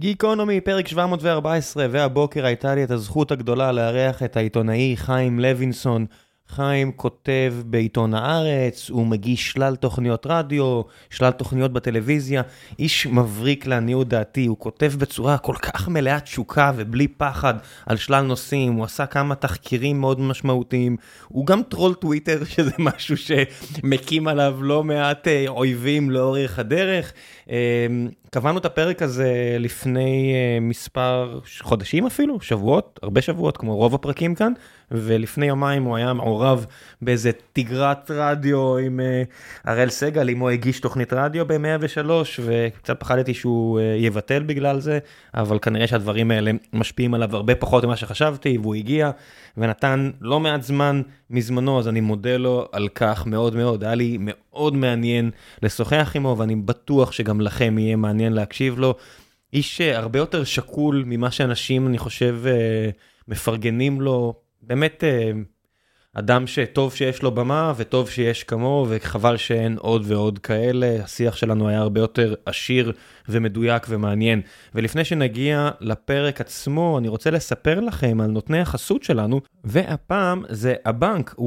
[0.00, 6.06] גיקונומי, פרק 714, והבוקר הייתה לי את הזכות הגדולה לארח את העיתונאי חיים לוינסון.
[6.48, 12.42] חיים כותב בעיתון הארץ, הוא מגיש שלל תוכניות רדיו, שלל תוכניות בטלוויזיה,
[12.78, 17.54] איש מבריק לעניות דעתי, הוא כותב בצורה כל כך מלאת תשוקה ובלי פחד
[17.86, 20.96] על שלל נושאים, הוא עשה כמה תחקירים מאוד משמעותיים,
[21.28, 27.12] הוא גם טרול טוויטר, שזה משהו שמקים עליו לא מעט אה, אויבים לאורך הדרך.
[28.30, 33.94] אה, קבענו את הפרק הזה לפני uh, מספר חודשים אפילו, שבועות, הרבה שבועות, כמו רוב
[33.94, 34.52] הפרקים כאן,
[34.90, 36.66] ולפני יומיים הוא היה מעורב
[37.02, 43.34] באיזה תגרת רדיו עם uh, הראל סגל, אם הוא הגיש תוכנית רדיו ב-103, וקצת פחדתי
[43.34, 44.98] שהוא uh, יבטל בגלל זה,
[45.34, 49.10] אבל כנראה שהדברים האלה משפיעים עליו הרבה פחות ממה שחשבתי, והוא הגיע
[49.56, 54.16] ונתן לא מעט זמן מזמנו, אז אני מודה לו על כך מאוד מאוד, היה לי
[54.20, 55.30] מאוד מעניין
[55.62, 58.94] לשוחח עמו, ואני בטוח שגם לכם יהיה מעניין להקשיב לו.
[59.52, 62.40] איש הרבה יותר שקול ממה שאנשים, אני חושב,
[63.28, 65.04] מפרגנים לו, באמת
[66.14, 71.68] אדם שטוב שיש לו במה וטוב שיש כמוהו וחבל שאין עוד ועוד כאלה, השיח שלנו
[71.68, 72.92] היה הרבה יותר עשיר
[73.28, 74.40] ומדויק ומעניין.
[74.74, 81.34] ולפני שנגיע לפרק עצמו, אני רוצה לספר לכם על נותני החסות שלנו, והפעם זה הבנק
[81.38, 81.42] 1-0,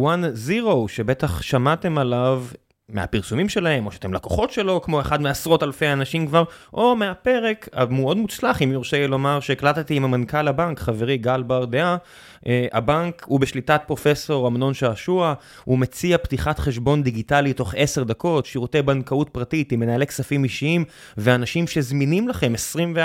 [0.87, 2.43] שבטח שמעתם עליו
[2.89, 8.17] מהפרסומים שלהם, או שאתם לקוחות שלו, כמו אחד מעשרות אלפי אנשים כבר, או מהפרק המאוד
[8.17, 11.97] מוצלח, אם יורשה לי לומר, שהקלטתי עם המנכ"ל הבנק, חברי גל בר דעה.
[12.43, 18.45] Uh, הבנק הוא בשליטת פרופסור אמנון שעשוע, הוא מציע פתיחת חשבון דיגיטלי תוך 10 דקות,
[18.45, 20.85] שירותי בנקאות פרטית עם מנהלי כספים אישיים,
[21.17, 22.97] ואנשים שזמינים לכם 24/6,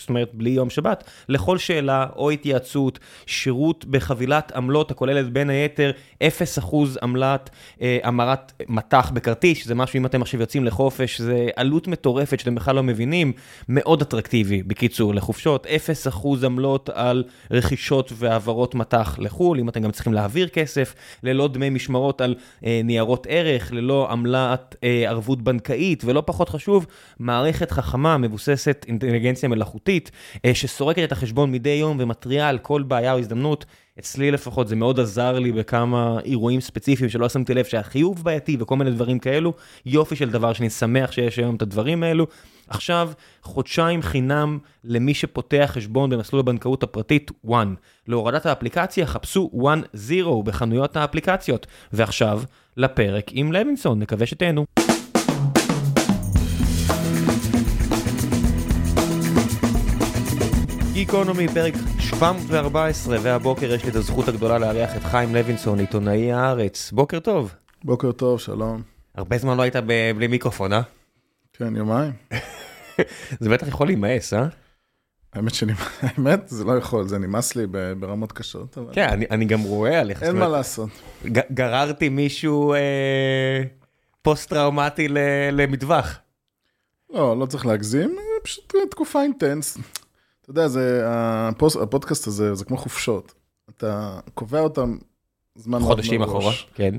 [0.00, 5.90] זאת אומרת בלי יום שבת, לכל שאלה או התייעצות, שירות בחבילת עמלות הכוללת בין היתר
[6.22, 6.24] 0%
[7.02, 12.40] עמלת uh, המרת מטח בכרטיס, שזה משהו אם אתם עכשיו יוצאים לחופש, זה עלות מטורפת
[12.40, 13.32] שאתם בכלל לא מבינים,
[13.68, 15.66] מאוד אטרקטיבי, בקיצור, לחופשות,
[16.12, 21.70] 0% עמלות על רכישות והעברות מטח לחו"ל, אם אתם גם צריכים להעביר כסף, ללא דמי
[21.70, 26.86] משמרות על אה, ניירות ערך, ללא עמלת אה, ערבות בנקאית, ולא פחות חשוב,
[27.18, 30.10] מערכת חכמה מבוססת אינטליגנציה מלאכותית,
[30.44, 33.64] אה, שסורקת את החשבון מדי יום ומתריעה על כל בעיה או הזדמנות.
[33.98, 38.76] אצלי לפחות זה מאוד עזר לי בכמה אירועים ספציפיים שלא שמתי לב שהחיוב בעייתי וכל
[38.76, 39.52] מיני דברים כאלו.
[39.86, 42.26] יופי של דבר שאני שמח שיש היום את הדברים האלו.
[42.68, 43.10] עכשיו,
[43.42, 47.50] חודשיים חינם למי שפותח חשבון במסלול הבנקאות הפרטית, one.
[48.08, 51.66] להורדת האפליקציה חפשו one zero בחנויות האפליקציות.
[51.92, 52.42] ועכשיו,
[52.76, 54.85] לפרק עם לוינסון, נקווה שתהנו.
[60.96, 66.92] גיקונומי, פרק 714, והבוקר יש לי את הזכות הגדולה לארח את חיים לוינסון, עיתונאי הארץ.
[66.92, 67.54] בוקר טוב.
[67.84, 68.82] בוקר טוב, שלום.
[69.14, 69.76] הרבה זמן לא היית
[70.16, 70.80] בלי מיקרופון, אה?
[71.52, 72.12] כן, יומיים.
[73.40, 74.46] זה בטח יכול להימאס, אה?
[75.32, 77.66] האמת שאני, האמת, זה לא יכול, זה נמאס לי
[77.98, 78.78] ברמות קשות.
[78.78, 78.92] אבל...
[78.92, 80.22] כן, אני, אני גם רואה עליך.
[80.22, 80.90] אין מה לעשות.
[81.52, 83.62] גררתי מישהו אה,
[84.22, 85.08] פוסט-טראומטי
[85.52, 86.18] למטווח.
[87.10, 89.78] לא, לא צריך להגזים, פשוט תקופה אינטנס.
[90.46, 93.34] אתה יודע, זה, הפוס, הפודקאסט הזה זה כמו חופשות.
[93.70, 94.96] אתה קובע אותם
[95.54, 96.94] זמן מאוד חודשים אחורה, כן.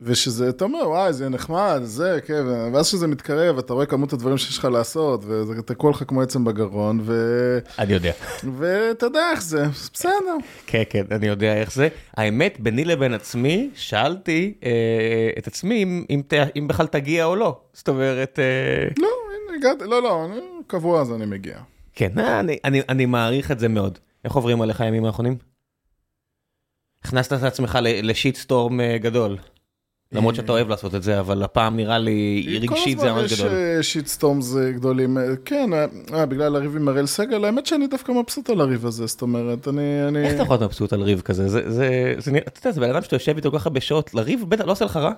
[0.00, 4.38] ושזה, אתה אומר, וואי, זה נחמד, זה, כן, ואז כשזה מתקרב, אתה רואה כמות הדברים
[4.38, 7.58] שיש לך לעשות, וזה תקוע לך כמו עצם בגרון, ו...
[7.78, 8.12] אני יודע.
[8.58, 10.36] ואתה יודע איך זה, בסדר.
[10.66, 11.88] כן, כן, אני יודע איך זה.
[12.16, 16.22] האמת, ביני לבין עצמי, שאלתי אה, את עצמי אם, אם,
[16.58, 17.60] אם בכלל תגיע או לא.
[17.72, 18.38] זאת אומרת...
[18.38, 18.88] אה...
[18.98, 19.08] לא,
[19.56, 21.58] הגעתי, לא, לא, אני, קבוע אז אני מגיע.
[21.96, 23.98] כן, אני, אני, אני מעריך את זה מאוד.
[24.24, 25.36] איך עוברים עליך הימים האחרונים?
[27.04, 29.36] הכנסת את עצמך ל shit storm גדול.
[30.12, 33.48] למרות שאתה אוהב לעשות את זה, אבל הפעם נראה לי רגשית זה ממש גדול.
[33.48, 35.70] כל הזמן יש shit storms גדולים, כן,
[36.12, 40.24] בגלל הריב עם הראל סגל, האמת שאני דווקא מבסוט על הריב הזה, זאת אומרת, אני...
[40.24, 41.48] איך אתה יכול להיות מבסוט על ריב כזה?
[41.48, 44.84] זה, אתה יודע, זה בן אדם שאתה יושב איתו ככה בשעות, לריב בטח לא עושה
[44.84, 45.12] לך רע?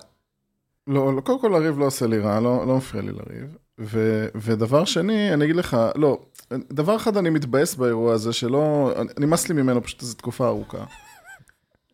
[0.87, 3.57] לא, קודם כל הריב לא עושה לי רע, לא, לא מפריע לי לריב.
[3.79, 6.21] ו, ודבר שני, אני אגיד לך, לא,
[6.53, 10.85] דבר אחד אני מתבאס באירוע הזה, שלא, נמאס לי ממנו פשוט איזו תקופה ארוכה.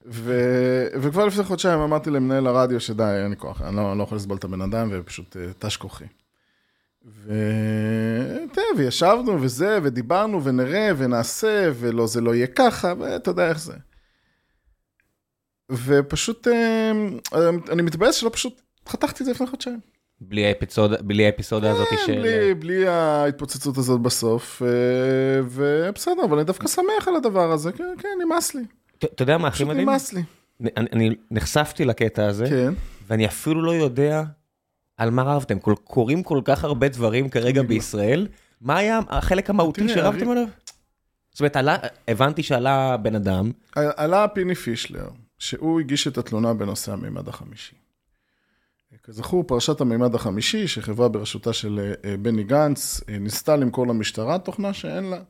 [0.06, 0.34] ו,
[1.02, 4.18] וכבר לפני חודשיים אמרתי למנהל הרדיו שדי, אין לי כוח, אני לא, אני לא יכול
[4.18, 6.06] לסבול את הבן אדם, ופשוט תש כוחי.
[8.78, 13.74] וישבנו וזה, ודיברנו, ונראה, ונעשה, ולא, זה לא יהיה ככה, ואתה יודע איך זה.
[15.72, 16.48] ופשוט,
[17.72, 19.95] אני מתבאס שלא פשוט חתכתי את זה לפני חודשיים.
[20.22, 22.20] בלי האפיסודה, בלי האפיסודה הזאת של...
[22.22, 24.62] בלי, בלי ההתפוצצות הזאת בסוף,
[25.44, 28.64] ובסדר, אבל אני דווקא שמח על הדבר הזה, כן, כן, נמאס לי.
[28.98, 29.82] אתה יודע מה הכי מדהים?
[29.90, 30.24] נמאס לי.
[30.62, 32.74] אני, אני נחשפתי לקטע הזה, כן.
[33.08, 34.24] ואני אפילו לא יודע
[34.98, 35.60] על מה רבתם.
[35.84, 38.28] קורים כל כך הרבה דברים כרגע בישראל,
[38.62, 40.46] מה היה החלק המהותי תראה, שרבתם עליו?
[41.32, 41.78] זאת אומרת, עלה-
[42.08, 45.08] הבנתי שעלה בן אדם, עלה פיני פישלר,
[45.40, 47.76] שהוא הגיש את התלונה בנושא המימד החמישי.
[49.08, 54.74] כזכור, פרשת המימד החמישי, שחברה בראשותה של אה, בני גנץ, אה, ניסתה למכור למשטרה תוכנה
[54.74, 55.22] שאין לה.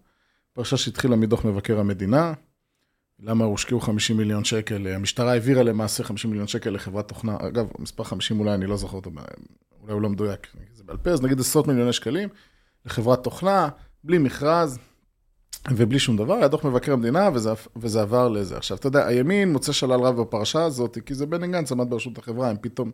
[0.53, 2.33] פרשה שהתחילה מדוח מבקר המדינה.
[3.19, 4.87] למה הושקעו 50 מיליון שקל?
[4.87, 7.37] המשטרה העבירה למעשה 50 מיליון שקל לחברת תוכנה.
[7.39, 9.11] אגב, מספר 50 אולי, אני לא זוכר אותו,
[9.81, 12.29] אולי הוא לא מדויק, זה בעל פה, אז נגיד עשרות מיליוני שקלים
[12.85, 13.69] לחברת תוכנה,
[14.03, 14.79] בלי מכרז.
[15.71, 18.57] ובלי שום דבר, היה דוח מבקר המדינה, וזה, וזה עבר לזה.
[18.57, 22.17] עכשיו, אתה יודע, הימין מוצא שלל רב בפרשה הזאת, כי זה בני גנץ עמד בראשות
[22.17, 22.91] החברה, הם פתאום,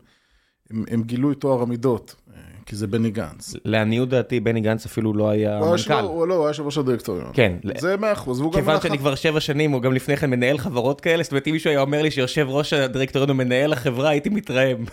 [0.73, 3.53] הם, הם גילו את טוהר המידות, אה, כי זה בני גנץ.
[3.65, 5.93] לעניות דעתי, בני גנץ אפילו לא היה הוא מנכ"ל.
[5.93, 7.31] הוא לא, הוא היה יושב ראש הדירקטוריון.
[7.33, 7.53] כן.
[7.77, 8.59] זה מאה אחוז, והוא גם...
[8.59, 11.53] כיוון שאני כבר שבע שנים, או גם לפני כן מנהל חברות כאלה, זאת אומרת, אם
[11.53, 14.85] מישהו היה אומר לי שיושב ראש הדירקטוריון הוא מנהל החברה, הייתי מתרעם.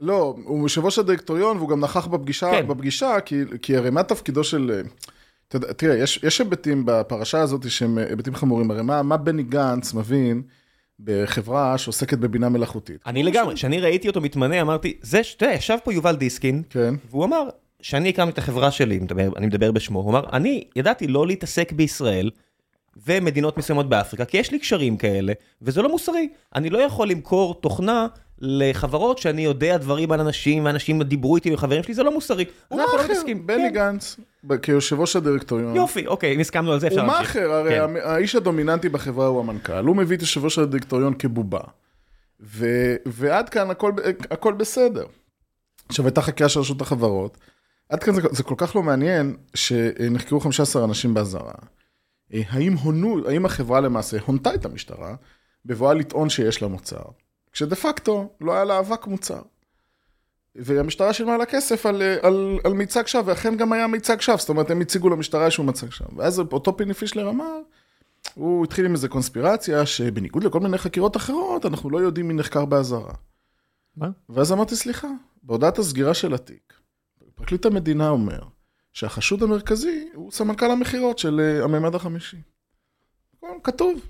[0.00, 2.68] לא, הוא יושב ראש הדירקטוריון, והוא גם נכח בפגישה, כן.
[2.68, 4.70] בפגישה כי, כי הרי מה תפקידו של...
[4.74, 4.88] אה,
[5.76, 10.42] תראה, יש, יש היבטים בפרשה הזאת שהם היבטים חמורים, הרי מה, מה בני גנץ מבין
[11.00, 12.96] בחברה שעוסקת בבינה מלאכותית?
[13.06, 16.62] אני לגמרי, כשאני ראיתי אותו מתמנה, אמרתי, זה, ש- אתה יודע, ישב פה יובל דיסקין,
[16.70, 16.94] כן.
[17.10, 17.42] והוא אמר,
[17.82, 21.72] שאני הקמתי את החברה שלי, מדבר, אני מדבר בשמו, הוא אמר, אני ידעתי לא להתעסק
[21.72, 22.30] בישראל
[23.06, 25.32] ומדינות מסוימות באפריקה, כי יש לי קשרים כאלה,
[25.62, 26.28] וזה לא מוסרי.
[26.54, 28.06] אני לא יכול למכור תוכנה
[28.38, 32.44] לחברות שאני יודע דברים על אנשים, ואנשים דיברו איתי וחברים שלי, זה לא מוסרי.
[32.68, 33.46] הוא אנחנו לא מתעסקים.
[33.46, 33.74] בני כן.
[33.74, 34.16] גנץ,
[34.62, 35.76] כיושב ראש הדירקטוריון.
[35.76, 37.36] יופי, אוקיי, אם הסכמנו על זה, אפשר הוא להמשיך.
[37.36, 37.96] מאכר, הרי כן.
[38.02, 41.60] האיש הדומיננטי בחברה הוא המנכ"ל, הוא מביא את יושב ראש הדירקטוריון כבובה.
[42.40, 43.92] ו- ועד כאן הכל,
[44.30, 45.06] הכל בסדר.
[45.88, 47.38] עכשיו הייתה חקירה של רשות החברות,
[47.88, 51.54] עד כאן זה, זה כל כך לא מעניין שנחקרו 15 אנשים באזהרה.
[52.34, 55.14] אה, האם הונו, האם החברה למעשה הונתה את המשטרה
[55.64, 57.02] בבואה לטעון שיש לה מוצר,
[57.52, 59.40] כשדה פקטו לא היה לה אבק מוצר.
[60.56, 64.36] והמשטרה שילמה לה כסף על, אה, על, על מיצג שווא, ואכן גם היה מיצג שווא,
[64.36, 66.08] זאת אומרת, הם הציגו למשטרה איזשהו מצג שווא.
[66.16, 67.58] ואז אותו פיני פישלר אמר,
[68.34, 72.64] הוא התחיל עם איזה קונספירציה, שבניגוד לכל מיני חקירות אחרות, אנחנו לא יודעים מי נחקר
[72.64, 73.14] באזהרה.
[73.96, 74.08] מה?
[74.28, 75.08] ואז אמרתי, סליחה,
[75.42, 76.74] בהודעת הסגירה של התיק,
[77.34, 78.40] פרקליט המדינה אומר
[78.92, 82.36] שהחשוד המרכזי הוא סמנכ"ל המכירות של אה, הממד החמישי.
[83.62, 84.00] כתוב.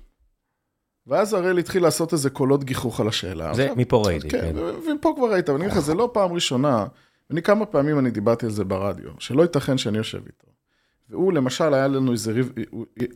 [1.06, 3.54] ואז הראל התחיל לעשות איזה קולות גיחוך על השאלה.
[3.54, 4.58] זה מפה ראיתי, כן, כן.
[4.58, 6.86] ו- ופה כבר ראית, אבל אני אגיד לך, זה לא פעם ראשונה,
[7.30, 10.46] אני כמה פעמים אני דיברתי על זה ברדיו, שלא ייתכן שאני יושב איתו.
[11.10, 12.52] והוא, למשל, היה לנו איזה ריב,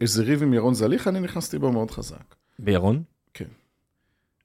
[0.01, 2.35] איזה ריב עם ירון זליכה, אני נכנסתי בו מאוד חזק.
[2.59, 3.03] בירון?
[3.35, 3.45] כן.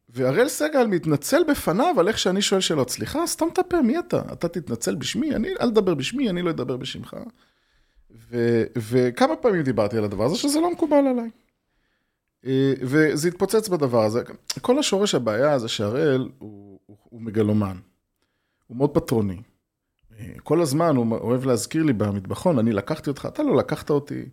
[0.09, 2.89] והראל סגל מתנצל בפניו על איך שאני שואל שאלות.
[2.89, 4.21] סליחה, סתם את הפה, מי אתה?
[4.33, 5.35] אתה תתנצל בשמי?
[5.35, 7.15] אני, אל תדבר בשמי, אני לא אדבר בשמך.
[8.11, 11.29] ו, וכמה פעמים דיברתי על הדבר הזה, שזה לא מקובל עליי.
[12.45, 14.21] אה, וזה התפוצץ בדבר הזה.
[14.61, 17.77] כל השורש הבעיה זה שהראל הוא, הוא, הוא מגלומן.
[18.67, 19.41] הוא מאוד פטרוני.
[20.19, 24.25] אה, כל הזמן הוא אוהב להזכיר לי במטבחון, אני לקחתי אותך, אתה לא לקחת אותי.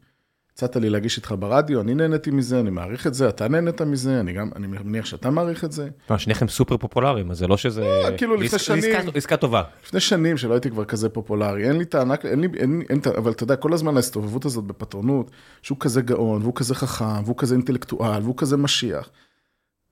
[0.54, 4.20] הצעת לי להגיש איתך ברדיו, אני נהניתי מזה, אני מעריך את זה, אתה נהנית מזה,
[4.20, 5.88] אני גם, אני מניח שאתה מעריך את זה.
[6.10, 7.84] מה, שניכם סופר פופולריים, אז זה לא שזה...
[8.16, 9.62] כאילו, לפני שנים- עסקה- טובה.
[9.84, 12.82] לפני שנים שלא הייתי כבר כזה פופולרי, אין לי טענה, אין לי, אין,
[13.18, 15.30] אבל אתה יודע, כל הזמן ההסתובבות הזאת בפטרונות,
[15.62, 19.10] שהוא כזה גאון, והוא כזה חכם, והוא כזה אינטלקטואל, והוא כזה משיח.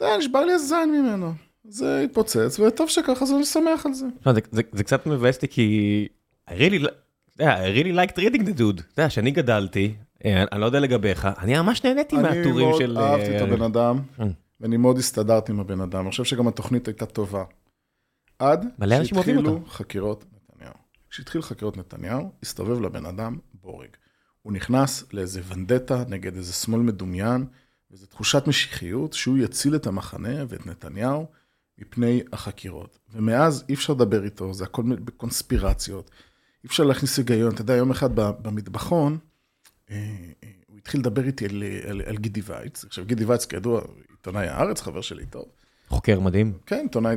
[0.01, 1.33] יודע, נשבר לי הזין ממנו.
[1.69, 4.07] זה התפוצץ, וטוב שככה, אז אני שמח על זה.
[4.27, 6.09] לא, זה- זה- זה קצת מבאס אותי כי...
[6.49, 6.85] I really,
[7.39, 7.43] I
[7.77, 8.81] really liked reading the dude.
[8.93, 9.95] אתה יודע, כשאני גדלתי,
[10.25, 12.99] אני לא יודע לגביך, אני ממש נהניתי אני מהטורים מאוד של...
[12.99, 14.27] אהבתי את אה, הבן אדם, אה.
[14.61, 16.01] ואני מאוד הסתדרתי עם הבן אדם.
[16.01, 17.45] אני חושב שגם התוכנית הייתה טובה.
[18.39, 18.67] עד
[19.05, 19.61] שהתחילו.
[19.69, 20.75] חקירות נתניהו.
[21.11, 23.89] כשהתחיל חקירות נתניהו, הסתובב לבן אדם בורג.
[24.43, 27.47] הוא נכנס לאיזה ונדטה נגד איזה שמאל מדומיין,
[27.91, 31.27] וזו תחושת משיחיות שהוא יציל את המחנה ואת נתניהו
[31.79, 32.99] מפני החקירות.
[33.13, 36.11] ומאז אי אפשר לדבר איתו, זה הכל בקונספירציות.
[36.65, 37.55] אי אפשר להכניס היגיון.
[37.55, 39.28] אתה יודע, יום אחד במטבחון, אה, אה,
[39.89, 42.85] הוא התחיל לדבר איתי על, על, על גידי וייץ.
[42.85, 45.45] עכשיו, גידי וייץ, כידוע, עיתונאי הארץ, חבר שלי טוב.
[45.89, 46.53] חוקר מדהים.
[46.67, 47.17] כן, עיתונאי,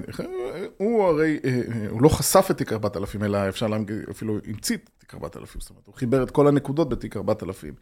[0.78, 4.76] הוא הרי, אה, אה, הוא לא חשף את תיק 4000, אלא אפשר להגיד, אפילו המציא
[4.76, 7.74] את תיק 4000, זאת אומרת, הוא חיבר את כל הנקודות בתיק 4000.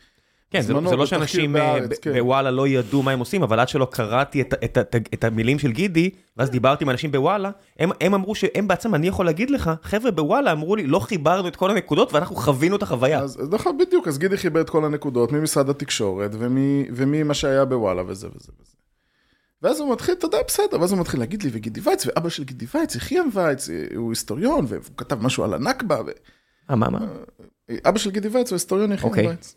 [0.52, 2.14] כן, זה, זה לא שאנשים אה, כן.
[2.14, 5.60] בוואלה לא ידעו מה הם עושים, אבל עד שלא קראתי את, את, את, את המילים
[5.60, 9.50] של גידי, ואז דיברתי עם אנשים בוואלה, הם, הם אמרו שהם בעצמם, אני יכול להגיד
[9.50, 13.20] לך, חבר'ה בוואלה אמרו לי, לא חיברנו את כל הנקודות ואנחנו חווינו את החוויה.
[13.20, 18.02] אז נכון, בדיוק, אז גידי חיבר את כל הנקודות ממשרד התקשורת ומ- וממה שהיה בוואלה
[18.08, 18.74] וזה וזה וזה.
[19.62, 22.44] ואז הוא מתחיל, אתה יודע, בסדר, ואז הוא מתחיל להגיד לי, וגידי וייץ, ואבא של
[22.44, 26.10] גידי וייץ, יחיאם וייץ, אה, הוא היסטוריון, והוא כתב משהו על הנכבה, ו...
[26.70, 27.00] אה, מה, מה?
[27.86, 29.28] אבא של גידי וייץ הוא היסטוריון יחיאם אוקיי.
[29.28, 29.56] וייץ.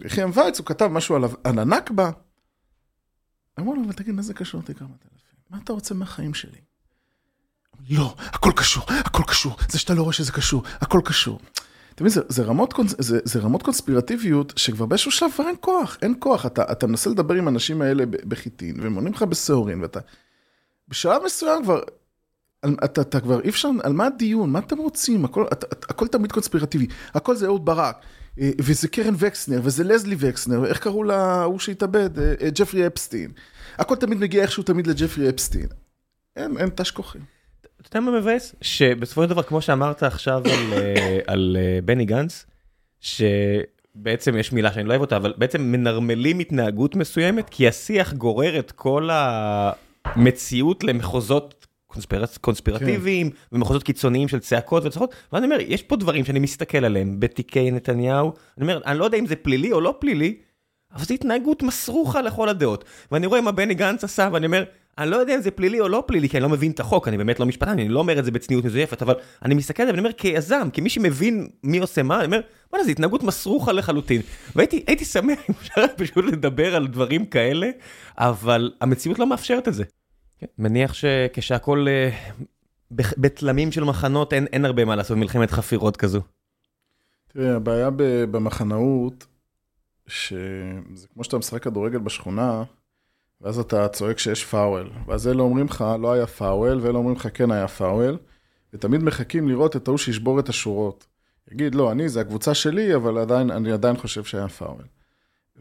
[0.00, 2.10] ויחיאם וייץ, הוא כתב משהו על הנכבה.
[3.60, 5.10] אמרו לו, אבל תגיד, מה זה קשור לתיק 4000?
[5.50, 6.58] מה אתה רוצה מהחיים שלי?
[7.90, 11.40] לא, הכל קשור, הכל קשור, זה שאתה לא רואה שזה קשור, הכל קשור.
[11.94, 15.98] אתה מבין, זה, זה, רמות, זה, זה רמות קונספירטיביות שכבר באיזשהו שלב כבר אין כוח,
[16.02, 16.46] אין כוח.
[16.46, 20.00] אתה, אתה מנסה לדבר עם האנשים האלה בחיטין, והם עונים לך בשעורין, ואתה...
[20.88, 21.80] בשלב מסוים כבר,
[22.84, 26.32] אתה, אתה כבר אי אפשר, על מה הדיון, מה אתם רוצים, הכל, אתה, הכל תמיד
[26.32, 27.96] קונספירטיבי, הכל זה אהוד ברק,
[28.40, 32.18] אה, וזה קרן וקסנר, וזה לזלי וקסנר, איך קראו להוא שהתאבד?
[32.18, 33.30] אה, אה, ג'פרי אפסטין.
[33.78, 35.66] הכל תמיד מגיע איכשהו תמיד לג'פרי אפסטין.
[36.36, 37.22] אין, אין תש כוחים.
[37.80, 38.54] אתה יודע מה מבאס?
[38.62, 40.72] שבסופו של דבר, כמו שאמרת עכשיו על,
[41.32, 42.46] על בני גנץ,
[43.00, 48.58] שבעצם יש מילה שאני לא אוהב אותה, אבל בעצם מנרמלים התנהגות מסוימת, כי השיח גורר
[48.58, 51.65] את כל המציאות למחוזות
[52.40, 53.36] קונספירטיביים כן.
[53.52, 58.32] ומחוזות קיצוניים של צעקות וצחוק, ואני אומר, יש פה דברים שאני מסתכל עליהם בתיקי נתניהו,
[58.58, 60.36] אני אומר, אני לא יודע אם זה פלילי או לא פלילי,
[60.94, 62.84] אבל זו התנהגות מסרוחה לכל הדעות.
[63.12, 64.64] ואני רואה מה בני גנץ עשה, ואני אומר,
[64.98, 67.08] אני לא יודע אם זה פלילי או לא פלילי, כי אני לא מבין את החוק,
[67.08, 69.86] אני באמת לא משפטן, אני לא אומר את זה בצניעות מזויפת, אבל אני מסתכל על
[69.86, 73.72] זה ואני אומר, כיזם, כמי שמבין מי עושה מה, אני אומר, וואלה, זו התנהגות מסרוחה
[73.72, 74.20] לחלוטין.
[74.56, 77.70] והייתי שמח אם אפשר פשוט לדבר על דברים כאלה,
[78.18, 79.84] אבל המציאות לא מאפשרת את זה.
[80.38, 82.10] כן, מניח שכשהכול אה,
[82.90, 86.20] בתלמים של מחנות, אין, אין הרבה מה לעשות במלחמת חפירות כזו.
[87.28, 87.90] תראה, הבעיה
[88.30, 89.26] במחנאות,
[90.06, 92.64] שזה כמו שאתה משחק כדורגל בשכונה,
[93.40, 97.28] ואז אתה צועק שיש פאוול, ואז אלה אומרים לך, לא היה פאוול, ואלה אומרים לך,
[97.34, 98.18] כן היה פאוול,
[98.72, 101.06] ותמיד מחכים לראות את ההוא שישבור את השורות.
[101.52, 104.84] יגיד, לא, אני, זה הקבוצה שלי, אבל עדיין, אני עדיין חושב שהיה פאוול.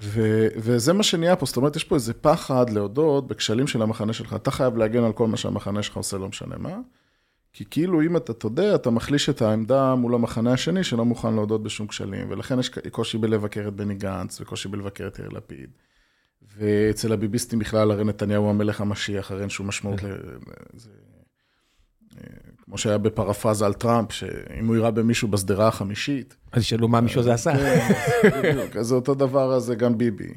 [0.01, 4.13] ו- וזה מה שנהיה פה, זאת אומרת, יש פה איזה פחד להודות בכשלים של המחנה
[4.13, 4.33] שלך.
[4.33, 6.79] אתה חייב להגן על כל מה שהמחנה שלך עושה, לא משנה מה.
[7.53, 11.63] כי כאילו אם אתה תודה, אתה מחליש את העמדה מול המחנה השני שלא מוכן להודות
[11.63, 15.69] בשום כשלים, ולכן יש קושי בלבקר את בני גנץ, וקושי בלבקר את יאיר לפיד.
[16.57, 20.07] ואצל הביביסטים בכלל, הרי נתניהו המלך המשיח, הרי אין שום משמעות כן.
[20.07, 20.15] ל...
[20.73, 20.89] זה...
[22.65, 26.36] כמו שהיה בפרפרזה על טראמפ, שאם הוא יראה במישהו בשדרה החמישית...
[26.51, 27.51] אז ישאלו מה מישהו זה עשה.
[28.22, 30.34] כן, בדיוק, אז זה אותו דבר הזה גם ביבי.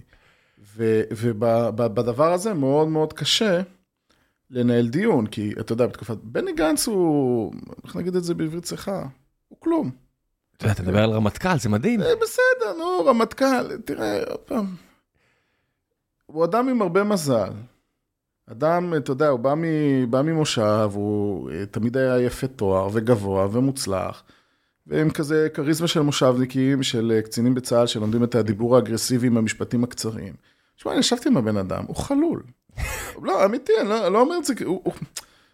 [1.11, 3.61] ובדבר הזה מאוד מאוד קשה
[4.51, 6.17] לנהל דיון, כי אתה יודע, בתקופת...
[6.23, 7.53] בני גנץ הוא,
[7.85, 9.07] איך נגיד את זה בעברית צחה?
[9.49, 9.91] הוא כלום.
[10.57, 12.03] אתה יודע, אתה מדבר על רמטכ"ל, זה מדהים.
[12.03, 14.75] אה, בסדר, נו, רמטכ"ל, תראה, עוד פעם.
[16.27, 17.53] הוא אדם עם הרבה מזל.
[18.53, 19.65] אדם, אתה יודע, הוא בא, מ,
[20.11, 24.23] בא ממושב, הוא אה, תמיד היה יפה תואר וגבוה ומוצלח,
[24.87, 29.85] ועם כזה כריזמה של מושבניקים, של אה, קצינים בצה"ל שלומדים את הדיבור האגרסיבי עם המשפטים
[29.85, 30.33] הקצרים.
[30.77, 32.43] תשמע, אני ישבתי עם הבן אדם, הוא חלול.
[33.23, 34.95] לא, אמיתי, אני לא, לא אומר את זה, הוא, הוא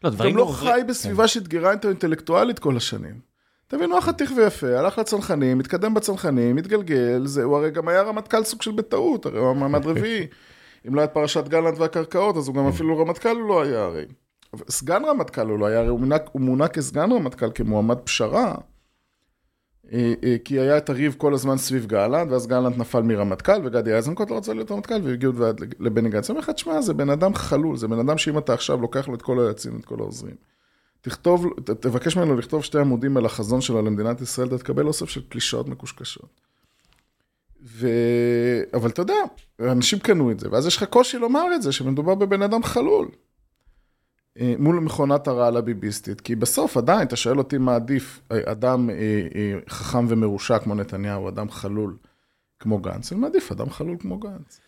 [0.05, 1.29] לא, גם לא חי בסביבה כן.
[1.29, 3.35] שאתגרה איתו אינטלקטואלית כל השנים.
[3.69, 7.89] אתה מבין, הוא היה חתיך ויפה, הלך לצנחנים, התקדם בצנחנים, התגלגל, זה, הוא הרי גם
[7.89, 10.27] היה רמטכ"ל סוג של בטעות, הרי הוא המעמד רביעי.
[10.89, 14.05] אם לא היה פרשת גלנט והקרקעות, אז הוא גם אפילו רמטכ"ל הוא לא היה הרי.
[14.69, 18.55] סגן רמטכ"ל הוא לא היה, הרי הוא מונה, הוא מונה כסגן רמטכ"ל, כמועמד פשרה,
[19.93, 23.95] אה, אה, כי היה את הריב כל הזמן סביב גלנט, ואז גלנט נפל מרמטכ"ל, וגדי
[23.95, 25.33] איזנקוט לא רצה להיות רמטכ"ל, והגיעו
[25.81, 26.31] לבני גנץ.
[26.31, 29.09] אני אומר לך, תשמע, זה בן אדם חלול, זה בן אדם שאם אתה עכשיו לוקח
[29.09, 30.35] לו את כל היועצים, את כל העוזרים.
[31.01, 31.47] תכתוב,
[31.81, 35.69] תבקש ממנו לכתוב שתי עמודים על החזון שלו למדינת ישראל, אתה תקבל אוסף של קלישאות
[35.69, 36.41] מקושקשות.
[37.65, 37.89] ו...
[38.75, 39.15] אבל אתה יודע,
[39.61, 43.09] אנשים קנו את זה, ואז יש לך קושי לומר את זה, שמדובר בבן אדם חלול.
[44.41, 48.91] אה, מול מכונת הרעל הביביסטית, כי בסוף עדיין, אתה שואל אותי מה עדיף, אה, אדם
[48.91, 48.97] אה,
[49.69, 51.97] חכם ומרושע כמו נתניהו, אדם חלול
[52.59, 54.61] כמו גנץ, אני מעדיף אדם חלול כמו גנץ.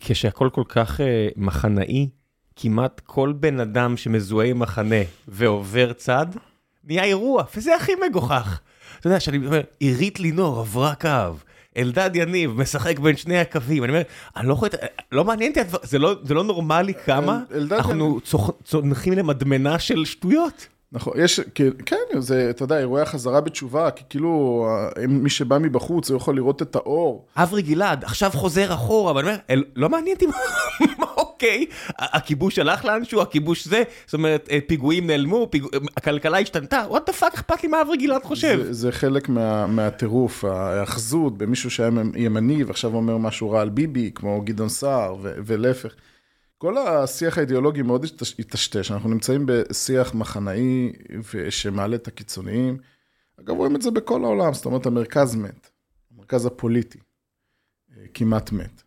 [0.00, 1.00] כשהכול כל כך
[1.36, 2.08] מחנאי,
[2.56, 4.96] כמעט כל בן אדם שמזוהה עם מחנה
[5.28, 6.26] ועובר צד,
[6.84, 8.60] נהיה אירוע, וזה הכי מגוחך.
[9.00, 11.08] אתה יודע, שאני אומר, עירית לינור עברה קו.
[11.76, 14.02] אלדד יניב משחק בין שני הקווים, אני אומר,
[14.36, 14.68] אני לא יכול,
[15.12, 18.20] לא מעניין אותי, זה לא, זה לא נורמלי כמה אנחנו
[18.64, 20.66] צונחים למדמנה של שטויות.
[20.94, 21.40] נכון, יש,
[21.86, 24.66] כן, זה, אתה יודע, אירועי החזרה בתשובה, כי כאילו,
[25.08, 27.26] מי שבא מבחוץ, הוא יכול לראות את האור.
[27.36, 31.06] אברי גלעד, עכשיו חוזר אחורה, ואני אומר, לא מעניין אותי מה
[31.42, 31.66] אוקיי,
[31.98, 35.50] הכיבוש הלך לאנשהו, הכיבוש זה, זאת אומרת, אה, פיגועים נעלמו,
[35.96, 38.66] הכלכלה השתנתה, what the fuck אכפת לי מה אברי גלעד חושב.
[38.70, 39.28] זה חלק
[39.68, 45.94] מהטירוף, ההאחזות במישהו שהיה ימני ועכשיו אומר משהו רע על ביבי, כמו גדעון סער, ולהפך.
[46.58, 48.06] כל השיח האידיאולוגי מאוד
[48.38, 50.92] התשתש, אנחנו נמצאים בשיח מחנאי
[51.50, 52.78] שמעלה את הקיצוניים.
[53.40, 55.70] אגב, רואים את זה בכל העולם, זאת אומרת, המרכז מת,
[56.14, 56.98] המרכז הפוליטי
[57.96, 58.82] אה, כמעט מת.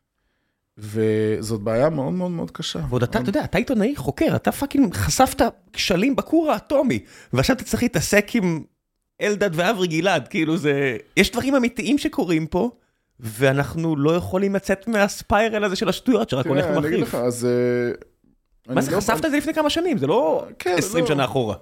[0.78, 2.80] וזאת בעיה מאוד מאוד מאוד קשה.
[2.90, 5.42] ועוד אתה, אתה יודע, אתה עיתונאי חוקר, אתה fucking חשפת
[5.74, 7.00] כשלים בכור האטומי,
[7.34, 8.64] ועכשיו אתה צריך להתעסק עם
[9.22, 10.98] אלדד ואברי גלעד, כאילו זה...
[11.18, 12.72] יש דברים אמיתיים שקורים פה.
[13.20, 16.80] ואנחנו לא יכולים לצאת מהספיירל הזה של השטויות שרק הולך ומחריף.
[16.82, 17.46] תראה, אני אגיד לך, אז...
[17.46, 21.16] אה, מה זה, לא חשפת את זה לפני כמה שנים, זה לא 20 כן, לא.
[21.16, 21.56] שנה אחורה.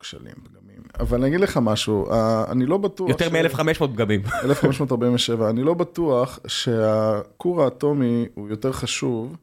[0.00, 0.55] כשלים, פגמים.
[1.00, 3.08] אבל אני אגיד לך משהו, אה, אני לא בטוח...
[3.08, 4.20] יותר מ-1500 פגמים.
[4.44, 9.36] 1547, אני לא בטוח שהכור האטומי הוא יותר חשוב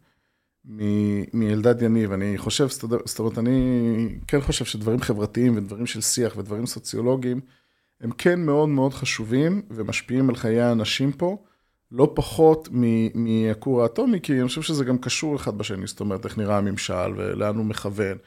[1.33, 2.11] מאלדד יניב.
[2.11, 2.67] אני חושב,
[3.05, 7.41] זאת אומרת, אני כן חושב שדברים חברתיים ודברים של שיח ודברים סוציולוגיים,
[8.01, 11.37] הם כן מאוד מאוד חשובים ומשפיעים על חיי האנשים פה.
[11.91, 12.69] לא פחות
[13.13, 17.13] מהכור האטומי, כי אני חושב שזה גם קשור אחד בשני, זאת אומרת, איך נראה הממשל
[17.15, 18.17] ולאן הוא מכוון,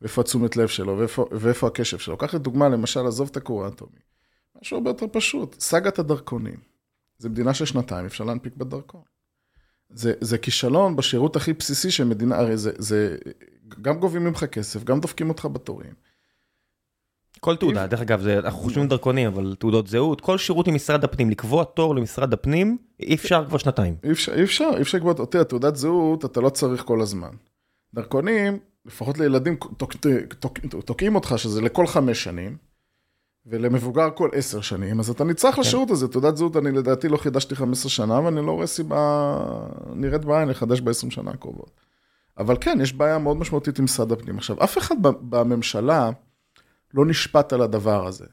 [0.00, 2.16] ואיפה התשומת לב שלו, ואיפה, ואיפה הקשב שלו.
[2.16, 3.98] קח לדוגמה, למשל, עזוב את הכור האטומי.
[4.62, 6.56] משהו הרבה יותר פשוט, סאגת הדרכונים.
[7.18, 9.02] זה מדינה של שנתיים, אפשר להנפיק בדרכון.
[9.90, 13.16] זה, זה כישלון בשירות הכי בסיסי של מדינה, הרי זה, זה,
[13.82, 15.92] גם גובים ממך כסף, גם דופקים אותך בתורים.
[17.40, 21.04] כל תעודה, דרך אגב, זה, אנחנו חושבים דרכונים, אבל תעודות זהות, כל שירות עם משרד
[21.04, 23.96] הפנים, לקבוע תור למשרד הפנים, אי אפשר כבר שנתיים.
[24.04, 27.30] אי אפשר, אי אפשר, אי אפשר לקבוע, תראה, תעודת זהות, אתה לא צריך כל הזמן.
[27.94, 29.56] דרכונים, לפחות לילדים,
[30.84, 32.56] תוקעים אותך שזה לכל חמש שנים,
[33.46, 35.60] ולמבוגר כל עשר שנים, אז אתה נצטרך כן.
[35.60, 39.38] לשירות הזה, תעודת זהות, אני לדעתי לא חידשתי 15 שנה, ואני לא רואה סיבה
[39.94, 41.70] נראית בעין לחדש ב-20 שנה הקרובות.
[42.38, 44.38] אבל כן, יש בעיה מאוד משמעותית עם משרד הפנים.
[44.38, 46.10] עכשיו, אף אחד בממשלה,
[46.94, 48.24] לא נשפט על הדבר הזה.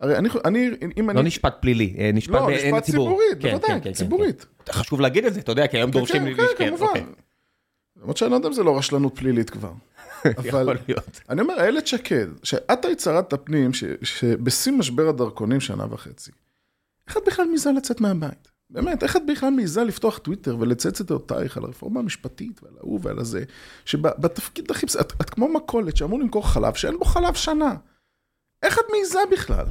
[0.00, 1.16] הרי אני, אני, אם אני...
[1.16, 4.40] לא נשפט פלילי, אה, נשפט לא, נשפט ציבורית, כן, בוודאי, כן, כן, ציבורית.
[4.40, 4.72] כן, כן.
[4.72, 6.34] חשוב להגיד את זה, אתה יודע, כי היום כן, דורשים...
[6.34, 6.86] כן, כן, כמובן.
[6.86, 7.04] אוקיי.
[8.04, 9.72] למרות שאני לא יודע אם זה לא רשלנות פלילית כבר.
[10.50, 10.78] אבל
[11.30, 13.70] אני אומר, איילת שקד, שאת היית שרת הפנים,
[14.02, 16.30] שבשיא משבר הדרכונים שנה וחצי,
[17.08, 18.48] איך את בכלל מעיזה לצאת מהבית?
[18.70, 23.00] באמת, איך את בכלל מעיזה לפתוח טוויטר ולצייץ את דעותייך על הרפורמה המשפטית ועל ההוא
[23.02, 23.44] ועל הזה,
[23.84, 27.74] שבתפקיד הכי בסדר, את, את כמו מכולת שאמור למכור חלב שאין בו חלב שנה.
[28.62, 29.66] איך את מעיזה בכלל?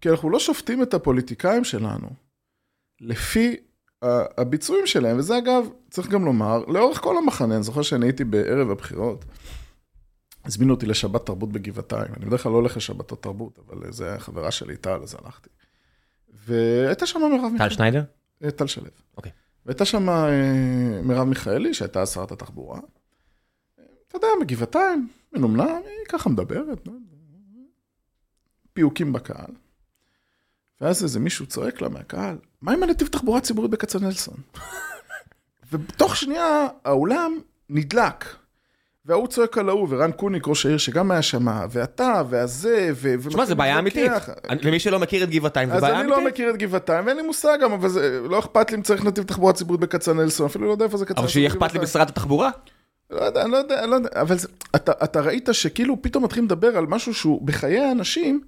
[0.00, 2.08] כי אנחנו לא שופטים את הפוליטיקאים שלנו
[3.00, 3.56] לפי
[4.38, 8.70] הביצועים שלהם, וזה אגב, צריך גם לומר, לאורך כל המחנה, אני זוכר שאני הייתי בערב
[8.70, 9.24] הבחירות,
[10.44, 14.18] הזמינו אותי לשבת תרבות בגבעתיים, אני בדרך כלל לא הולך לשבתות תרבות, אבל זה היה
[14.18, 15.50] חברה שלי, טל, אז הלכתי.
[16.46, 17.58] והייתה שם מרב מיכאלי.
[17.58, 18.02] טל שניידר?
[18.44, 18.84] אה, טל שלו.
[19.16, 19.32] אוקיי.
[19.66, 22.80] והייתה שם אה, מרב מיכאלי, שהייתה שרת התחבורה.
[24.08, 26.88] אתה יודע, בגבעתיים, מנומנם, היא ככה מדברת,
[28.72, 29.50] פיוקים בקהל.
[30.80, 34.36] ואז איזה מישהו צועק לה מהקהל, מה עם הנתיב תחבורה ציבורית בכצנלסון?
[35.72, 37.38] ובתוך שנייה האולם
[37.70, 38.24] נדלק.
[39.06, 43.14] וההוא צועק על ההוא, ורן קוניק, ראש העיר, שגם היה שם, ואתה, והזה, ו...
[43.28, 44.12] תשמע, זה בעיה אמיתית.
[44.62, 46.12] למי שלא מכיר את גבעתיים, זה בעיה אמיתית.
[46.12, 48.76] אז אני לא מכיר את גבעתיים, ואין לי מושג גם, אבל זה לא אכפת לי
[48.76, 51.24] אם צריך נתיב תחבורה ציבורית בכצנלסון, אפילו לא יודע איפה זה כצנלסון.
[51.24, 52.50] אבל שיהיה אכפת לי בשרת התחבורה.
[53.10, 54.36] לא יודע, לא יודע, לא יודע, אבל
[54.76, 58.40] אתה ראית שכאילו פתאום מתחילים לדבר על משהו שהוא בחיי האנשים,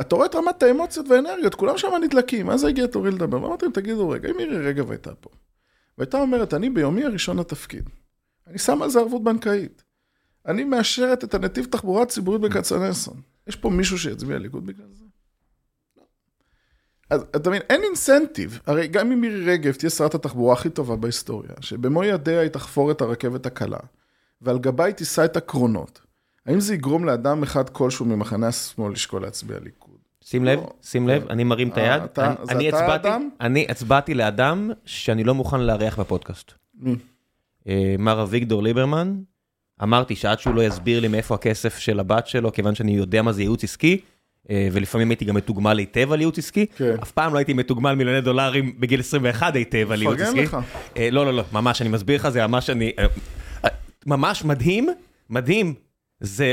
[0.00, 3.72] אתה רואה את רמת האמוציות והאנרגיות, כולם שם נדלקים, אז הגיע תורי לדבר, ואמרתי להם,
[3.72, 5.30] תגידו רגע, אם מירי רגב הייתה פה,
[5.98, 7.88] והייתה אומרת, אני ביומי הראשון לתפקיד,
[8.46, 9.82] אני שם על זה ערבות בנקאית.
[10.46, 13.20] אני מאשרת את הנתיב תחבורה ציבורית בכצנלסון.
[13.46, 15.04] יש פה מישהו שיצביע ליכוד בגלל זה?
[15.96, 16.02] לא.
[17.10, 18.60] אז אתה מבין, אין אינסנטיב.
[18.66, 22.90] הרי גם אם מירי רגב תהיה שרת התחבורה הכי טובה בהיסטוריה, שבמו ידיה היא תחפור
[22.90, 23.78] את הרכבת הקלה,
[24.42, 26.00] ועל גבה היא תישא את הקרונות,
[26.46, 29.79] האם זה יגרום לאדם אחד כלשהו ממחנה השמאל לשקול להצביע ליכוד?
[30.30, 30.68] שים לב, לא.
[30.82, 32.02] שים לב, אני מרים את היד.
[32.02, 33.08] אתה, אני, אני הצבעתי,
[33.40, 36.52] אני הצבעתי לאדם שאני לא מוכן לארח בפודקאסט.
[37.68, 39.16] אה, מר אביגדור ליברמן,
[39.82, 43.32] אמרתי שעד שהוא לא יסביר לי מאיפה הכסף של הבת שלו, כיוון שאני יודע מה
[43.32, 44.00] זה ייעוץ עסקי,
[44.50, 46.94] אה, ולפעמים הייתי גם מתוגמל היטב על ייעוץ עסקי, כן.
[47.02, 50.42] אף פעם לא הייתי מתוגמל מיליוני דולרים בגיל 21 היטב על ייעוץ עסקי.
[50.42, 50.66] מפרגן לך.
[50.96, 52.92] אה, לא, לא, לא, ממש, אני מסביר לך, זה ממש אני...
[52.98, 53.06] אה,
[54.06, 54.88] ממש מדהים,
[55.30, 55.89] מדהים.
[56.20, 56.52] זה,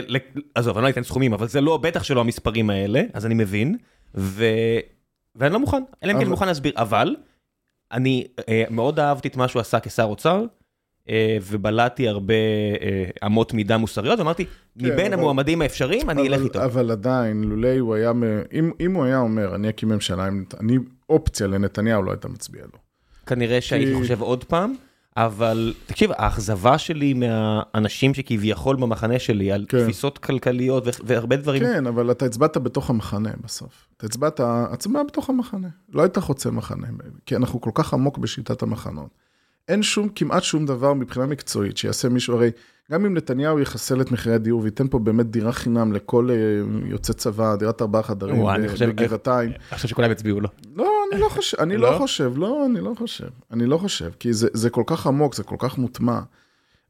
[0.55, 3.77] עזוב, אני לא אתן סכומים, אבל זה לא, בטח שלא המספרים האלה, אז אני מבין,
[4.15, 4.45] ו...
[5.35, 7.15] ואני לא מוכן, אלא אם כן אני מוכן להסביר, אבל
[7.91, 8.27] אני
[8.69, 10.45] מאוד אהבתי את מה שהוא עשה כשר אוצר,
[11.09, 12.33] אה, ובלעתי הרבה
[12.81, 16.65] אה, אמות מידה מוסריות, ואמרתי, כן, מבין אבל, המועמדים האפשריים, אני אלך איתו.
[16.65, 18.11] אבל עדיין, לולא הוא היה,
[18.53, 20.77] אם, אם הוא היה אומר, אני אקים ממשלה, אני
[21.09, 22.79] אופציה לנתניהו, לא הייתה מצביע לו.
[23.25, 23.97] כנראה שהייתי כי...
[24.01, 24.75] חושב עוד פעם,
[25.17, 29.83] אבל תקשיב, האכזבה שלי מהאנשים שכביכול במחנה שלי, על כן.
[29.83, 31.63] תפיסות כלכליות והרבה דברים.
[31.63, 33.87] כן, אבל אתה הצבעת בתוך המחנה בסוף.
[33.97, 35.67] אתה הצבעת, הצבעה בתוך המחנה.
[35.93, 36.87] לא היית חוצה מחנה,
[37.25, 39.09] כי אנחנו כל כך עמוק בשיטת המחנות.
[39.67, 42.51] אין שום, כמעט שום דבר מבחינה מקצועית שיעשה מישהו, הרי
[42.91, 46.35] גם אם נתניהו יחסל את מחירי הדיור וייתן פה באמת דירה חינם לכל אה,
[46.89, 48.45] יוצא צבא, דירת ארבעה חדרים
[48.89, 49.49] בגבעתיים.
[49.49, 50.49] אני חושב שכולם יצביעו לו.
[50.75, 54.11] לא, אני לא חושב, אני לא, לא חושב, לא, אני לא חושב, אני לא חושב,
[54.19, 56.19] כי זה, כל כך עמוק, זה כל כך מוטמע.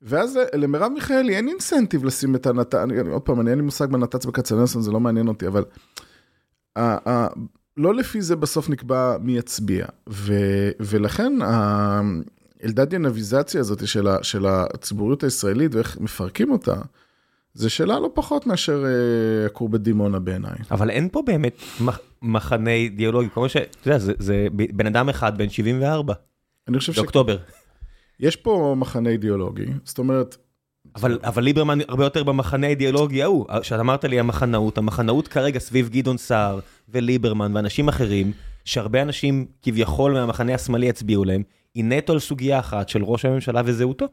[0.01, 2.75] ואז למרב מיכאלי אין אינסנטיב לשים את הנת"צ,
[3.11, 5.63] עוד פעם, אני אין לי מושג בנת"צ בכצנלסון, זה לא מעניין אותי, אבל...
[7.77, 9.85] לא לפי זה בסוף נקבע מי יצביע,
[10.79, 11.33] ולכן
[12.63, 16.75] אלדד ינביזציה הזאת של, של הציבוריות הישראלית ואיך מפרקים אותה,
[17.53, 20.55] זה שאלה לא פחות מאשר אה, הכור בדימונה בעיניי.
[20.71, 23.55] אבל אין פה באמת מח- מחנה אידיאולוגי, כמו ש...
[23.57, 26.13] אתה יודע, זה- זה בן אדם אחד בן 74,
[26.67, 27.37] אני חושב באוקטובר.
[28.21, 30.37] שיש פה מחנה אידיאולוגי, זאת אומרת,
[30.95, 33.45] אבל, אבל ליברמן הרבה יותר במחנה האידיאולוגי ההוא.
[33.61, 38.31] כשאת אמרת לי המחנאות, המחנאות כרגע סביב גדעון סער וליברמן ואנשים אחרים,
[38.65, 41.43] שהרבה אנשים כביכול מהמחנה השמאלי יצביעו להם,
[41.77, 44.05] היא נטו על סוגיה אחת של ראש הממשלה וזהותו.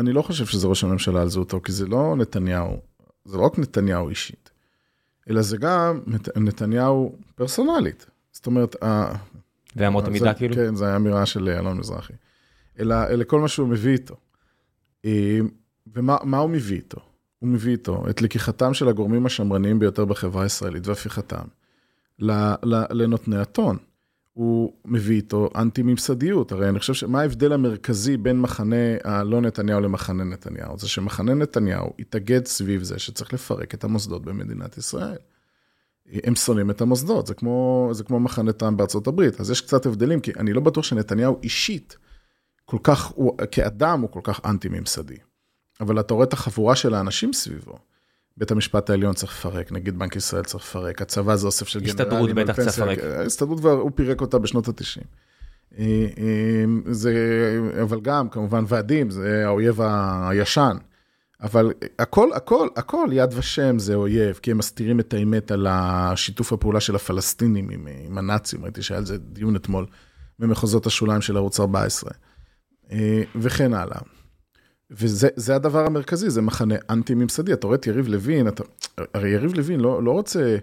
[0.00, 2.76] אני לא חושב שזה ראש הממשלה על זהותו, כי זה לא נתניהו,
[3.24, 4.50] זה לא רק נתניהו אישית,
[5.30, 8.06] אלא זה גם נת- נתניהו פרסונלית.
[8.32, 8.76] זאת אומרת,
[9.76, 10.54] ואמות המידה כאילו.
[10.54, 12.12] כן, זו הייתה אמירה של אלון מזרחי.
[12.80, 14.14] אלא, אלא כל מה שהוא מביא איתו.
[15.04, 15.38] אה,
[15.94, 17.00] ומה מה הוא מביא איתו?
[17.38, 21.44] הוא מביא איתו את לקיחתם של הגורמים השמרניים ביותר בחברה הישראלית והפיכתם
[22.90, 23.76] לנותני הטון.
[24.38, 26.52] הוא מביא איתו אנטי-ממסדיות.
[26.52, 30.78] הרי אני חושב שמה ההבדל המרכזי בין מחנה הלא נתניהו למחנה נתניהו?
[30.78, 35.16] זה שמחנה נתניהו התאגד סביב זה שצריך לפרק את המוסדות במדינת ישראל.
[36.24, 39.86] הם שונאים את המוסדות, זה כמו, זה כמו מחנה טראמפ בארצות הברית, אז יש קצת
[39.86, 41.96] הבדלים, כי אני לא בטוח שנתניהו אישית,
[42.64, 45.18] כל כך, הוא, כאדם הוא כל כך אנטי-ממסדי.
[45.80, 47.78] אבל אתה רואה את החבורה של האנשים סביבו.
[48.38, 52.08] בית המשפט העליון צריך לפרק, נגיד בנק ישראל צריך לפרק, הצבא זה אוסף של הסתדרות
[52.10, 52.98] גנרלים על בטח צריך לפרק.
[52.98, 55.04] ההסתדרות, כבר- הוא פירק אותה בשנות ה-90.
[56.90, 57.12] זה,
[57.82, 59.80] אבל גם, כמובן, ועדים, זה האויב
[60.28, 60.76] הישן.
[61.42, 66.52] אבל הכל, הכל, הכל יד ושם זה אויב, כי הם מסתירים את האמת על השיתוף
[66.52, 69.86] הפעולה של הפלסטינים עם, עם הנאצים, ראיתי שהיה על זה דיון אתמול
[70.38, 72.10] במחוזות השוליים של ערוץ 14,
[72.92, 73.98] אה, וכן הלאה.
[74.90, 77.52] וזה זה הדבר המרכזי, זה מחנה אנטי-ממסדי.
[77.52, 78.64] אתה רואה את יריב לוין, אתה,
[79.14, 80.56] הרי יריב לוין לא, לא רוצה,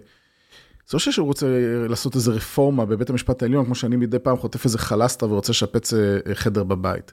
[0.88, 1.46] זה לא שהוא רוצה
[1.88, 5.94] לעשות איזה רפורמה בבית המשפט העליון, כמו שאני מדי פעם חוטף איזה חלסטה ורוצה לשפץ
[5.94, 7.12] אה, חדר בבית.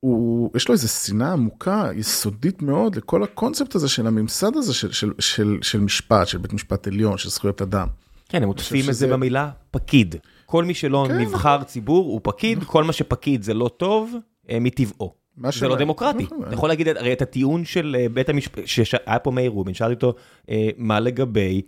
[0.00, 4.92] הוא, יש לו איזו שנאה עמוקה, יסודית מאוד, לכל הקונספט הזה של הממסד הזה של,
[4.92, 7.88] של, של, של משפט, של בית משפט עליון, של זכויות אדם.
[8.28, 10.16] כן, הם עוטפים את זה במילה פקיד.
[10.46, 14.14] כל מי שלא כן, נבחר ציבור הוא פקיד, כל מה שפקיד זה לא טוב,
[14.50, 15.17] אה, מטבעו.
[15.50, 16.22] זה לא דמוקרטי.
[16.22, 19.74] נכון, אתה יכול להגיד, הרי את הטיעון של אה, בית המשפט, שהיה פה מאיר רובין,
[19.74, 20.14] שאלתי אותו,
[20.50, 21.62] אה, מה לגבי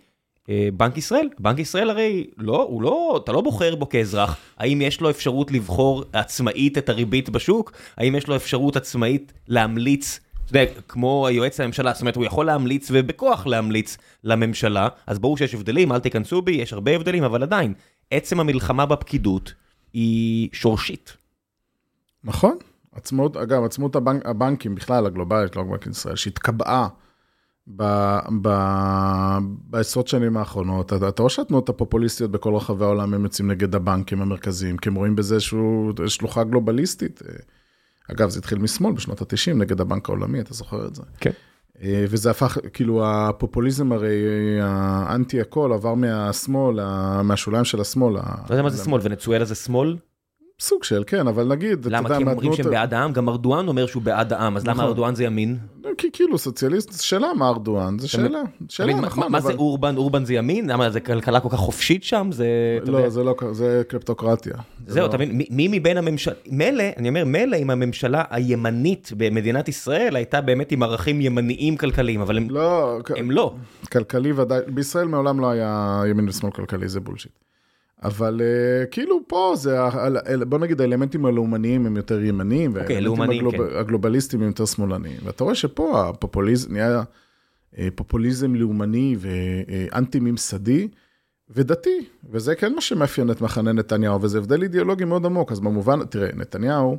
[0.49, 1.29] אה, בנק ישראל?
[1.39, 4.37] בנק ישראל הרי, לא, הוא לא, אתה לא בוחר בו כאזרח.
[4.57, 7.71] האם יש לו אפשרות לבחור עצמאית את הריבית בשוק?
[7.97, 10.19] האם יש לו אפשרות עצמאית להמליץ?
[10.45, 15.37] אתה יודע, כמו היועץ לממשלה, זאת אומרת, הוא יכול להמליץ ובכוח להמליץ לממשלה, אז ברור
[15.37, 17.73] שיש הבדלים, אל תיכנסו בי, יש הרבה הבדלים, אבל עדיין,
[18.11, 19.53] עצם המלחמה בפקידות
[19.93, 21.17] היא שורשית.
[22.23, 22.57] נכון.
[22.95, 26.87] עצמאות, אגב, עצמאות הבנק, הבנקים בכלל, הגלובלית, לא רק בנק ישראל, שהתקבעה
[27.75, 29.37] ב- ב-
[29.69, 30.93] בעשרות שנים האחרונות.
[30.93, 34.95] אתה אתה רואה שהתנועות הפופוליסטיות בכל רחבי העולם הם יוצאים נגד הבנקים המרכזיים, כי הם
[34.95, 37.21] רואים בזה איזשהו שלוחה גלובליסטית.
[38.11, 41.01] אגב, זה התחיל משמאל בשנות ה-90 נגד הבנק העולמי, אתה זוכר את זה?
[41.19, 41.31] כן.
[41.81, 44.15] אה, וזה הפך, כאילו הפופוליזם הרי,
[44.61, 46.79] האנטי הכל עבר מהשמאל,
[47.23, 48.17] מהשוליים של השמאל.
[48.17, 49.97] ה- לא יודע מה זה שמאל, ונצואלה זה שמאל?
[50.61, 52.09] סוג של, כן, אבל נגיד, למה?
[52.09, 54.85] כי הם אומרים שהם בעד העם, גם ארדואן אומר שהוא בעד העם, אז למה נכון.
[54.85, 55.57] ארדואן זה ימין?
[55.97, 59.41] כי כאילו סוציאליסט, שאלה מה ארדואן, זה שאלה, שאלה, נכון, מה.
[59.41, 59.97] זה אורבן?
[59.97, 60.69] אורבן זה ימין?
[60.69, 62.29] למה זה כלכלה כל כך חופשית שם?
[62.31, 62.47] זה...
[62.85, 63.09] לא.
[63.09, 64.53] זה לא, זה קלפטוקרטיה.
[64.87, 68.23] זה זהו, לא- אתה מבין, מי- מי מבין הממשלה, מילא, אני אומר, מילא אם הממשלה
[68.29, 73.53] הימנית במדינת ישראל הייתה באמת עם ערכים ימניים כלכליים, אבל הם לא, הם לא.
[73.91, 77.31] כלכלי ודאי, בישראל מעולם לא היה ימין ושמאל כלכלי, זה בולשיט.
[78.03, 79.77] אבל אה, כאילו פה זה,
[80.49, 83.77] בוא נגיד האלמנטים הלאומניים הם יותר ימניים, והאלמנטים לאומניים, הגלוב- כן.
[83.77, 85.17] הגלובליסטים הם יותר שמאלניים.
[85.23, 87.03] ואתה רואה שפה הפופוליזם נהיה
[87.77, 90.87] אה, פופוליזם לאומני ואנטי ממסדי
[91.49, 95.51] ודתי, וזה כן מה שמאפיין את מחנה נתניהו, וזה הבדל אידיאולוגי מאוד עמוק.
[95.51, 96.97] אז במובן, תראה, נתניהו,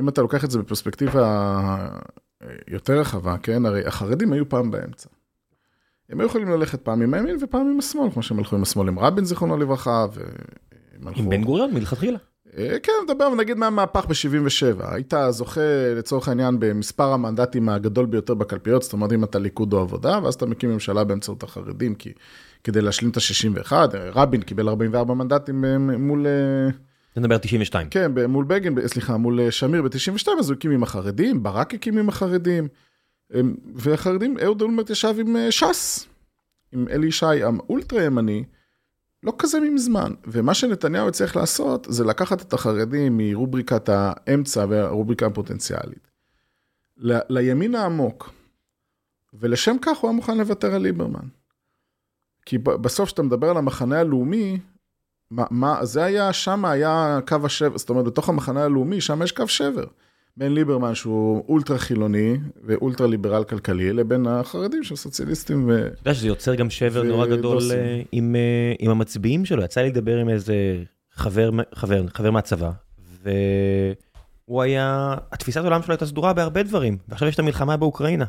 [0.00, 1.22] אם אתה לוקח את זה בפרספקטיבה
[2.42, 5.08] אה, יותר רחבה, כן, הרי החרדים היו פעם באמצע.
[6.10, 8.88] הם היו יכולים ללכת פעם עם הימין ופעם עם השמאל, כמו שהם הלכו עם השמאל
[8.88, 10.06] עם רבין, זיכרונו לברכה,
[11.06, 11.20] הלכו...
[11.20, 12.18] עם בן גוריון מלכתחילה.
[12.58, 14.84] אה, כן, נדבר נגיד מהמהפך ב-77.
[14.94, 15.60] היית זוכה
[15.96, 20.34] לצורך העניין במספר המנדטים הגדול ביותר בקלפיות, זאת אומרת אם אתה ליכוד או עבודה, ואז
[20.34, 22.12] אתה מקים ממשלה באמצעות החרדים, כי,
[22.64, 23.72] כדי להשלים את ה-61,
[24.14, 26.26] רבין קיבל 44 מנדטים אה, מול...
[26.26, 26.70] אה,
[27.16, 27.88] מדבר 92.
[27.90, 31.98] כן, מול בגין, סליחה, מול אה, שמיר ב-92, אז הוא הקים עם החרדים, ברק הקים
[31.98, 32.68] עם החרדים,
[33.74, 36.06] והחרדים, אהוד אולמרט ישב עם אה, ש"ס,
[36.72, 38.44] עם אלי ישי, האולטרה ימני,
[39.22, 40.12] לא כזה מזמן.
[40.26, 46.10] ומה שנתניהו הצליח לעשות, זה לקחת את החרדים מרובריקת האמצע והרובריקה הפוטנציאלית,
[46.96, 48.30] ל- לימין העמוק,
[49.34, 51.28] ולשם כך הוא היה מוכן לוותר על ליברמן.
[52.46, 54.60] כי בסוף כשאתה מדבר על המחנה הלאומי,
[55.30, 59.32] מה, מה, זה היה, שם היה קו השבר, זאת אומרת, בתוך המחנה הלאומי, שם יש
[59.32, 59.84] קו שבר.
[60.36, 65.86] בין ליברמן שהוא אולטרה חילוני ואולטרה ליברל כלכלי, לבין החרדים שהם סוציאליסטים ו...
[65.86, 67.62] אתה יודע שזה יוצר גם שבר נורא גדול.
[67.72, 69.62] אה, עם, אה, עם המצביעים שלו.
[69.62, 70.54] יצא לי לדבר עם איזה
[71.12, 72.70] חבר, חבר, חבר מהצבא,
[73.22, 78.24] והוא היה, התפיסת העולם שלו הייתה סדורה בהרבה דברים, ועכשיו יש את המלחמה באוקראינה.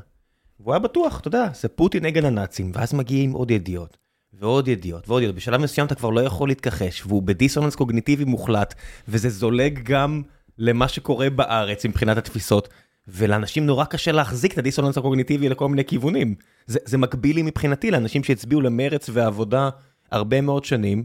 [0.60, 3.98] והוא היה בטוח, אתה יודע, זה פוטין נגד הנאצים, ואז מגיעים עוד ידיעות,
[4.34, 5.36] ועוד ידיעות, ועוד ידיעות.
[5.36, 8.74] בשלב מסוים אתה כבר לא יכול להתכחש, והוא בדיסוננס קוגניטיבי מוחלט,
[9.08, 10.22] וזה זולג גם
[10.58, 12.70] למה שקורה בארץ מבחינת התפיסות.
[13.08, 16.36] ולאנשים נורא קשה להחזיק את הדיסוננס הקוגניטיבי לכל מיני כיוונים.
[16.68, 19.70] זה, זה מקביל לי מבחינתי לאנשים שהצביעו למרץ והעבודה
[20.12, 21.04] הרבה מאוד שנים,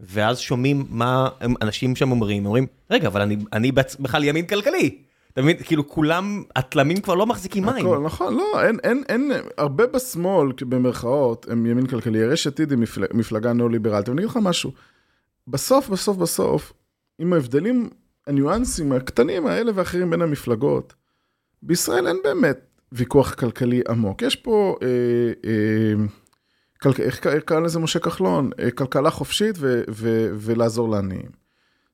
[0.00, 1.28] ואז שומעים מה
[1.62, 4.98] אנשים שם אומרים, אומרים, רגע, אבל אני, אני בכלל ימין כלכלי.
[5.32, 5.56] אתה מבין?
[5.56, 7.86] כאילו כולם, התלמים כבר לא מחזיקים מים.
[7.86, 12.18] הכל, נכון, לא, אין, אין, אין, הרבה בשמאל, במרכאות, הם ימין כלכלי.
[12.32, 14.72] יש עתיד היא מפל, מפלגה ניאו-ליברלית, ואני אגיד לך משהו,
[15.48, 16.72] בסוף, בסוף, בסוף,
[17.18, 17.90] עם ההבדלים,
[18.26, 20.94] הניואנסים הקטנים האלה ואחרים בין המפלגות,
[21.62, 22.58] בישראל אין באמת
[22.92, 24.22] ויכוח כלכלי עמוק.
[24.22, 24.88] יש פה, אה,
[25.50, 26.06] אה,
[26.82, 28.50] כל, איך, קרא לזה משה כחלון?
[28.60, 31.44] אה, כלכלה חופשית ו, ו, ולעזור לעניים.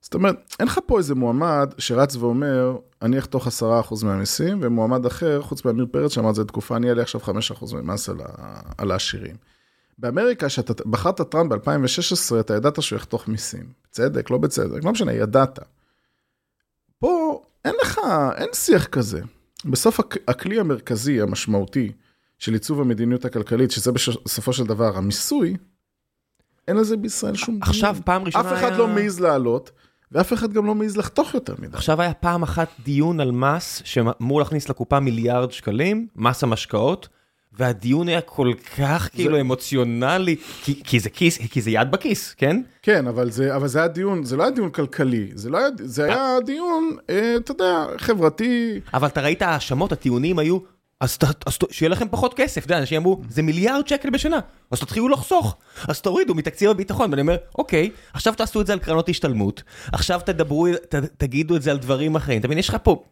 [0.00, 5.42] זאת אומרת, אין לך פה איזה מועמד שרץ ואומר, אני אחתוך 10% מהמיסים, ומועמד אחר,
[5.42, 8.90] חוץ מעמיר פרץ, שאמר את זה תקופה, אני אעלה עכשיו 5% ממס על, ה- על
[8.90, 9.36] העשירים.
[9.98, 13.66] באמריקה, כשאתה בחרת טראמפ ב-2016, אתה ידעת שהוא יחתוך מיסים.
[13.84, 15.58] בצדק, לא בצדק, לא משנה, ידעת.
[17.00, 18.00] פה אין לך,
[18.36, 19.20] אין שיח כזה.
[19.64, 21.92] בסוף הכ- הכלי המרכזי, המשמעותי,
[22.38, 25.56] של עיצוב המדיניות הכלכלית, שזה בסופו של דבר המיסוי,
[26.68, 27.58] אין לזה בישראל שום...
[27.62, 28.02] עכשיו דיון.
[28.04, 29.70] פעם ראשונה אף אחד היה- לא מעז לעלות,
[30.12, 31.76] ואף אחד גם לא מעז לחתוך יותר מדי.
[31.76, 37.08] עכשיו היה פעם אחת דיון על מס שאמור להכניס לקופה מיליארד שקלים, מס המשקאות,
[37.52, 42.62] והדיון היה כל כך כאילו אמוציונלי, כי, כי, זה כיס, כי זה יד בכיס, כן?
[42.82, 45.68] כן, אבל זה, אבל זה היה דיון, זה לא היה דיון כלכלי, זה, לא היה,
[45.78, 48.80] זה היה דיון, אה, אתה יודע, חברתי.
[48.94, 50.58] אבל אתה ראית האשמות, הטיעונים היו,
[51.00, 54.38] אז, ת, אז שיהיה לכם פחות כסף, אתה יודע, אנשים אמרו, זה מיליארד שקל בשנה,
[54.70, 55.56] אז תתחילו לחסוך,
[55.88, 60.20] אז תורידו מתקציב הביטחון, ואני אומר, אוקיי, עכשיו תעשו את זה על קרנות השתלמות, עכשיו
[60.26, 63.04] תדברו, ת, תגידו את זה על דברים אחרים, אתה מבין, יש לך פה,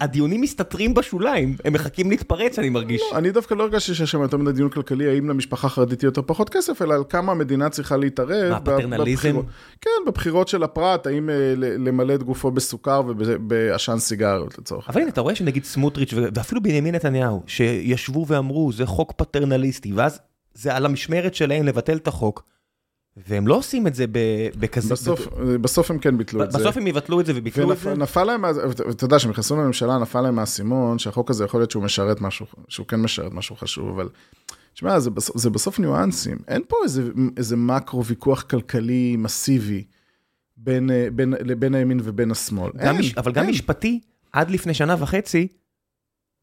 [0.00, 3.02] הדיונים מסתתרים בשוליים, הם מחכים להתפרץ, אני מרגיש.
[3.12, 6.22] לא, אני דווקא לא הרגשתי שיש שם יותר מדי דיון כלכלי, האם למשפחה חרדית יותר
[6.26, 8.50] פחות כסף, אלא על כמה המדינה צריכה להתערב.
[8.50, 9.40] מה, פטרנליזם?
[9.80, 14.88] כן, בבחירות של הפרט, האם אה, למלא את גופו בסוכר ובעשן סיגריות לצורך.
[14.88, 20.20] אבל הנה, אתה רואה שנגיד סמוטריץ' ואפילו בנימין נתניהו, שישבו ואמרו, זה חוק פטרנליסטי, ואז
[20.54, 22.44] זה על המשמרת שלהם לבטל את החוק,
[23.16, 24.04] והם לא עושים את זה
[24.58, 24.94] בכזה...
[24.94, 25.26] בסוף,
[25.60, 26.58] בסוף הם כן ביטלו את זה.
[26.58, 27.92] בסוף הם יבטלו את זה וביטלו את זה.
[27.92, 28.44] ונפל להם,
[28.90, 32.46] אתה יודע, כשהם נכנסו לממשלה, נפל להם האסימון, שהחוק הזה יכול להיות שהוא משרת משהו,
[32.68, 34.08] שהוא כן משרת משהו חשוב, אבל...
[34.74, 36.38] תשמע, זה, זה בסוף ניואנסים.
[36.48, 37.02] אין פה איזה,
[37.36, 39.84] איזה מקרו ויכוח כלכלי מסיבי
[40.56, 42.70] בין, אה, בין, בין הימין ובין השמאל.
[42.76, 43.50] גם אין, מש- אבל גם אין.
[43.50, 44.00] משפטי,
[44.32, 45.48] עד לפני שנה וחצי,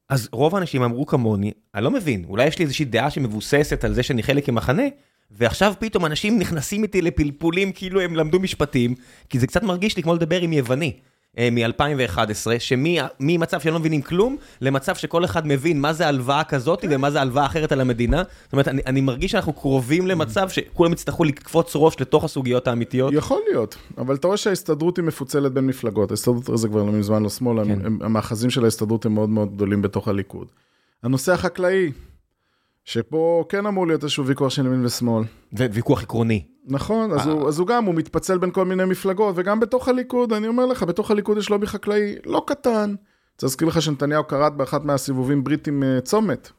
[0.10, 3.93] אז רוב האנשים אמרו כמוני, אני לא מבין, אולי יש לי איזושהי דעה שמבוססת על
[3.93, 4.84] זה שאני חלק ממחנה,
[5.31, 8.95] ועכשיו פתאום אנשים נכנסים איתי לפלפולים כאילו הם למדו משפטים,
[9.29, 10.93] כי זה קצת מרגיש לי כמו לדבר עם יווני.
[11.37, 17.21] מ-2011, שממצב שלא מבינים כלום, למצב שכל אחד מבין מה זה הלוואה כזאת ומה זה
[17.21, 18.23] הלוואה אחרת על המדינה.
[18.43, 23.13] זאת אומרת, אני, אני מרגיש שאנחנו קרובים למצב שכולם יצטרכו לקפוץ ראש לתוך הסוגיות האמיתיות.
[23.13, 27.23] יכול להיות, אבל אתה רואה שההסתדרות היא מפוצלת בין מפלגות, ההסתדרות זה כבר לא מזמן
[27.23, 27.79] לא שמאל, כן.
[28.01, 30.47] המאחזים של ההסתדרות הם מאוד מאוד גדולים בתוך הליכוד.
[31.03, 31.91] הנושא החקלאי,
[32.89, 35.23] שפה כן אמור להיות איזשהו ויכוח של ימין ושמאל.
[35.54, 36.45] וויכוח עקרוני.
[36.65, 40.34] נכון, אז, הוא, אז הוא גם, הוא מתפצל בין כל מיני מפלגות, וגם בתוך הליכוד,
[40.34, 42.95] אני אומר לך, בתוך הליכוד יש לובי חקלאי לא קטן.
[43.36, 46.52] רוצה להזכיר לך שנתניהו כרת באחת מהסיבובים ברית עם אה, צומת,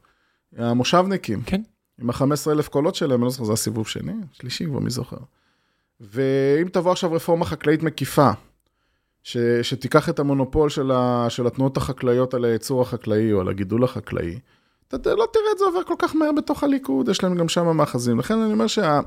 [0.57, 1.63] המושבניקים, כן.
[2.01, 5.17] עם ה-15 אלף קולות שלהם, אני לא זוכר, זה הסיבוב שני, שלישי כבר, מי זוכר.
[6.01, 8.31] ואם תבוא עכשיו רפורמה חקלאית מקיפה,
[9.23, 13.85] ש, שתיקח את המונופול של, ה, של התנועות החקלאיות על הייצור החקלאי או על הגידול
[13.85, 14.39] החקלאי,
[14.95, 17.77] אתה לא תראה את זה עובר כל כך מהר בתוך הליכוד, יש להם גם שם
[17.77, 18.19] מאחזים.
[18.19, 19.01] לכן אני אומר שה...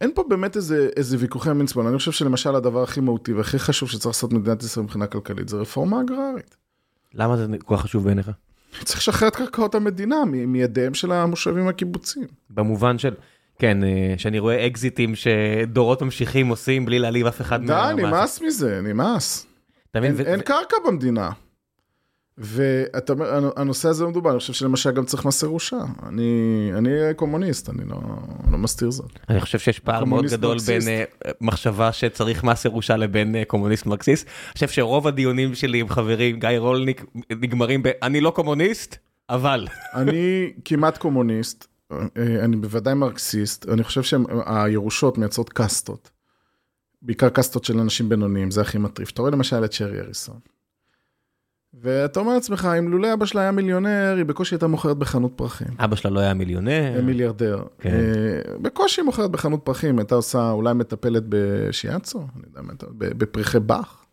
[0.00, 3.58] אין פה באמת איזה, איזה ויכוחי ימין שמאל, אני חושב שלמשל הדבר הכי מהותי והכי
[3.58, 6.56] חשוב שצריך לעשות במדינת ישראל מבחינה כלכלית זה רפורמה אגררית.
[7.14, 8.30] למה זה כל כך חשוב בעיניך?
[8.84, 12.26] צריך לשחרר את קרקעות המדינה מ- מידיהם של המושבים הקיבוציים.
[12.50, 13.14] במובן של,
[13.58, 18.80] כן, אה, שאני רואה אקזיטים שדורות ממשיכים עושים בלי להעליב אף אחד די, נמאס מזה,
[18.82, 19.46] נמאס.
[19.94, 21.30] אין, ו- אין ו- קרקע במדינה.
[22.38, 25.76] ואתה אומר, הנושא הזה לא מדובר, אני חושב שלמשל גם צריך מס ירושה.
[26.06, 27.96] אני, אני קומוניסט, אני לא,
[28.50, 29.10] לא מסתיר זאת.
[29.28, 30.88] אני חושב שיש פער מאוד גדול בין מרקסיסט.
[31.26, 34.26] אה, מחשבה שצריך מס ירושה לבין אה, קומוניסט מרקסיסט.
[34.26, 38.96] אני חושב שרוב הדיונים שלי עם חברים, גיא רולניק, נגמרים ב- אני לא קומוניסט,
[39.30, 39.66] אבל.
[39.94, 46.10] אני כמעט קומוניסט, אה, אני בוודאי מרקסיסט, אני חושב שהירושות מייצרות קאסטות.
[47.02, 49.10] בעיקר קאסטות של אנשים בינוניים, זה הכי מטריף.
[49.10, 50.53] אתה רואה למשל את שרי אריסון.
[51.82, 55.68] ואתה אומר לעצמך, אם לולא אבא שלה היה מיליונר, היא בקושי הייתה מוכרת בחנות פרחים.
[55.78, 57.02] אבא שלה לא היה מיליונר.
[57.02, 57.62] מיליארדר.
[57.78, 57.90] כן.
[57.90, 64.04] אה, בקושי מוכרת בחנות פרחים, הייתה עושה אולי מטפלת בשיאצו, אני יודע, בפרחי באך.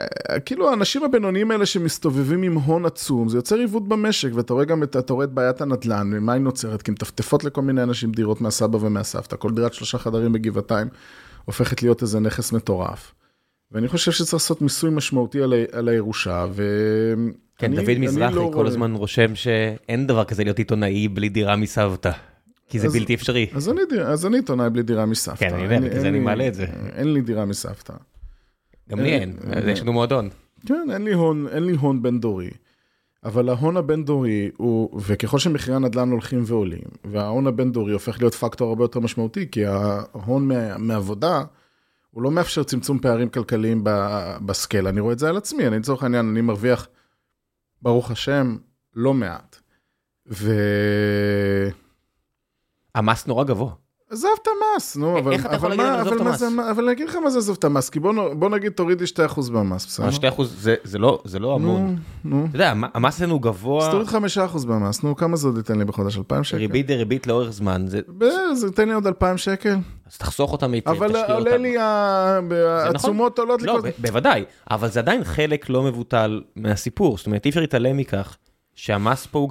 [0.00, 4.64] אה, כאילו האנשים הבינוניים האלה שמסתובבים עם הון עצום, זה יוצר עיוות במשק, ואתה רואה
[4.64, 6.82] גם את, אתה רואה את בעיית הנדל"ן, ומה היא נוצרת?
[6.82, 10.88] כי מטפטפות לכל מיני אנשים דירות מהסבא ומהסבתא, כל דירת שלושה חדרים בגבעתיים
[11.44, 13.14] הופכת להיות איזה נכס מטורף.
[13.74, 16.62] ואני חושב שצריך לעשות מיסוי משמעותי על, ה- על הירושה, ו...
[17.58, 21.28] כן, אני- דוד מזרחי לא כל רואה- הזמן רושם שאין דבר כזה להיות עיתונאי בלי
[21.28, 22.10] דירה מסבתא.
[22.68, 23.46] כי זה אז- בלתי אפשרי.
[23.54, 25.36] אז אני, אז אני עיתונאי בלי דירה מסבתא.
[25.48, 26.66] כן, אני יודע, אין- בגלל אין זה אני מעלה את זה.
[26.94, 27.92] אין לי דירה מסבתא.
[28.90, 30.28] גם לי אה, אין, אה, יש לנו מועדון.
[30.66, 32.50] כן, אין לי הון, אין לי הון בין דורי.
[33.24, 38.34] אבל ההון הבין דורי הוא, וככל שמחירי הנדל"ן הולכים ועולים, וההון הבין דורי הופך להיות
[38.34, 41.42] פקטור הרבה יותר משמעותי, כי ההון מעבודה,
[42.14, 43.84] הוא לא מאפשר צמצום פערים כלכליים
[44.46, 44.86] בסקייל.
[44.86, 46.88] אני רואה את זה על עצמי, אני לצורך העניין, אני מרוויח,
[47.82, 48.56] ברוך השם,
[48.94, 49.56] לא מעט.
[50.32, 50.52] ו...
[52.94, 53.83] המס נורא גבוה.
[54.14, 56.60] עזוב את המס, נו, אבל, איך אתה יכול אבל, להגיד מה, עזוב אבל, את מה
[56.60, 56.68] המס?
[56.70, 59.50] אבל אני אגיד לך מה זה עזוב את המס, כי בוא, בוא נגיד תורידי 2%
[59.52, 60.06] במס, בסדר?
[60.06, 61.96] אבל 2% זה- זה לא- זה לא המון.
[62.24, 62.46] נו, נו.
[62.46, 64.16] אתה יודע, המ- המס אצלנו אז גבוה, תוריד 5%
[64.66, 66.16] במס, נו, כמה זה עוד ייתן לי בחודש?
[66.16, 66.56] 2,000 שקל?
[66.58, 68.24] ריבית דריבית לאורך זמן, זה- ב-
[68.54, 69.74] זה ייתן לי עוד 2,000 שקל.
[70.12, 71.62] אז תחסוך אותם היטב, אבל תשקיע עולה אותם.
[71.62, 72.40] לי, ה-
[72.82, 72.96] נכון.
[72.96, 77.50] התשומות עולות לי לא, בוודאי, אבל זה עדיין חלק לא מבוטל מהסיפור, זאת אומרת, אי
[77.50, 78.36] אפשר להתעלם מכך
[78.74, 79.50] שהמס פה הוא...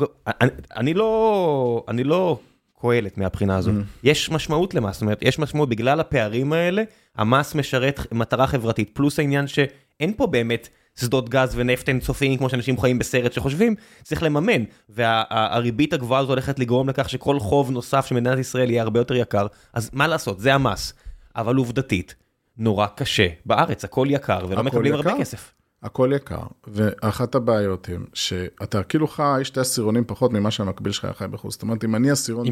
[0.78, 1.84] אני לא...
[1.88, 2.38] אני לא
[2.84, 3.74] קהלת מהבחינה הזאת.
[4.04, 6.84] יש משמעות למס, זאת אומרת, יש משמעות בגלל הפערים האלה,
[7.15, 10.69] המס משרת מטרה חברתית, פלוס העניין שאין פה באמת
[11.00, 16.60] שדות גז ונפט אינסופיים כמו שאנשים חיים בסרט שחושבים, צריך לממן, והריבית הגבוהה הזאת הולכת
[16.60, 20.39] לגרום לכך שכל חוב נוסף של מדינת ישראל יהיה הרבה יותר יקר, אז מה לעשות,
[20.39, 20.93] זה המס.
[21.36, 22.15] אבל עובדתית,
[22.58, 25.19] נורא קשה בארץ, הכל יקר ולא הכל מקבלים הרבה יקר.
[25.19, 25.52] כסף.
[25.84, 31.13] הכל יקר, ואחת הבעיות הן שאתה כאילו חי שתי עשירונים פחות ממה שהמקביל שלך היה
[31.13, 31.54] חי בחוץ.
[31.54, 32.50] זאת אומרת, אם אני עשירון תשע...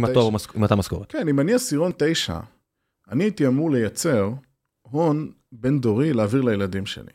[0.55, 1.11] עם אותה משכורת.
[1.11, 2.39] כן, אם אני עשירון תשע,
[3.11, 4.29] אני הייתי אמור לייצר
[4.81, 7.11] הון בין דורי להעביר לילדים שלי.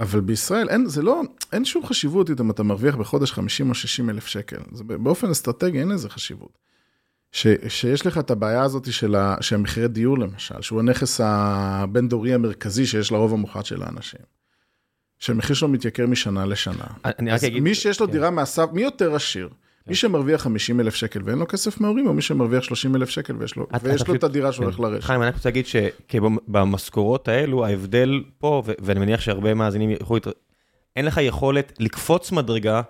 [0.00, 1.22] אבל בישראל אין, זה לא,
[1.52, 4.60] אין שום חשיבות אם אתה מרוויח בחודש 50 או 60 אלף שקל.
[4.72, 6.58] זה באופן אסטרטגי אין לזה חשיבות.
[7.32, 12.08] ש, שיש לך את הבעיה הזאת של, ה, של מחירי דיור למשל, שהוא הנכס הבין
[12.08, 14.20] דורי המרכזי שיש לרוב המוחלט של האנשים.
[15.18, 16.84] שהמחיר שלו מתייקר משנה לשנה.
[17.04, 17.62] אני רק אגיד...
[17.62, 18.12] מי שיש לו כן.
[18.12, 19.48] דירה מהסף, מי יותר עשיר?
[19.86, 23.36] מי שמרוויח 50 אלף שקל ואין לו כסף מהורים, או מי שמרוויח 30 אלף שקל
[23.38, 24.82] ויש לו, אתה- ויש אתה לו את הדירה שהולך כן.
[24.82, 25.04] לרשת.
[25.04, 29.90] חיים, אני רק רוצה להגיד שבמשכורות האלו, ההבדל פה, ואני מניח שהרבה מאזינים.
[30.10, 30.30] להתר-
[30.96, 32.82] אין לך יכולת לקפוץ מדרגה,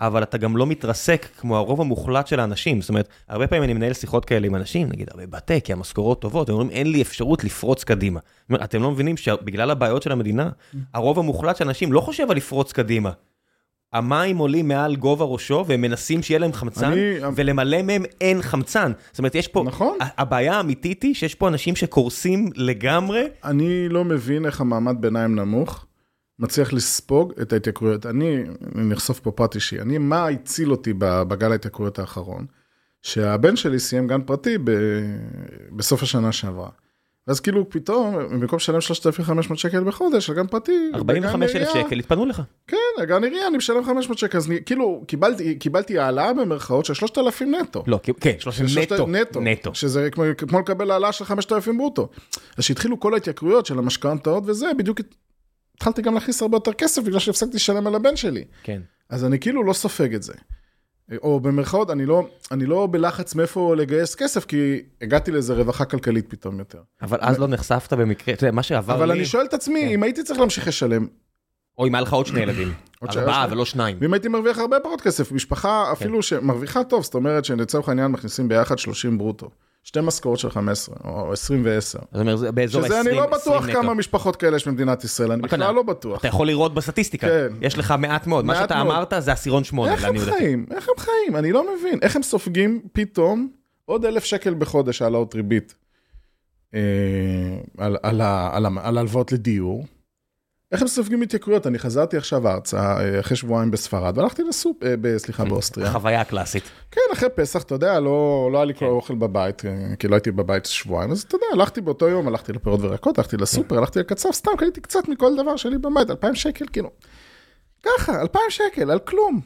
[0.00, 2.80] אבל אתה גם לא מתרסק כמו הרוב המוחלט של האנשים.
[2.80, 6.20] זאת אומרת, הרבה פעמים אני מנהל שיחות כאלה עם אנשים, נגיד, הרבה בתי, כי המשכורות
[6.20, 8.20] טובות, הם אומרים, אין לי אפשרות לפרוץ קדימה.
[8.42, 10.50] זאת אומרת, אתם לא מבינים שבגלל הבעיות של המדינה,
[10.94, 13.10] הרוב המוחלט של האנשים לא חושב על לפרוץ קדימה.
[13.92, 18.92] המים עולים מעל גובה ראשו, והם מנסים שיהיה להם חמצן, אני- ולמלא מהם אין חמצן.
[19.10, 19.62] זאת אומרת, יש פה...
[19.66, 19.98] נכון.
[20.18, 23.22] הבעיה האמיתית היא שיש פה אנשים שקורסים לגמרי.
[23.44, 25.86] אני לא מבין איך המעמד ביניים נמוך
[26.40, 28.06] מצליח לספוג את ההתייקרויות.
[28.06, 28.36] אני,
[28.74, 32.46] אני נחשוף פה פרט אישי, אני, מה הציל אותי בגל ההתייקרויות האחרון?
[33.02, 34.70] שהבן שלי סיים גן פרטי ב,
[35.76, 36.68] בסוף השנה שעברה.
[37.26, 41.86] אז כאילו פתאום, במקום לשלם 3,500 שקל בחודש על גן פרטי, 45 אלף בגן עירייה-
[41.86, 42.42] שקל, התפנו לך.
[42.66, 42.76] כן,
[43.08, 47.54] גן עירייה, אני משלם 500 שקל, אז אני, כאילו, קיבלתי, קיבלתי העלאה במרכאות של 3,000
[47.54, 47.84] נטו.
[47.86, 49.06] לא, כן, 30 שלושת- נטו.
[49.06, 49.40] נטו.
[49.40, 49.74] נטו.
[49.74, 52.08] שזה כמו, כמו לקבל העלאה של 5,000 ברוטו.
[52.56, 55.00] אז שהתחילו כל ההתייקרויות של המשכנתאות וזה, בדיוק
[55.80, 58.44] התחלתי גם להכניס הרבה יותר כסף בגלל שהפסקתי לשלם על הבן שלי.
[58.62, 58.80] כן.
[59.08, 60.32] אז אני כאילו לא סופג את זה.
[61.22, 66.30] או במרכאות, אני לא, אני לא בלחץ מאיפה לגייס כסף, כי הגעתי לאיזה רווחה כלכלית
[66.30, 66.78] פתאום יותר.
[67.02, 69.80] אבל אז לא נחשפת במקרה, אתה יודע, מה שעבר אבל לי, אני שואל את עצמי,
[69.80, 69.88] כן.
[69.88, 71.06] אם הייתי צריך להמשיך לשלם,
[71.78, 72.72] או אם היה לך עוד שני ילדים.
[73.00, 73.96] עוד ארבעה ולא שניים.
[74.00, 75.92] ואם הייתי מרוויח הרבה פחות כסף, משפחה כן.
[75.92, 79.50] אפילו שמרוויחה טוב, זאת אומרת שלצורך העניין מכניסים ביחד 30 ברוטו.
[79.82, 81.80] שתי משכורות של 15, או 20 ו-10.
[81.80, 83.94] זאת אומרת, זה באזור שזה אני 20 לא בטוח 20 כמה נטו.
[83.94, 85.42] משפחות כאלה יש במדינת ישראל, אני?
[85.42, 86.18] בכלל לא בטוח.
[86.20, 87.48] אתה יכול לראות בסטטיסטיקה, כן.
[87.60, 88.86] יש לך מעט מאוד, מה שאתה מאוד.
[88.96, 90.18] אמרת זה עשירון שמונה, איך הם.
[90.18, 90.66] חיים?
[90.70, 91.36] איך הם חיים?
[91.36, 91.98] אני לא מבין.
[92.02, 93.48] איך הם סופגים פתאום
[93.84, 95.74] עוד אלף שקל בחודש העלאות ריבית
[96.74, 96.80] אה,
[97.78, 99.86] על- על ה- על ה- על הלוואות לדיור?
[100.72, 101.66] איך הם סופגים התייקרויות?
[101.66, 104.82] אני חזרתי עכשיו ארצה, אה, אחרי שבועיים בספרד, והלכתי לסופ...
[104.82, 105.86] אה, סליחה, באוסטריה.
[105.86, 106.64] החוויה הקלאסית.
[106.90, 110.14] כן, אחרי פסח, אתה יודע, לא, לא היה לי כל אוכל בבית, אה, כי לא
[110.14, 113.98] הייתי בבית שבועיים, אז אתה יודע, הלכתי באותו יום, הלכתי לפירות וירקות, הלכתי לסופר, הלכתי
[113.98, 116.90] לקצב, סתם קניתי קצת מכל דבר שלי בבית, 2,000 שקל, כאילו.
[117.82, 119.40] ככה, 2,000 שקל, על כלום.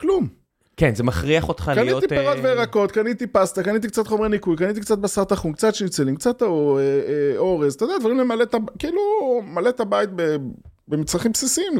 [0.00, 0.43] כלום.
[0.76, 2.00] כן, זה מכריח אותך להיות...
[2.04, 5.74] קניתי פירות אה, וירקות, קניתי פסטה, קניתי קצת חומרי ניקוי, קניתי קצת בשר טחון, קצת
[5.74, 9.00] שניצלים, קצת אה, אה, אורז, אתה יודע, דברים למלא את הבית, כאילו,
[9.44, 10.10] מלא את הבית
[10.88, 11.72] במצרכים בסיסיים,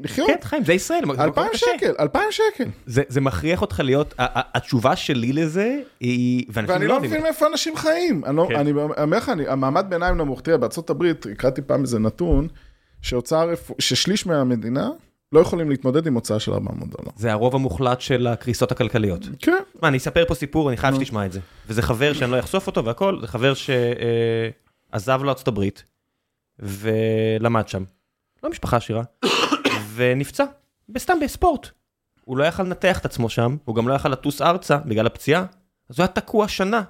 [0.00, 0.28] לחיות.
[0.28, 1.04] כן, חיים, זה ישראל.
[1.20, 1.50] אלפיים.
[1.54, 2.64] שקל, אלפיים שקל.
[2.86, 7.00] זה זה מכריח אותך להיות, התשובה שלי לזה היא, ואני לא לא.
[7.00, 8.24] מבין מאיפה אנשים חיים.
[8.24, 8.56] אני לא- כן.
[8.56, 12.48] אני אומר לך, המעמד ביניים נמוך, תראה, בארצות הברית, הקראתי פעם איזה נתון,
[13.02, 13.44] שהוצאה
[13.78, 14.90] ששליש מהמדינה
[15.32, 17.10] לא יכולים להתמודד עם הוצאה של 400 דולר.
[17.16, 19.20] זה הרוב המוחלט של הקריסות הכלכליות.
[19.38, 19.62] כן.
[19.82, 21.40] מה, אני אספר פה סיפור, אני חייב שתשמע את זה.
[21.66, 25.84] וזה חבר שאני לא אחשוף אותו והכל, זה חבר שעזב לארצות הברית,
[26.58, 27.84] ולמד שם.
[28.42, 29.02] לא משפחה עשירה,
[29.94, 30.44] ונפצע,
[30.98, 31.68] סתם בספורט.
[32.24, 35.44] הוא לא יכל לנתח את עצמו שם, הוא גם לא יכל לטוס ארצה בגלל הפציעה,
[35.90, 36.82] אז הוא היה תקוע שנה,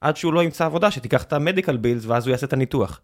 [0.00, 3.00] עד שהוא לא ימצא עבודה שתיקח את המדיקל בילס, ואז הוא יעשה את הניתוח.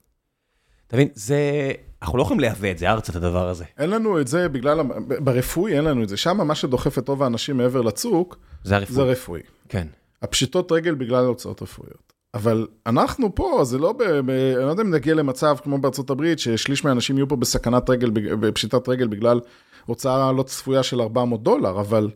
[0.91, 1.73] אתה מבין, זה...
[2.03, 3.65] אנחנו לא יכולים לייבא את זה ארצה, את הדבר הזה.
[3.79, 6.17] אין לנו את זה בגלל, ברפואי אין לנו את זה.
[6.17, 8.95] שם מה שדוחף את רוב האנשים מעבר לצוק, זה הרפואי.
[8.95, 9.41] זה רפואי.
[9.69, 9.87] כן.
[10.23, 12.13] הפשיטות רגל בגלל הוצאות רפואיות.
[12.35, 14.03] אבל אנחנו פה, זה לא ב...
[14.03, 17.91] ב אני לא יודע אם נגיע למצב כמו בארצות הברית, ששליש מהאנשים יהיו פה בסכנת
[17.91, 19.41] רגל, בפשיטת רגל בגלל
[19.87, 22.11] הוצאה לא צפויה של 400 דולר, אבל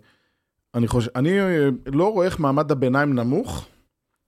[0.75, 1.39] אני חושב, אני
[1.87, 3.67] לא רואה איך מעמד הביניים נמוך,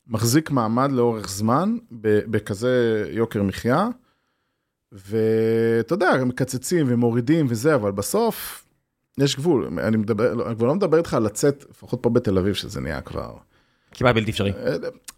[0.07, 3.89] מחזיק מעמד לאורך זמן, בכזה יוקר מחיה,
[4.93, 8.64] ואתה יודע, הם מקצצים ומורידים וזה, אבל בסוף
[9.18, 9.78] יש גבול.
[9.78, 12.80] אני מדבר, לא, אני כבר לא מדבר איתך על לצאת, לפחות פה בתל אביב, שזה
[12.80, 13.37] נהיה כבר...
[13.93, 14.53] כמעט בלתי אפשרי.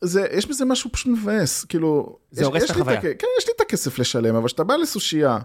[0.01, 2.19] זה, יש בזה משהו פשוט מבאס, כאילו...
[2.31, 3.01] זה הורס את החוויה.
[3.01, 5.39] כן, יש לי את הכסף לשלם, אבל כשאתה בא לסושייה,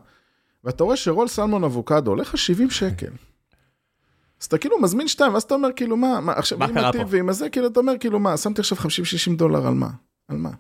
[0.64, 3.12] ואתה רואה שרול סלמון אבוקדו עולה לך 70 שקל.
[4.42, 7.00] אז אתה כאילו מזמין שתיים, ואז אתה אומר, כאילו, מה, מה, עכשיו, מה קרה פה?
[7.08, 8.82] ועם הזה, כאילו, אתה אומר, כאילו, מה, שמתי עכשיו 50-60
[9.38, 9.90] דולר על מה?
[10.28, 10.52] על מה?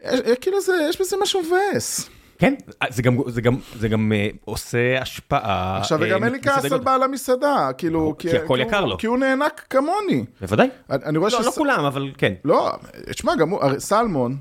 [0.00, 2.10] יש, כאילו, זה, יש בזה משהו מבאס.
[2.40, 2.54] כן,
[2.90, 5.78] זה גם, זה גם, זה גם אה, עושה השפעה.
[5.78, 6.80] עכשיו, אה, וגם אין לי כעס על.
[6.80, 8.98] בעל המסעדה, כאילו, כי הכל כי יקר הוא- לו.
[8.98, 10.24] כי הוא נאנק כמוני.
[10.40, 10.68] בוודאי.
[10.90, 11.46] אני אני רואה לא, ש...
[11.46, 12.32] לא כולם, אבל כן.
[12.44, 12.72] לא,
[13.10, 14.36] תשמע, גם הוא, הרי סלמון,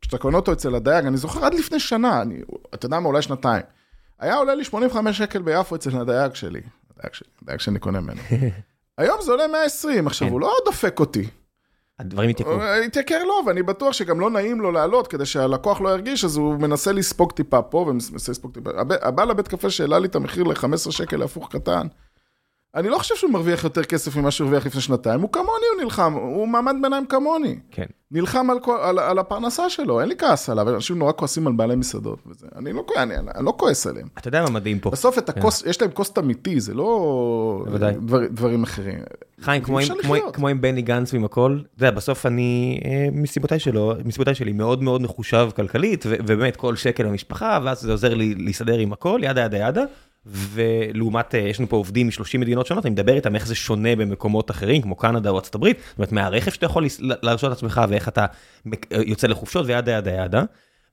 [0.00, 2.34] כשאתה קונה אותו אצל הדייג, אני זוכר עד לפני שנה, אני,
[2.74, 3.62] אתה יודע מה, אולי שנתיים.
[4.20, 6.60] היה עולה לי 85 שקל ביפו אצל הדייג שלי.
[6.96, 8.20] הדייג שלי, הדייג שאני קונה ממנו.
[8.98, 10.32] היום זה עולה 120, עכשיו, כן.
[10.32, 11.26] הוא לא דופק אותי.
[12.00, 12.54] הדברים התייקרו.
[12.54, 16.36] הוא התייקר לו, ואני בטוח שגם לא נעים לו לעלות, כדי שהלקוח לא ירגיש, אז
[16.36, 18.70] הוא מנסה לספוג טיפה פה, ומנסה לספוג טיפה.
[18.76, 21.86] הב- הבעל לבית קפה שהעלה לי את המחיר ל-15 שקל להפוך קטן,
[22.74, 25.82] אני לא חושב שהוא מרוויח יותר כסף ממה שהוא הרוויח לפני שנתיים, הוא כמוני, הוא
[25.84, 27.58] נלחם, הוא מעמד ביניים כמוני.
[27.70, 27.84] כן.
[28.10, 31.52] נלחם על, כל, על, על הפרנסה שלו, אין לי כעס עליו, אנשים נורא כועסים על
[31.52, 32.46] בעלי מסעדות וזה.
[32.56, 34.08] אני לא, אני, אני לא כועס עליהם.
[34.18, 34.90] אתה יודע מה מדהים פה?
[34.90, 37.64] בסוף את הכוס, יש להם כוס אמיתי, זה לא.
[38.00, 38.98] דבר, דברים אחרים.
[39.40, 40.32] חיים, כמו עם- כמו-.
[40.32, 44.52] כמו עם בני גנץ ועם הכל, אתה יודע, בסוף אני, אה, מסיבותיי שלו, מסיבותיי שלי,
[44.52, 48.92] מאוד מאוד מחושב כלכלית, ו- ובאמת כל שקל במשפחה, ואז זה עוזר לי להסתדר עם
[48.92, 49.84] הכל, ידה ידה ידה.
[50.26, 53.96] ולעומת, אה, יש לנו פה עובדים מ-30 מדינות שונות, אני מדבר איתם איך זה שונה
[53.96, 58.08] במקומות אחרים, כמו קנדה או ארצות הברית, זאת אומרת, מהרכב שאתה יכול להרשות לעצמך, ואיך
[58.08, 58.26] אתה
[58.72, 58.76] אה,
[59.06, 60.42] יוצא לחופשות, וידה ידה ידה.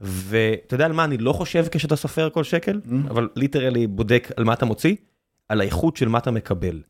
[0.01, 2.79] ואתה יודע על מה אני לא חושב כשאתה סופר כל שקל,
[3.09, 4.95] אבל ליטרלי בודק על מה אתה מוציא,
[5.49, 6.81] על האיכות של מה אתה מקבל.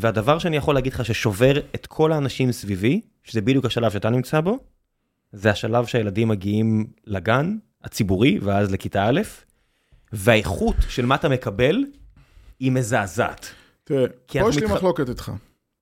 [0.00, 4.40] והדבר שאני יכול להגיד לך ששובר את כל האנשים סביבי, שזה בדיוק השלב שאתה נמצא
[4.40, 4.58] בו,
[5.32, 9.20] זה השלב שהילדים מגיעים לגן הציבורי, ואז לכיתה א',
[10.12, 11.84] והאיכות של מה אתה מקבל,
[12.60, 13.46] היא מזעזעת.
[13.84, 15.32] תראה, פה יש לי מתח- מחלוקת איתך.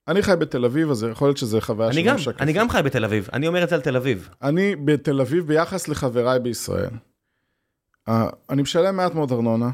[0.08, 2.40] אני חי בתל אביב, אז יכול להיות שזה חוויה שלא משקפת.
[2.42, 4.28] אני גם חי בתל אביב, אני אומר את זה על תל אביב.
[4.42, 6.90] אני בתל אביב ביחס לחבריי בישראל.
[8.50, 9.70] אני משלם מעט מאוד ארנונה,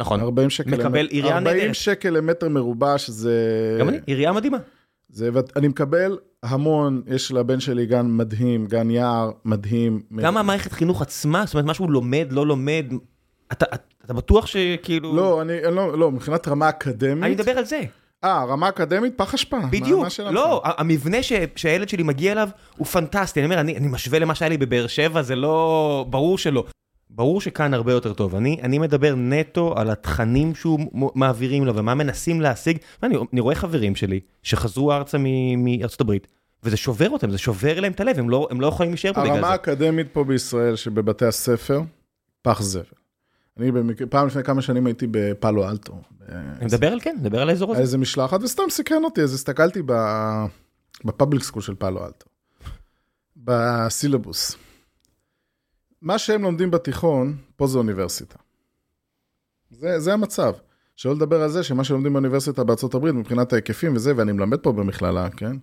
[0.00, 1.74] נכון, 40 שקל, מקבל למטר- עירייה 40 נהדרת.
[1.74, 3.34] שקל למטר מרובע, שזה...
[3.80, 4.58] גם אני, עירייה מדהימה.
[5.08, 10.00] זה, ואני מקבל המון, יש לבן שלי גן מדהים, גן יער מדהים.
[10.16, 12.86] גם המערכת חינוך עצמה, זאת אומרת, מה שהוא לומד, לא לומד,
[13.52, 13.66] אתה,
[14.04, 15.16] אתה בטוח שכאילו...
[15.16, 17.80] לא, אני, אני לא, לא, מבחינת רמה אני אקדמית, מדבר על זה.
[18.24, 19.56] אה, רמה אקדמית, פח אשפה.
[19.70, 20.06] בדיוק?
[20.30, 24.34] לא, המבנה ש- שהילד שלי מגיע אליו הוא פנטסטי, אני אומר, אני, אני משווה למה
[24.34, 26.64] שהיה לי בבאר שבע, זה לא, ברור שלא.
[27.14, 30.80] ברור שכאן הרבה יותר טוב, אני, אני מדבר נטו על התכנים שהוא
[31.14, 35.18] מעבירים לו ומה מנסים להשיג, אני, אני רואה חברים שלי שחזרו ארצה
[35.56, 36.26] מארצות הברית,
[36.62, 39.20] וזה שובר אותם, זה שובר להם את הלב, הם לא, הם לא יכולים להישאר פה
[39.20, 39.52] בגלל הרמה זה.
[39.52, 41.82] האקדמית פה בישראל, שבבתי הספר,
[42.42, 42.82] פח זבל.
[43.58, 46.00] אני במקרה, פעם לפני כמה שנים הייתי בפאלו אלטו.
[46.28, 47.82] אני מדבר על כן, מדבר על האזור הזה.
[47.82, 49.82] איזה משלחת, וסתם סקרן אותי, אז הסתכלתי
[51.04, 52.26] ב public school של פאלו אלטו.
[53.36, 54.56] בסילבוס.
[56.02, 58.38] מה שהם לומדים בתיכון, פה זה אוניברסיטה.
[59.70, 60.52] זה, זה המצב.
[60.96, 64.72] שלא לדבר על זה שמה שלומדים באוניברסיטה בארצות הברית מבחינת ההיקפים וזה, ואני מלמד פה
[64.72, 65.56] במכללה, כן?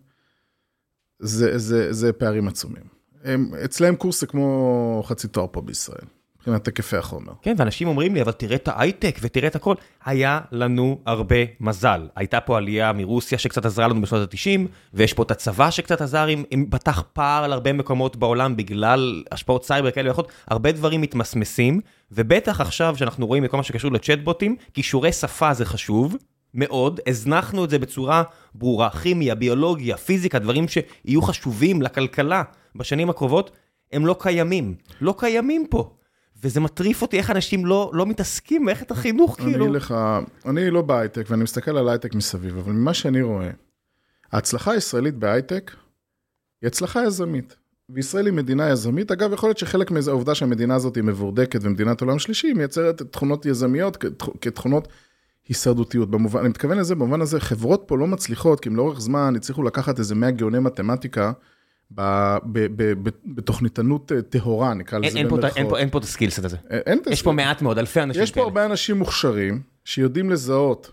[1.19, 2.83] זה, זה, זה פערים עצומים.
[3.23, 6.05] הם, אצלהם קורס זה כמו חצי תואר פה בישראל.
[6.47, 7.33] מבחינת היקפי החומר.
[7.41, 9.75] כן, ואנשים אומרים לי, אבל תראה את ההייטק ותראה את הכל.
[10.05, 12.07] היה לנו הרבה מזל.
[12.15, 14.59] הייתה פה עלייה מרוסיה שקצת עזרה לנו בשנות ה-90,
[14.93, 19.65] ויש פה את הצבא שקצת עזר, אם פתח פער על הרבה מקומות בעולם בגלל השפעות
[19.65, 21.81] סייבר כאלה ואחרות, הרבה דברים מתמסמסים,
[22.11, 26.15] ובטח עכשיו שאנחנו רואים בכל מה שקשור לצ'טבוטים, כישורי שפה זה חשוב.
[26.53, 28.23] מאוד, הזנחנו את זה בצורה
[28.55, 32.43] ברורה, כימיה, ביולוגיה, פיזיקה, דברים שיהיו חשובים לכלכלה
[32.75, 33.51] בשנים הקרובות,
[33.91, 34.75] הם לא קיימים.
[35.01, 35.96] לא קיימים פה.
[36.43, 39.65] וזה מטריף אותי איך אנשים לא, לא מתעסקים במערכת החינוך, אני כאילו.
[39.65, 39.95] אגיד לך,
[40.45, 43.49] אני לא בהייטק, ואני מסתכל על הייטק מסביב, אבל ממה שאני רואה,
[44.31, 45.71] ההצלחה הישראלית בהייטק
[46.61, 47.55] היא הצלחה יזמית.
[47.89, 49.11] וישראל היא מדינה יזמית.
[49.11, 53.01] אגב, יכול להיות שחלק מזה, העובדה שהמדינה הזאת היא מבורדקת ומדינת עולם שלישי, היא מייצרת
[53.01, 54.87] תכונות יזמיות כתכ- כתכונות
[55.47, 56.11] הישרדותיות.
[56.11, 59.63] במובן, אני מתכוון לזה, במובן הזה, חברות פה לא מצליחות, כי הם לאורך זמן הצליחו
[59.63, 61.31] לקחת איזה 100 גאוני מתמטיקה
[61.91, 65.69] ב- ב- ב- ב- בתוכניתנות אה, טהורה, נקרא אין, לזה אין, פה, אין, במרכאות.
[65.69, 66.57] פה, אין פה את הסקילסט הזה.
[66.69, 70.91] אין- אין יש פה מעט מאוד, אלפי אנשים יש פה הרבה אנשים מוכשרים, שיודעים לזהות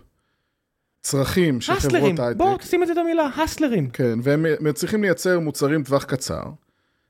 [1.01, 2.37] צרכים של חברות הסלרים, הייטק.
[2.37, 3.89] בואו תשים את זה את המילה, הסלרים.
[3.89, 6.41] כן, והם צריכים לייצר מוצרים טווח קצר,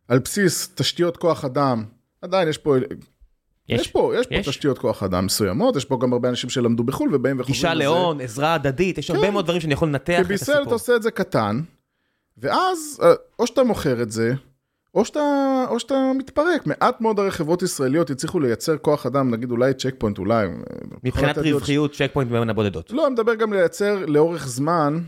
[0.08, 1.84] על בסיס תשתיות כוח אדם,
[2.22, 2.84] עדיין יש פה, יש,
[3.82, 4.48] יש פה, יש פה יש.
[4.48, 8.22] תשתיות כוח אדם מסוימות, יש פה גם הרבה אנשים שלמדו בחו"ל ובאים וחוזרים גישה להון,
[8.22, 9.34] עזרה הדדית, יש הרבה כן.
[9.34, 10.74] מאוד דברים שאני יכול לנתח כי את בישראל אתה הסיפור.
[10.74, 11.62] עושה את זה קטן,
[12.38, 14.34] ואז אה, או שאתה מוכר את זה,
[14.96, 15.20] או שאתה,
[15.70, 16.68] או שאתה מתפרק.
[16.68, 20.46] מעט מאוד הרי חברות ישראליות הצליחו לייצר כוח אדם, נגיד אולי צ'ק פוינט, אולי.
[20.46, 20.52] אה,
[21.04, 22.92] מבחינת רווחיות, צ'ק פוינט בין הבודדות.
[22.92, 25.00] לא, אני מדבר גם לייצר לאורך זמן,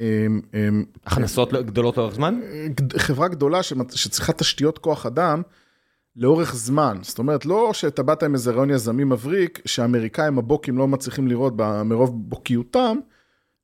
[0.00, 2.40] אמ, אמ, הכנסות לא- גדולות לאורך זמן?
[2.66, 5.42] גד- חברה גדולה שצריכה תשתיות כוח אדם
[6.16, 6.98] לאורך זמן.
[7.02, 11.52] זאת אומרת, לא שאתה באת עם איזה רעיון יזמי מבריק, שהאמריקאים הבוקים לא מצליחים לראות
[11.84, 12.96] מרוב בוקיותם,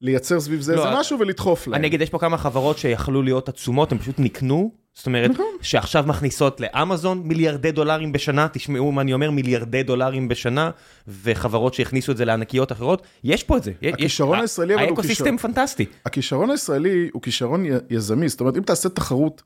[0.02, 1.74] לייצר סביב זה לא, איזה משהו ולדחוף להם.
[1.74, 4.72] אני אגיד, יש פה כמה חברות שיכלו להיות עצומות, הן פשוט נקנו.
[4.94, 5.46] זאת אומרת, נכון.
[5.62, 10.70] שעכשיו מכניסות לאמזון מיליארדי דולרים בשנה, תשמעו מה אני אומר, מיליארדי דולרים בשנה,
[11.08, 13.72] וחברות שהכניסו את זה לענקיות אחרות, יש פה את זה.
[13.82, 15.38] יש- הכישרון יש- הישראלי, אבל הוא האקוסיסטם כישרון.
[15.54, 15.86] פנטסטי.
[16.06, 19.42] הכישרון הישראלי הוא כישרון י- יזמי, זאת אומרת, אם תעשה תחרות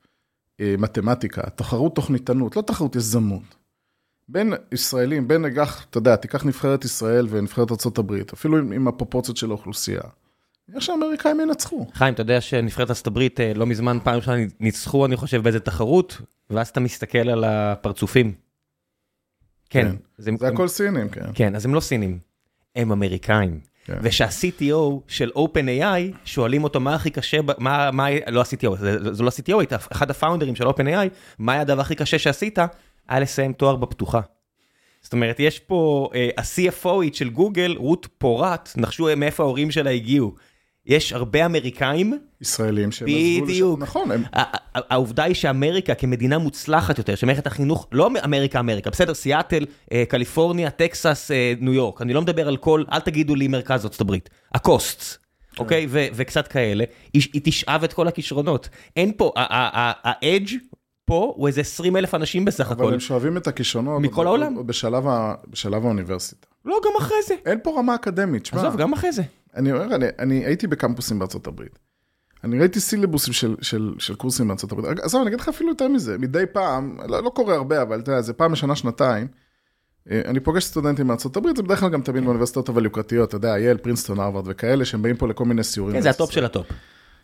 [0.61, 3.55] אה, מתמטיקה, תחרות תוכניתנות, לא תחרות יזמות.
[4.29, 9.37] בין ישראלים, בין נגח, אתה יודע, תיקח נבחרת ישראל ונבחרת ארה"ב, אפילו עם, עם הפרופורציות
[9.37, 10.01] של האוכלוסייה.
[10.69, 11.87] נראה שהאמריקאים ינצחו.
[11.93, 15.59] חיים, אתה יודע שנבחרת ארצות הברית אה, לא מזמן פעם ראשונה ניצחו, אני חושב, באיזה
[15.59, 18.33] תחרות, ואז אתה מסתכל על הפרצופים.
[19.69, 19.95] כן, כן.
[20.17, 21.25] זה, זה הכל סינים, כן.
[21.33, 22.19] כן, אז הם לא סינים,
[22.75, 23.59] הם אמריקאים.
[23.85, 23.97] כן.
[24.01, 29.29] ושה-CTO של OpenAI, שואלים אותו מה הכי קשה, מה, מה, לא ה-CTO, זה, זה לא
[29.29, 31.09] ה-CTO, היית אחד הפאונדרים של OpenAI,
[31.39, 32.59] מה היה הדבר הכי קשה שעשית?
[33.07, 34.21] היה לסיים תואר בפתוחה.
[35.01, 40.35] זאת אומרת, יש פה, אה, ה-CFOית של גוגל, רות פורט, נחשו מאיפה ההורים שלה הגיעו.
[40.87, 43.45] יש הרבה אמריקאים, ישראלים שהם עזבו לשם.
[43.53, 43.79] בדיוק.
[43.79, 44.23] נכון, הם...
[44.73, 50.69] העובדה היא שאמריקה כמדינה מוצלחת יותר, שמערכת החינוך, לא אמריקה אמריקה, בסדר, סיאטל, אה, קליפורניה,
[50.69, 54.29] טקסס, אה, ניו יורק, אני לא מדבר על כל, אל תגידו לי מרכז ארצות הברית,
[54.53, 55.17] הקוסטס,
[55.59, 55.85] אוקיי?
[55.89, 56.83] ו- וקצת כאלה,
[57.13, 58.69] היא היא תשאב את כל הכישרונות.
[58.95, 60.55] אין פה, ה edge
[61.05, 62.93] פה הוא איזה 20 אלף אנשים בסך אבל הכל.
[62.93, 64.01] הם שואבים את הכישרונות.
[64.01, 64.55] מכל עוד- העולם.
[64.55, 66.47] עוד בשלב ה- בשלב האוניברסיטה.
[66.65, 67.35] לא, גם אחרי זה.
[67.45, 68.59] אין פה רמה אקדמית, שמע.
[68.59, 69.21] עזוב, גם אחרי זה.
[69.57, 71.79] אני אומר, אני, אני הייתי בקמפוסים בארצות הברית.
[72.43, 74.99] אני ראיתי סילבוסים של, של, של קורסים בארצות הברית.
[74.99, 76.17] עזוב, אני אגיד לך אפילו יותר מזה.
[76.17, 79.27] מדי פעם, לא, לא קורה הרבה, אבל אתה יודע, זה פעם בשנה, שנתיים.
[80.11, 83.35] אה, אני פוגש סטודנטים מארצות הברית, זה בדרך כלל גם תמיד באוניברסיטאות אבל יוקרתיות, אתה
[83.35, 85.95] יודע, ייל, פרינסטון, הרווארד וכאלה, שהם באים פה לכל מיני סיורים.
[85.95, 86.31] כן, זה ה top.
[86.31, 86.67] של ה top.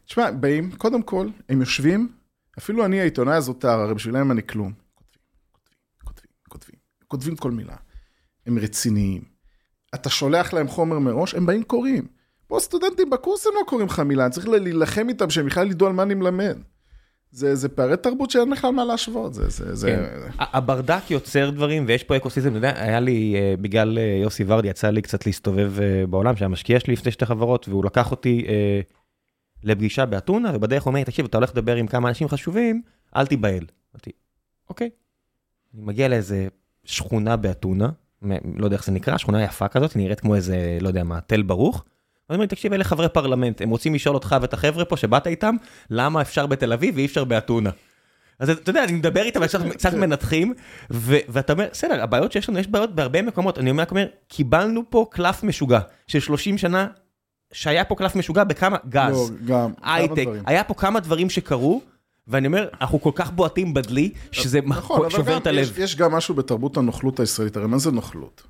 [0.05, 2.09] תשמע, באים, קודם כל, הם יושבים,
[2.57, 4.73] אפילו אני העיתונאי הזוטר, הרי בשבילם אני כלום.
[6.03, 7.75] כותבים, כותבים, כותבים, כותבים כל מילה.
[8.45, 9.21] הם רציניים.
[9.95, 12.07] אתה שולח להם חומר מראש, הם באים קוראים.
[12.53, 15.87] פה סטודנטים בקורס הם לא קוראים לך מילה, אני צריך להילחם איתם שהם בכלל ידעו
[15.87, 16.57] על מה אני מלמד.
[17.31, 19.87] זה, זה פערי תרבות שאין בכלל מה להשוות, זה, זה, זה...
[19.87, 20.29] כן.
[20.39, 24.67] הברדק יוצר דברים ויש פה אקוסיסטם, אתה יודע, היה לי, אה, בגלל אה, יוסי ורדי,
[24.67, 28.45] יצא לי קצת להסתובב אה, בעולם, שהיה משקיע שלי לפני שתי חברות, והוא לקח אותי
[28.47, 28.81] אה,
[29.63, 32.81] לפגישה באתונה, ובדרך הוא אומר לי, תקשיב, אתה הולך לדבר עם כמה אנשים חשובים,
[33.15, 33.65] אל תיבהל.
[33.95, 34.11] אמרתי,
[34.69, 34.89] אוקיי.
[35.73, 36.47] אני מגיע לאיזה
[36.83, 37.89] שכונה באתונה,
[38.55, 41.41] לא יודע איך זה נקרא, שכונה יפה כזאת, נראית כמו איזה, לא יודע מה, תל
[41.41, 41.83] ברוך.
[42.29, 45.27] אז אומר לי, תקשיב, אלה חברי פרלמנט, הם רוצים לשאול אותך ואת החבר'ה פה שבאת
[45.27, 45.55] איתם,
[45.89, 47.69] למה אפשר בתל אביב ואי אפשר באתונה.
[48.39, 50.53] אז אתה יודע, אני מדבר איתם, קצת, קצת מנתחים,
[50.91, 53.59] ו- ואתה אומר, בסדר, הבעיות שיש לנו, יש בעיות בהרבה מקומות.
[53.59, 56.87] אני אומר, אומר, קיבלנו פה קלף משוגע של 30 שנה,
[57.53, 60.27] שהיה פה קלף משוגע בכמה, לא, גז, גם, כמה הייטק.
[60.45, 61.81] היה פה כמה דברים שקרו,
[62.27, 65.63] ואני אומר, אנחנו כל כך בועטים בדלי, שזה נכון, שובר את הלב.
[65.63, 68.43] יש, יש גם משהו בתרבות הנוכלות הישראלית, הרי מה זה נוכלות?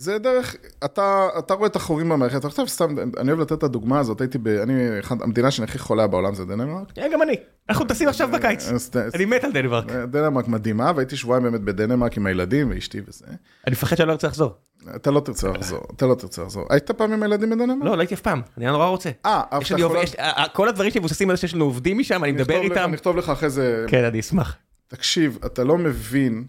[0.00, 3.98] זה דרך, אתה, אתה רואה את החורים במערכת, עכשיו סתם, אני אוהב לתת את הדוגמה
[3.98, 4.48] הזאת, הייתי ב...
[4.48, 6.98] אני, אחד, המדינה שאני הכי חולה בעולם זה דנמרק.
[6.98, 7.34] אה, גם אני.
[7.68, 8.68] אנחנו טסים עכשיו בקיץ.
[8.68, 9.92] אז- אני מת על דנמרק.
[9.92, 13.26] דנמרק מדהימה, והייתי שבועיים באמת בדנמרק עם הילדים ואשתי וזה.
[13.66, 14.54] אני מפחד שאני לא ארצה לחזור.
[14.96, 16.66] אתה לא תרצה לחזור, אתה לא תרצה לחזור.
[16.70, 17.78] היית פעם עם הילדים בדנמרק?
[17.84, 18.42] לא, לא הייתי אף פעם.
[18.58, 19.10] אני נורא רוצה.
[19.26, 19.96] אה, אבל אתה יכול...
[19.96, 22.90] אה, אה, כל הדברים שמבוססים על זה שיש לנו עובדים משם, אני מדבר איתם.
[22.92, 23.84] נכתוב לך אחרי זה...
[23.88, 24.56] כן, אני אשמח.
[24.88, 26.44] תקשיב, אתה לא מבין,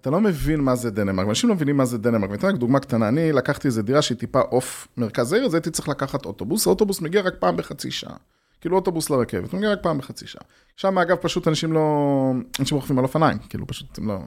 [0.00, 2.30] אתה לא מבין מה זה דנמרק, אנשים לא מבינים מה זה דנמרק.
[2.30, 5.54] ואני אתן לך דוגמה קטנה, אני לקחתי איזה דירה שהיא טיפה off מרכז העיר, אז
[5.54, 8.16] הייתי צריך לקחת אוטובוס, האוטובוס מגיע רק פעם בחצי שעה.
[8.60, 10.42] כאילו אוטובוס לרכבת, הוא מגיע רק פעם בחצי שעה.
[10.76, 14.18] שם אגב פשוט אנשים לא, אנשים רוכבים על אופניים, כאילו פשוט הם לא...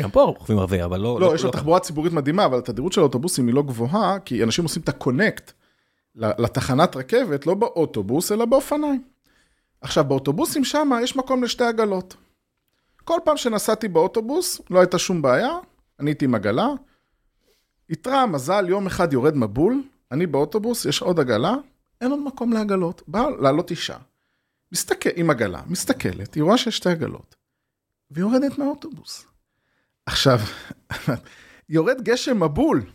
[0.00, 1.20] גם פה רוכבים הרבה, אבל לא...
[1.20, 4.64] לא, יש לו תחבורה ציבורית מדהימה, אבל התדירות של האוטובוסים היא לא גבוהה, כי אנשים
[4.64, 5.52] עושים את הקונקט
[6.14, 9.02] לתחנת רכבת, לא באוטובוס, אלא באופניים.
[9.80, 12.16] עכשיו, באוטובוסים שם יש מקום לשתי עגלות.
[13.04, 15.50] כל פעם שנסעתי באוטובוס, לא הייתה שום בעיה,
[16.00, 16.68] אני הייתי עם עגלה.
[17.90, 19.82] איתרע מזל, יום אחד יורד מבול,
[20.12, 21.54] אני באוטובוס, יש עוד עגלה,
[22.00, 23.02] אין עוד מקום לעגלות.
[23.08, 23.96] באה לעלות אישה,
[24.72, 27.36] מסתכל, עם עגלה, מסתכלת, היא רואה שיש שתי עגלות,
[28.10, 29.26] ויורדת מהאוטובוס.
[30.06, 30.38] עכשיו,
[31.68, 32.90] יורד גשם מבול.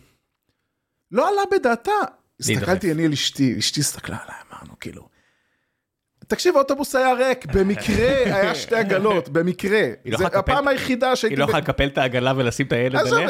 [1.10, 1.92] לא עלה בדעתה.
[2.40, 5.17] הסתכלתי אני על אשתי, אשתי הסתכלה עליי, אמרנו, כאילו...
[6.28, 9.80] תקשיב, האוטובוס היה ריק, במקרה היה שתי עגלות, במקרה.
[10.06, 11.34] לא זה יכולה הפעם היחידה שהייתי...
[11.34, 13.28] היא לא יכולה לקפל את העגלה ולשים את הילד עליה?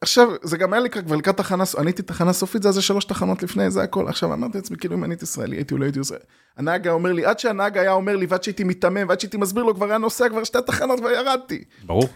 [0.00, 3.04] עכשיו, זה גם היה לי כבר לקראת תחנה, אני הייתי תחנה סופית, זה היה שלוש
[3.04, 4.08] תחנות לפני, זה הכל.
[4.08, 6.14] עכשיו אמרתי לעצמי, כאילו אם אני הייתי ישראלי, הייתי אולי הייתי עושה...
[6.56, 9.62] הנהג היה אומר לי, עד שהנהג היה אומר לי, ועד שהייתי מיתמם, ועד שהייתי מסביר
[9.62, 11.64] לו, כבר היה נוסע כבר שתי תחנות וירדתי.
[11.82, 12.08] ברור.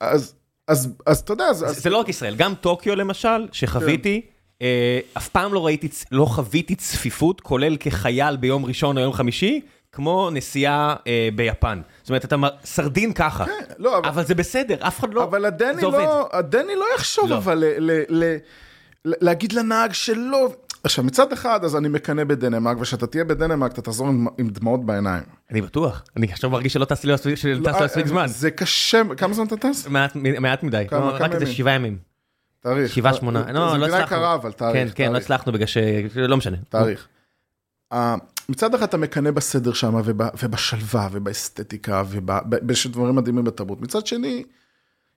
[0.00, 0.34] אז,
[0.68, 1.58] אז, אז אתה יודע, אז...
[1.58, 4.39] זה- לא רק ישראל, גם טוקיו למשל, שחוויתי, אה,
[5.16, 9.60] אף פעם לא ראיתי, לא חוויתי צפיפות, כולל כחייל ביום ראשון או יום חמישי,
[9.92, 11.80] כמו נסיעה אה, ביפן.
[12.02, 13.44] זאת אומרת, אתה מ- סרדין ככה.
[13.78, 15.24] לא, אבל- אבל זה בסדר, אף אחד לא...
[15.24, 15.82] אבל הדני.
[15.82, 17.36] לא, הדני לא יחשוב לא.
[17.36, 18.36] אבל ל, ל, ל,
[19.04, 20.52] ל, להגיד לנהג שלא.
[20.84, 24.84] עכשיו מצד אחד אז אני מקנא בדנמרק וכשאתה תהיה בדנמרק אתה תחזור עם, עם דמעות
[24.86, 25.22] בעיניים.
[25.50, 26.02] אני בטוח.
[26.16, 28.26] אני עכשיו מרגיש שלא טסתי לא- שלא לא, מספיק זמן.
[28.28, 29.86] זה קשה, כמה זמן אתה טס?
[29.86, 30.84] מעט מעט מדי.
[30.88, 31.46] כמה- לא, רק איזה?
[31.46, 32.09] שבעה ימים.
[32.60, 32.92] תאריך.
[32.92, 33.42] שבעה, שמונה.
[33.46, 34.04] זה לא, לא מדינה הצלחנו.
[34.16, 34.74] יקרה אבל תאריך.
[34.74, 35.76] כן, כן, לא הצלחנו בגלל ש...
[36.16, 36.56] לא משנה.
[36.68, 37.08] תאריך.
[37.92, 38.14] אה,
[38.48, 43.80] מצד אחד אתה מקנא בסדר שם וב, ובשלווה ובאסתטיקה ובש דברים מדהימים בתרבות.
[43.80, 44.44] מצד שני,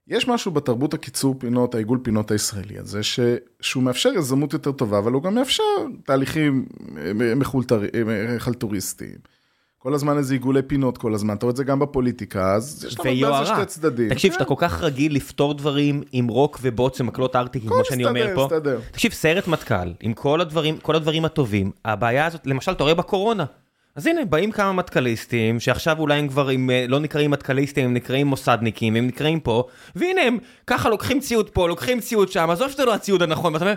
[0.08, 3.20] יש משהו בתרבות הקיצור פינות, העיגול פינות הישראלי הזה, ש,
[3.60, 5.62] שהוא מאפשר יזמות יותר טובה, אבל הוא גם מאפשר
[6.04, 6.66] תהליכים
[6.96, 9.18] אה, מחולטר- אה, חלטוריסטיים.
[9.84, 12.96] כל הזמן איזה עיגולי פינות כל הזמן, אתה רואה את זה גם בפוליטיקה, אז יש
[12.98, 13.46] הרבה ויוהרה.
[13.46, 14.08] שתי צדדים.
[14.08, 18.04] תקשיב, כן, שאתה כל כך רגיל לפתור דברים עם רוק ובוץ ומקלות ארטיקים, כמו שאני
[18.04, 18.44] אומר פה.
[18.44, 18.80] מסתדר.
[18.90, 23.44] תקשיב, סיירת מטכ"ל, עם כל הדברים, כל הדברים הטובים, הבעיה הזאת, למשל, אתה רואה בקורונה.
[23.96, 27.94] אז הנה, באים כמה מטכ"ליסטים, שעכשיו אולי הם כבר עם, אה, לא נקראים מטכ"ליסטים, הם
[27.94, 29.64] נקראים מוסדניקים, הם נקראים פה,
[29.96, 33.64] והנה הם ככה לוקחים ציוד פה, לוקחים ציוד שם, עזוב שזה לא הציוד הנכון, ואתה
[33.64, 33.74] אומר,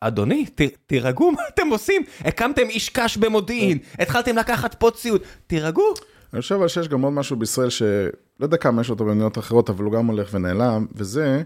[0.00, 0.46] אדוני,
[0.86, 2.02] תירגעו, מה אתם עושים?
[2.20, 5.94] הקמתם איש קש במודיעין, התחלתם לקחת פה ציוד, תירגעו.
[6.32, 9.70] אני חושב אבל שיש גם עוד משהו בישראל שלא יודע כמה יש אותו במדינות אחרות,
[9.70, 11.42] אבל הוא גם הולך ונעלם, וזה,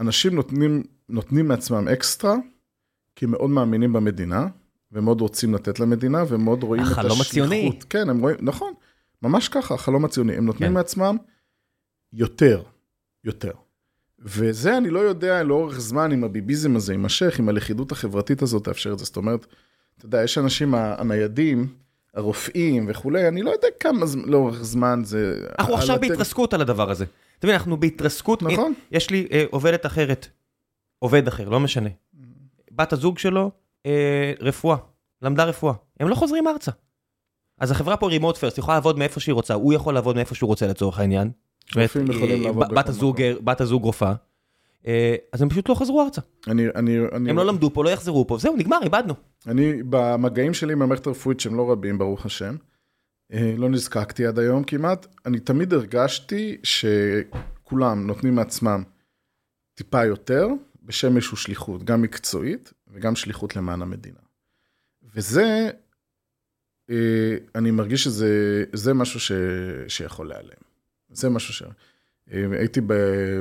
[0.00, 2.34] אנשים נותנים, נותנים מעצמם אקסטרה,
[3.16, 4.46] כי הם מאוד מאמינים במדינה,
[4.92, 7.06] ומאוד רוצים לתת למדינה, ומאוד רואים את השליחות.
[7.06, 7.78] החלום הציוני.
[7.90, 8.72] כן, הם רואים, נכון,
[9.22, 10.34] ממש ככה, החלום הציוני.
[10.36, 10.74] הם נותנים כן.
[10.74, 11.16] מעצמם
[12.12, 12.62] יותר,
[13.24, 13.52] יותר.
[14.22, 18.92] וזה אני לא יודע לאורך זמן אם הביביזם הזה יימשך, אם הלכידות החברתית הזאת תאפשר
[18.92, 19.04] את זה.
[19.04, 19.46] זאת אומרת,
[19.98, 21.68] אתה יודע, יש אנשים הניידים,
[22.14, 25.46] הרופאים וכולי, אני לא יודע כמה זמן, לאורך זמן זה...
[25.58, 27.04] אנחנו עכשיו הטל- בהתרסקות על הדבר הזה.
[27.38, 28.42] אתה מבין, אנחנו בהתרסקות.
[28.42, 28.74] נכון.
[28.92, 30.28] יש לי אה, עובדת אחרת,
[30.98, 31.88] עובד אחר, לא משנה.
[32.72, 33.50] בת הזוג שלו,
[33.86, 34.76] אה, רפואה,
[35.22, 35.74] למדה רפואה.
[36.00, 36.70] הם לא חוזרים ארצה.
[37.58, 40.48] אז החברה פה רימוט פרסט, יכולה לעבוד מאיפה שהיא רוצה, הוא יכול לעבוד מאיפה שהוא
[40.48, 41.30] רוצה לצורך העניין.
[41.76, 43.22] רופאים יכולים אה, לעבוד בת הזוג.
[43.44, 44.14] בת הזוג רופאה.
[44.86, 46.20] אה, אז הם פשוט לא חזרו ארצה.
[46.46, 49.14] אני, אני, אני, הם לא למדו פה, לא יחזרו פה, זהו, נגמר, איבדנו.
[49.46, 52.56] אני, במגעים שלי עם המערכת הרפואית, שהם לא רבים, ברוך השם,
[53.32, 58.82] אה, לא נזקקתי עד היום כמעט, אני תמיד הרגשתי שכולם נותנים מעצמם
[59.74, 60.48] טיפה יותר,
[60.82, 64.18] בשם איזושהי שליחות, גם מקצועית וגם שליחות למען המדינה.
[65.14, 65.70] וזה,
[67.54, 69.32] אני מרגיש שזה זה משהו ש,
[69.88, 70.67] שיכול להיעלם.
[71.18, 71.62] זה משהו ש...
[72.30, 72.92] הייתי ב,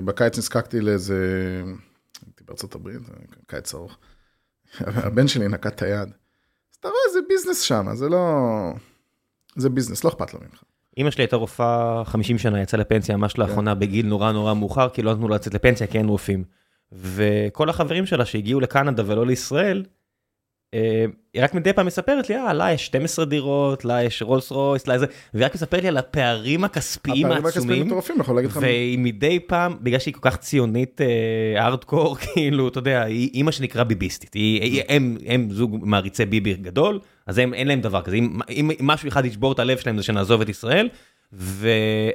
[0.06, 1.62] בקיץ, נזקקתי לאיזה,
[2.26, 3.02] הייתי בארצות הברית,
[3.48, 3.98] קיץ ארוך.
[4.80, 6.10] הבן שלי נקט את היד.
[6.72, 8.24] אז אתה רואה, זה ביזנס שם, זה לא...
[9.56, 10.64] זה ביזנס, לא אכפת לו ממך.
[10.98, 15.02] אמא שלי הייתה רופאה 50 שנה, יצאה לפנסיה ממש לאחרונה בגיל נורא נורא מאוחר, כי
[15.02, 16.44] לא נתנו לה לצאת לפנסיה כי אין רופאים.
[16.92, 19.86] וכל החברים שלה שהגיעו לקנדה ולא לישראל,
[20.72, 24.88] היא רק מדי פעם מספרת לי, אה, לה יש 12 דירות, לה יש רולס רויס,
[24.88, 28.36] לה זה, והיא רק מספרת לי על הפערים הכספיים הפערים הכספיים העצומים, מטורפים, אני יכול
[28.36, 28.58] להגיד לך.
[28.62, 31.02] והיא מדי פעם, בגלל שהיא כל כך ציונית
[31.58, 36.54] הארדקור, כאילו, אתה יודע, היא אימא שנקרא ביביסטית, היא- היא- הם הם זוג מעריצי ביבי
[36.54, 39.98] גדול, אז הם- אין להם דבר כזה, אם אם משהו אחד ישבור את הלב שלהם
[39.98, 40.90] זה שנעזוב את ישראל,
[41.34, 41.70] ו...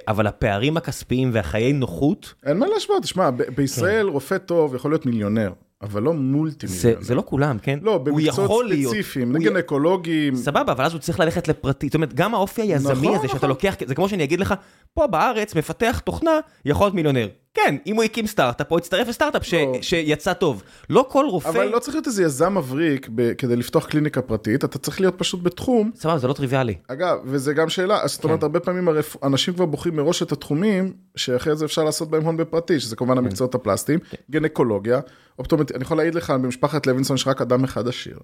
[0.09, 5.53] אבל הפערים הכספיים והחיי נוחות, אין מה להשוות, תשמע, בישראל רופא טוב יכול להיות מיליונר,
[5.83, 6.73] אבל לא מולטי כן.
[6.73, 7.05] זה, מיליונר.
[7.07, 7.79] זה לא כולם, כן?
[7.83, 10.37] לא, במקצועות ספציפיים, הוא גינקולוגים.
[10.37, 13.37] סבבה, אבל אז הוא צריך ללכת לפרטי, זאת אומרת, גם האופי היזמי נכון, הזה שאתה
[13.37, 13.49] נכון.
[13.49, 14.55] לוקח, זה כמו שאני אגיד לך,
[14.95, 16.31] פה בארץ מפתח תוכנה
[16.65, 17.29] יכול להיות מיליונר.
[17.55, 19.73] כן, אם הוא הקים סטארט-אפ או הצטרף לסטארט-אפ ש- לא.
[19.83, 20.63] שיצא טוב.
[20.91, 24.65] לא כל רופא, אבל לא צריך להיות איזה יזם מבריק ב- כדי לפתוח קליניקה פרטית,
[24.65, 25.91] אתה צריך להיות פשוט בתחום.
[25.95, 26.75] סבבה, זה לא טריוויאלי.
[26.89, 28.29] אגב, וזה גם שאלה, זאת כן.
[28.29, 29.17] אומרת, הרבה פעמים הרפ...
[29.25, 33.15] אנשים כבר בוחרים מראש את התחומים, שאחרי זה אפשר לעשות בהם הון בפרטי, שזה כמובן
[33.15, 33.19] כן.
[33.25, 33.99] המקצועות הפלסטיים,
[34.31, 35.01] גינקולוגיה,
[35.39, 35.73] אופטומט...
[35.73, 38.19] אני יכול להגיד לך, במשפחת לוינסון יש רק אדם אחד עשיר.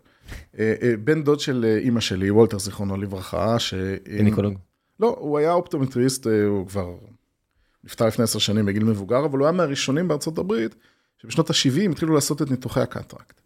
[0.58, 3.74] אה, אה, בן דוד של אה, אימא שלי, וולטר זיכרונו לברכה, ש...
[4.16, 4.54] גינקולוג.
[5.00, 6.94] לא, הוא היה אופטומטריסט, הוא כבר
[7.88, 10.74] נפטר לפני עשר שנים בגיל מבוגר, אבל הוא היה מהראשונים בארצות הברית,
[11.22, 13.40] שבשנות ה-70 התחילו לעשות את ניתוחי הקטרקט.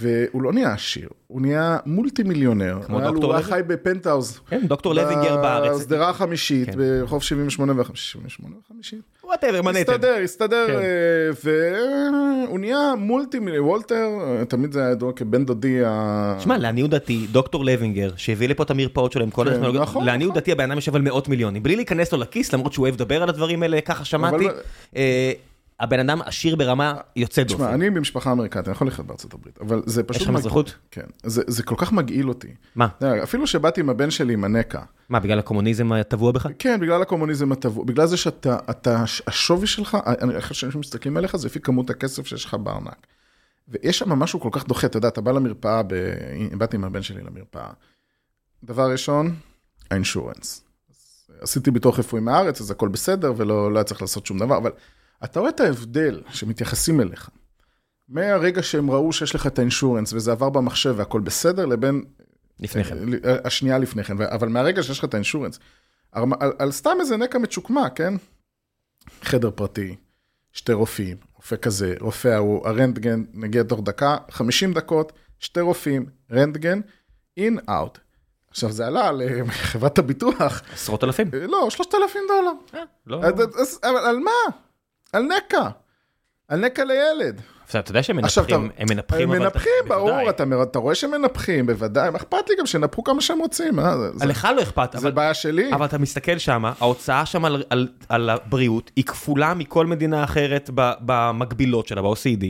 [0.00, 2.78] והוא לא נהיה עשיר, הוא נהיה מולטי מיליונר.
[2.86, 3.42] כמו דוקטור הוא היה?
[3.42, 4.40] חי בפנטהאוז.
[4.48, 5.78] כן, דוקטור לוינגר בארץ.
[5.80, 6.76] בשדרה החמישית, כן.
[6.78, 7.84] ברחוב 78 ו...
[7.94, 9.00] 78 וחמישית.
[9.24, 9.92] whatever, מנהטן.
[9.92, 10.72] הסתדר, הסתדר, כן.
[10.74, 10.82] אה,
[12.46, 13.68] והוא נהיה מולטי מיליונר.
[13.68, 16.36] וולטר, אה, תמיד זה היה ידוע כבן דודי ה...
[16.40, 20.04] שמע, לעניות דעתי, דוקטור לוינגר, שהביא לפה את המרפאות שלו עם כל כן, הטכנולוגיות, נכון,
[20.04, 20.40] לעניות נכון.
[20.40, 23.22] דעתי הבן אדם יושב על מאות מיליונים, בלי להיכנס לו לכיס, למרות שהוא אוהב לדבר
[23.22, 24.36] על הדברים האלה, ככה שמעתי.
[24.46, 24.54] אבל-
[24.96, 25.32] אה,
[25.82, 27.72] הבן אדם עשיר ברמה יוצאת תשמע, דופן.
[27.72, 30.22] אני במשפחה אמריקאית, אני יכול לחיות בארצות הברית, אבל זה פשוט...
[30.22, 30.74] יש לך אזרחות?
[30.90, 31.06] כן.
[31.22, 32.48] זה זה כל כך מגעיל אותי.
[32.76, 32.88] מה?
[33.22, 34.80] אפילו שבאתי עם הבן שלי עם הנקע.
[35.08, 36.48] מה, בגלל הקומוניזם הטבוע בך?
[36.58, 41.36] כן, בגלל הקומוניזם הטבוע, בגלל זה שאתה, אתה, השווי שלך, אני חושב שאנשים מסתכלים עליך,
[41.36, 43.06] זה לפי כמות הכסף שיש לך בארנק.
[43.68, 45.94] ויש שם משהו כל כך דוחה, אתה יודע, אתה בא למרפאה, ב...
[46.58, 47.70] באתי עם הבן שלי למרפאה.
[48.64, 49.34] דבר ראשון,
[49.90, 50.64] האינשורנס.
[51.40, 54.70] עשיתי ביטוח רפואי מהארץ, אז הכל בסדר, ולא לא היה צריך לעשות שום דבר, אבל
[55.24, 57.30] אתה רואה את ההבדל שמתייחסים אליך.
[58.08, 62.04] מהרגע שהם ראו שיש לך את האינשורנס, וזה עבר במחשב והכל בסדר, לבין
[62.60, 62.96] לפני כן.
[63.24, 65.58] אה, השנייה לפני כן, אבל מהרגע שיש לך את האינשורנס,
[66.12, 66.24] על,
[66.58, 68.14] על, סתם איזה נקע מצ'וקמק, כן?
[69.22, 69.96] חדר פרטי,
[70.52, 76.80] שתי רופאים, רופא כזה, רופא ההוא, הרנטגן, נגיע תוך דקה, 50 דקות, שתי רופאים, רנטגן,
[77.36, 77.98] אין, אאוט.
[78.50, 81.30] עכשיו זה עלה לחברת הביטוח, עשרות אלפים.
[81.34, 82.82] אה, לא, 3,000 דולר.
[83.06, 83.22] לא.
[83.24, 84.56] אז- אז- אבל על מה?
[85.12, 85.68] על נקע.
[86.48, 87.40] על נקע לילד.
[87.70, 89.70] אתה יודע שהם מנפחים, אתה- הם מנפחים, הם מנפחים.
[89.88, 93.94] ברור, אתה אתה רואה שהם מנפחים, בוודאי, אכפת לי גם שינפחו כמה שהם רוצים, אה?
[94.14, 95.72] זה- לך לא אכפת, זה אבל בעיה שלי.
[95.74, 100.70] אבל אתה מסתכל שם, ההוצאה שם על, על, על הבריאות היא כפולה מכל מדינה אחרת
[101.00, 102.44] במקבילות שלה, ב-OCD.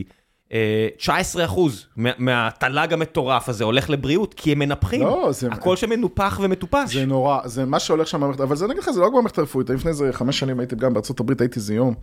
[0.52, 5.02] אה, 19 אחוז מהתל"ג המטורף הזה הולך לבריאות, כי הם מנפחים.
[5.02, 6.96] לא, זה- הכל שם מנופח ומטופש.
[6.96, 9.38] זה נורא, זה מה שהולך שם במערכת, אבל זה נגיד לך, זה לא רק במערכת
[9.38, 11.94] הרפואית, לפני איזה חמש שנים הייתי גם בארצות הברית, הייתי איזה יום,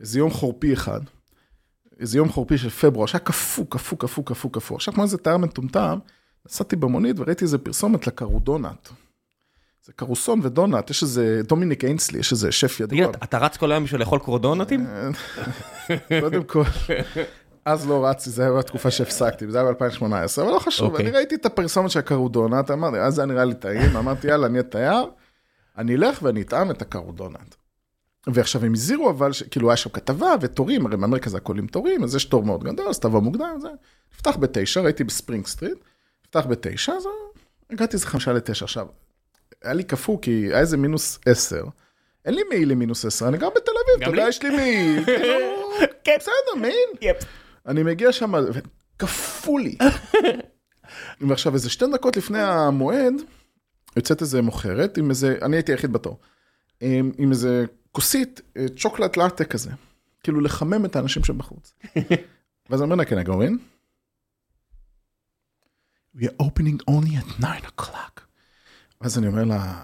[0.00, 1.00] איזה יום חורפי אחד,
[2.00, 4.76] איזה יום חורפי של פברואר, שהיה קפוא, קפוא, קפוא, קפוא, קפוא.
[4.76, 5.98] עכשיו כמו איזה תייר מטומטם,
[6.48, 8.88] נסעתי במונית וראיתי איזה פרסומת לקרודונט.
[9.84, 13.10] זה קרוסון ודונט, יש איזה דומיניק אנסל, יש איזה שף תגיד, ידוע.
[13.10, 14.86] אתה- אתה רץ כל היום בשביל לאכול קרודונטים?
[16.20, 16.62] קודם כל,
[17.64, 20.04] אז לא רצתי, זה היה בתקופה שהפסקתי, זה היה ב-2018,
[20.42, 21.06] אבל לא חשוב, אוקיי.
[21.06, 24.46] אני ראיתי את הפרסומת של הקרודונט, אמרתי, אז זה היה נראה לי טעים, אמרתי, יאללה,
[24.46, 25.04] אני אהיה תייר,
[25.78, 27.54] אני אלך ואני אטעם את הקרודונט.
[28.26, 30.96] ועכשיו הם הזהירו אבל, ש- כאילו היה שם כתבה ותורים, הרי
[31.26, 33.68] זה הכל עם תורים, אז יש תור מאוד גדול, אז תבוא מוקדם, זה,
[34.14, 35.78] נפתח בתשע, ראיתי בספרינג סטריט,
[36.24, 37.04] נפתח בתשע, אז
[37.70, 38.86] הגעתי איזה חמישה לתשע, עכשיו,
[39.64, 41.64] היה לי קפוא, כי היה איזה מינוס עשר,
[42.24, 44.10] אין לי מעיל למינוס עשר, אני גר בתל אביב, אתה.
[44.16, 45.34] יודע, יש לי מעיל, כאילו,
[46.04, 46.16] כן.
[46.20, 47.14] בסדר, מעיל.
[47.66, 49.76] אני מגיע שם, וקפוא לי.
[51.28, 53.14] ועכשיו, איזה שתי דקות לפני המועד,
[53.96, 56.18] יוצאת איזה מוכרת עם איזה, אני הייתי היחיד בתור,
[57.18, 59.70] עם איזה כוסית אה, chocolate latte כזה,
[60.22, 61.74] כאילו לחמם את האנשים שבחוץ.
[62.70, 63.54] ואז אני אומר לה, can I go in?
[66.16, 67.46] We are opening only at 9
[67.78, 68.20] o'clock.
[69.00, 69.82] ואז אני אומר לה,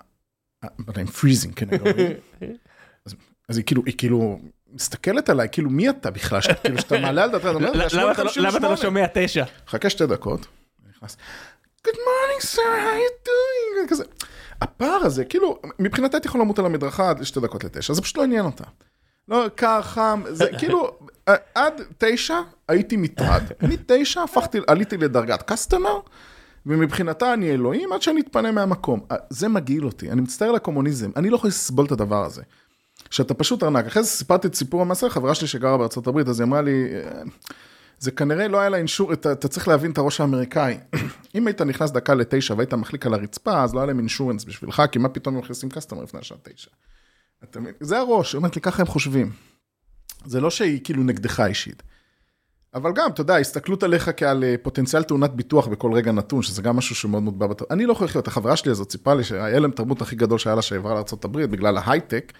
[0.65, 2.45] but I'm freezing, can I go in?
[3.07, 3.15] אז,
[3.49, 4.41] אז היא כאילו, היא כאילו
[4.73, 8.13] מסתכלת עליי, כאילו מי אתה בכלל, כאילו שאתה מעלה על דעתך, אתה אומר, "זה למה
[8.13, 9.45] אתה לא- למה אתה לא 8:58." שומע תשע?
[9.69, 10.47] חכה שתי דקות,
[10.89, 11.17] נכנס,
[11.87, 13.91] Good morning sir, how you doing?
[13.91, 14.05] כזה.
[14.61, 18.17] הפער הזה, כאילו, מבחינתה הייתי יכול למות על המדרכה עד שתי דקות לתשע, זה פשוט
[18.17, 18.65] לא עניין אותה.
[19.29, 20.91] לא, קר, חם, זה כאילו,
[21.55, 23.43] עד תשע הייתי מטרד.
[23.69, 26.01] מתשע הפכתי, עליתי לדרגת קסטומר,
[26.67, 29.01] ומבחינתה אני אלוהים עד שאני אתפנה מהמקום.
[29.31, 32.43] זה מגעיל אותי, אני מצטער על הקומוניזם, אני לא יכול לסבול את הדבר הזה.
[33.11, 33.87] שאתה פשוט ארנק.
[33.87, 36.87] אחרי זה סיפרתי את סיפור המעשה, חברה שלי שגרה בארצות הברית, אז היא אמרה לי,
[36.95, 37.23] "אה,
[37.99, 40.79] זה כנראה לא היה לה אינשור, אתה, אתה צריך להבין את הראש האמריקאי.
[41.35, 44.83] אם היית נכנס דקה לתשע והיית מחליק על הרצפה, אז לא היה להם אינשורנס בשבילך,
[44.93, 46.71] כי מה פתאום הם מכניסים קסטומר לפני השעה תשע.
[47.45, 47.75] אתה מבין?
[47.81, 49.33] זה הראש, היא אומרת לי, ככה הם חושבים.
[50.25, 51.83] זה לא שהיא כאילו נגדך אישית.
[52.75, 56.63] אבל גם, אתה יודע, הסתכלות עליך כעל אה, פוטנציאל תאונת ביטוח בכל רגע נתון, שזה
[56.63, 57.73] גם משהו שמאוד מוטבע בתרבות.
[57.73, 60.63] אני לא יכול לחיות, החברה שלי הזאת סיפרה לי שההלם תרבות הכי גדול שהיה לה
[60.63, 62.33] שעברה לארה"ב בגלל ההייטק,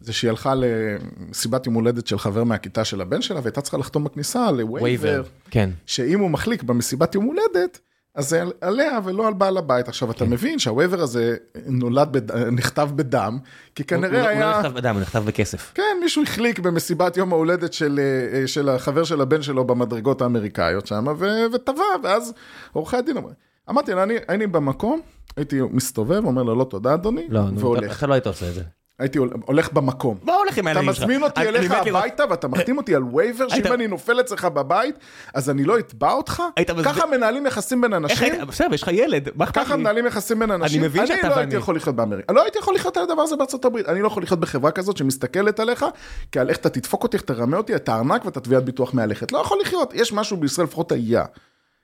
[0.00, 4.04] זה שהיא הלכה למסיבת יום הולדת של חבר מהכיתה של הבן שלה, והייתה צריכה לחתום
[4.04, 5.70] בכניסה ל waiver, כן.
[5.86, 7.78] שאם הוא מחליק במסיבת יום הולדת,
[8.14, 9.88] אז זה עליה ולא על בעל הבית.
[9.88, 11.36] עכשיו, אתה מבין שה waiver הזה
[11.66, 12.32] נולד, בד...
[12.32, 13.38] נכתב בדם,
[13.74, 14.50] כי כנראה הוא- הוא היה...
[14.50, 15.72] לא נכתב בדם, הוא נכתב בכסף.
[15.74, 18.00] כן, מישהו החליק במסיבת יום ההולדת של,
[18.32, 22.32] אה, של החבר של הבן שלו במדרגות האמריקאיות שם, ו- וטבע, ואז
[22.72, 23.34] עורכי הדין אומרים.
[23.70, 25.00] אמרתי לה, אני, אני במקום,
[25.36, 27.98] הייתי מסתובב, אומר לה, לא תודה אדוני, לא, והולך.
[27.98, 28.62] אתה לא היית עושה את זה.
[28.98, 30.18] הייתי הול- הולך במקום.
[30.22, 31.02] מה הולך עם אתה הילדים שלך?
[31.04, 34.44] מזמין אותי אני- אליך אני הביתה ואתה מחתים אותי על וייבר, שאם אני נופל אצלך
[34.44, 34.94] בבית,
[35.34, 36.42] אז אני לא אתבע אותך?
[36.84, 38.46] ככה מנהלים יחסים בין אנשים?
[38.48, 39.80] בסדר, יש לך ילד, מה אכפת ככה לי?
[39.82, 40.82] מנהלים יחסים בין אנשים?
[40.82, 41.40] מבין שאתה אני לא ואני.
[41.42, 42.32] הייתי יכול לחיות באמריקה.
[42.32, 43.88] לא הייתי יכול לחיות על הדבר הזה בארצות הברית.
[43.88, 45.84] אני לא יכול לחיות בחברה כזאת שמסתכלת עליך,
[46.32, 49.32] כעל איך אתה תדפוק אותי, איך תרמה אותי, את הארנק ואת התביעת ביטוח מהלכת.
[49.32, 49.94] לא יכול לחיות.
[49.94, 51.24] יש משהו בישראל, לפחות היה.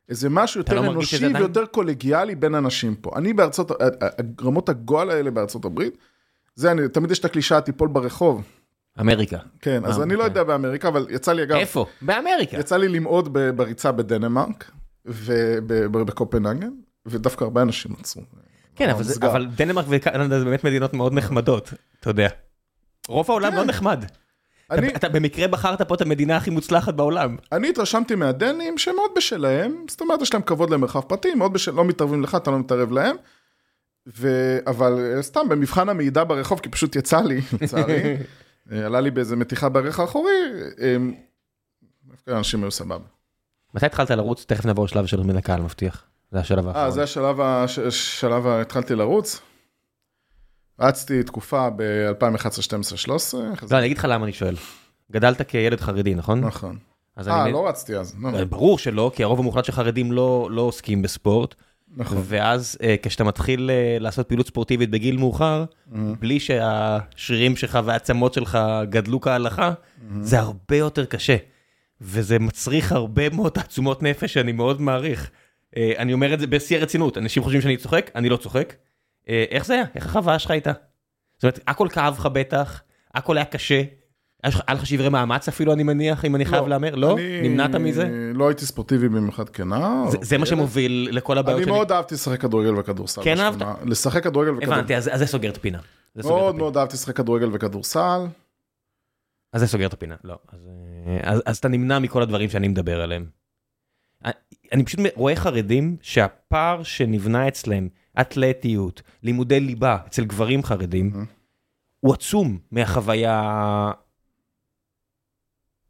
[0.08, 1.26] איזה משהו יותר לא אנושי?
[1.34, 3.10] ויותר קולגיאלי בין אנשים פה.
[3.16, 3.70] אני בארצות,
[4.42, 5.98] רמות הגועל האלה בארצות הברית,
[6.56, 8.42] זה, אני, תמיד יש את הקלישאה, תיפול ברחוב.
[9.00, 9.38] אמריקה.
[9.60, 10.30] כן, אז אה, אני לא אוקיי.
[10.30, 11.86] יודע באמריקה, אבל יצא לי אגב, איפה?
[12.02, 12.56] באמריקה.
[12.58, 14.70] יצא לי למעוד בריצה בדנמרק,
[15.06, 16.70] ובקופנהגן,
[17.06, 18.22] ודווקא הרבה אנשים עצרו.
[18.76, 19.26] כן, אבל זה-.
[19.26, 22.28] אבל דנמרק וקנדה זה באמת מדינות מאוד נחמדות, אתה יודע.
[23.08, 23.56] רוב העולם כן.
[23.56, 24.04] לא נחמד.
[24.70, 27.36] אני, אתה- אתה במקרה בחרת פה את המדינה הכי מוצלחת בעולם.
[27.52, 31.70] אני התרשמתי מהדנים שהם מאוד בשלהם, זאת אומרת, יש להם כבוד למרחב פרטי, מאוד בשל...
[31.72, 33.16] לא מתערבים לך, אתה לא מתערב להם.
[34.06, 34.28] ו...
[34.66, 38.16] אבל אה, סתם, במבחן המעידה ברחוב, כי פשוט יצא לי, לצערי,
[38.72, 40.32] אה, עלה לי באיזה מתיחה בערך האחורי,
[40.80, 40.96] אה,
[42.28, 43.04] אנשים היו סבבה.
[43.74, 44.44] מתי התחלת לרוץ?
[44.44, 46.04] תכף נעבור לשלב של מן הקהל, מבטיח.
[46.32, 46.90] זה השלב אה, האחרון.
[46.90, 47.78] זה השלב, הש...
[47.88, 49.40] שלב, התחלתי לרוץ.
[50.80, 53.40] רצתי תקופה ב-2011, 12, 13.
[53.70, 54.54] לא, אני אגיד לך למה אני שואל.
[55.12, 56.40] גדלת כילד חרדי, נכון?
[56.40, 56.78] נכון.
[57.18, 58.16] אה, לא רצתי אז.
[58.34, 61.54] אה, ברור שלא, כי הרוב המוחלט של חרדים לא לא עוסקים בספורט.
[61.96, 62.22] נכון.
[62.24, 65.64] ואז אה, כשאתה מתחיל אה, לעשות פעילות ספורטיבית בגיל מאוחר,
[66.20, 69.72] בלי שהשרירים שלך והעצמות שלך גדלו כהלכה,
[70.20, 71.36] זה הרבה יותר קשה.
[72.00, 75.30] וזה מצריך הרבה מאוד תעצומות נפש שאני מאוד מעריך.
[75.76, 78.74] אה, אני אומר את זה בשיא הרצינות, אנשים חושבים שאני צוחק, אני לא צוחק.
[79.26, 79.84] איך זה היה?
[79.94, 80.72] איך החוויה שלך הייתה?
[81.36, 82.82] זאת אומרת, הכל כאב לך בטח,
[83.14, 83.82] הכל היה קשה.
[84.44, 86.94] היה לך- שברי מאמץ אפילו, אני מניח, אם אני חייב להמר?
[86.94, 87.16] לא?
[87.18, 88.08] אני נמנעת מזה?
[88.34, 90.10] לא הייתי ספורטיבי במיוחד כנער.
[90.22, 91.72] זה- מה שמוביל לכל הבעיות אני שלי.
[91.72, 93.20] מאוד אהבתי לשחק כדורגל וכדורסל.
[93.24, 93.74] כן בשכונה.
[93.84, 94.72] לשחק כדורגל וכדורסל.
[94.74, 95.78] הבנתי, אז זה סוגר את הפינה.
[96.16, 96.56] מאוד.
[96.56, 98.20] מאוד אהבתי לשחק כדורגל וכדורסל.
[99.52, 100.38] אז זה סוגר את הפינה, לא.
[100.52, 100.60] אז,
[101.46, 103.26] אה, אתה נמנע מכל הדברים שאני מדבר עליהם.
[104.24, 104.32] אני-
[104.72, 107.88] אני פשוט רואה חרדים שהפער שנבנה אצלם,
[108.20, 111.26] אתלטיות, לימודי ליבה, אצל גברים חרדים.
[112.00, 113.90] הוא עצום מהחוויה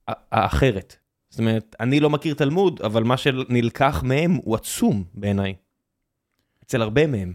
[0.08, 0.96] האחרת.
[1.30, 5.54] זאת אומרת, אני לא מכיר תלמוד, אבל מה שנלקח מהם הוא עצום בעיניי.
[6.64, 7.32] אצל הרבה מהם.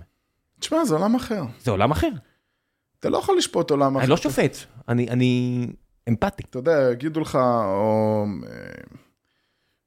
[0.59, 1.43] תשמע, זה עולם אחר.
[1.59, 2.09] זה עולם אחר.
[2.99, 4.03] אתה לא יכול לשפוט עולם אחר.
[4.03, 4.57] אני לא שופט,
[4.89, 5.67] אני, אני
[6.09, 6.43] אמפתי.
[6.49, 8.51] אתה יודע, יגידו לך, או אה,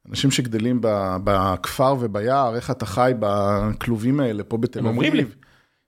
[0.09, 4.97] אנשים שגדלים ב- בכפר וביער, איך אתה חי בכלובים האלה פה בתל הם אביב.
[4.97, 5.25] אומרים לי.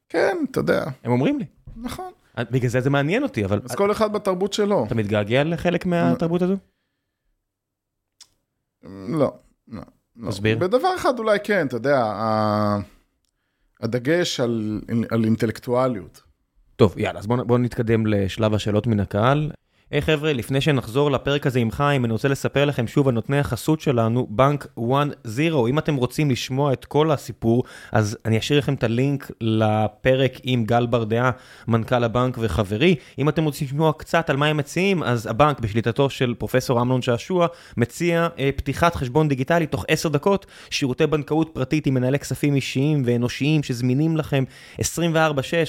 [0.09, 1.45] כן, אתה יודע, הם אומרים לי.
[1.76, 2.12] נכון.
[2.51, 4.84] בגלל זה זה מעניין אותי, אבל אז כל אחד בתרבות שלו.
[4.86, 6.57] אתה מתגעגע לחלק מהתרבות הזו?
[8.85, 9.32] לא,
[9.68, 9.82] לא.
[10.16, 10.30] לא.
[10.30, 10.59] תסביר.
[10.59, 12.12] בדבר אחד אולי כן, אתה יודע,
[13.80, 14.80] הדגש על,
[15.11, 16.22] על אינטלקטואליות.
[16.76, 19.51] טוב, יאללה, אז בואו בוא נתקדם לשלב השאלות מן הקהל.
[19.91, 23.14] היי hey, חבר'ה, לפני שנחזור לפרק הזה עם חיים, אני רוצה לספר לכם שוב על
[23.14, 24.80] נותני החסות שלנו, בנק 1-0.
[25.68, 30.64] אם אתם רוצים לשמוע את כל הסיפור, אז אני אשאיר לכם את הלינק לפרק עם
[30.64, 31.30] גל ברדעה,
[31.68, 32.95] מנכ"ל הבנק וחברי.
[33.18, 37.03] אם אתם רוצים לשמוע קצת על מה הם מציעים, אז הבנק בשליטתו של פרופסור אמנון
[37.03, 42.55] שעשוע, מציע אה, פתיחת חשבון דיגיטלי תוך 10 דקות, שירותי בנקאות פרטית עם מנהלי כספים
[42.55, 44.45] אישיים ואנושיים שזמינים לכם
[44.80, 44.82] 24/6,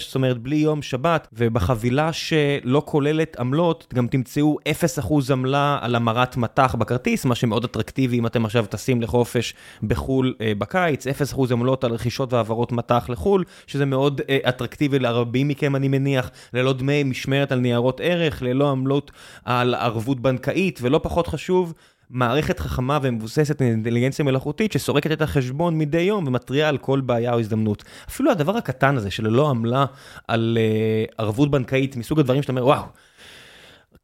[0.05, 4.58] זאת אומרת בלי יום שבת, ובחבילה שלא כוללת עמלות, גם תמצאו
[4.99, 9.53] 0% עמלה על המרת מטח בכרטיס, מה שמאוד אטרקטיבי אם אתם עכשיו טסים לחופש
[9.84, 11.12] בחו"ל אה, בקיץ, 0%
[11.51, 16.74] עמלות על רכישות והעברות מטח לחו"ל, שזה מאוד אה, אטרקטיבי לרבים מכם אני מניח, ללא
[16.74, 19.12] דמי משמרת על ניירות ערך, ללא עמלות
[19.45, 21.74] על ערבות בנקאית, ולא פחות חשוב,
[22.10, 27.39] מערכת חכמה ומבוססת אינטליגנציה מלאכותית שסורקת את החשבון מדי יום ומתריעה על כל בעיה או
[27.39, 27.84] הזדמנות.
[28.10, 29.86] אפילו הדבר הקטן הזה שללא עמלה
[30.28, 32.84] על uh, ערבות בנקאית מסוג הדברים שאתה אומר וואו.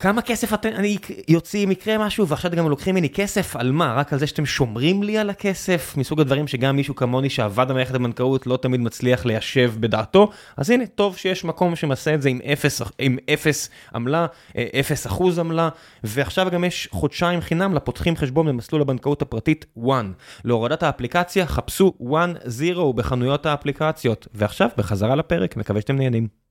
[0.02, 0.70] כמה כסף אתם,
[1.28, 3.93] יוציא אם יקרה משהו, ועכשיו גם לוקחים ממני כסף, על מה?
[3.93, 5.93] רק על זה שאתם שומרים לי על הכסף?
[5.97, 10.30] מסוג הדברים שגם מישהו כמוני שעבד במערכת הבנקאות לא תמיד מצליח ליישב בדעתו.
[10.58, 14.26] אז הנה, טוב שיש מקום שמעשה את זה עם אפס, עם אפס עמלה,
[14.58, 15.70] אה, אפס אחוז עמלה,
[16.04, 20.14] ועכשיו גם יש חודשיים חינם לפותחים חשבון במסלול הבנקאות הפרטית one.
[20.45, 24.28] להורדת האפליקציה, חפשו one zero בחנויות האפליקציות.
[24.34, 26.51] ועכשיו, בחזרה לפרק, מקווה שאתם נהנים.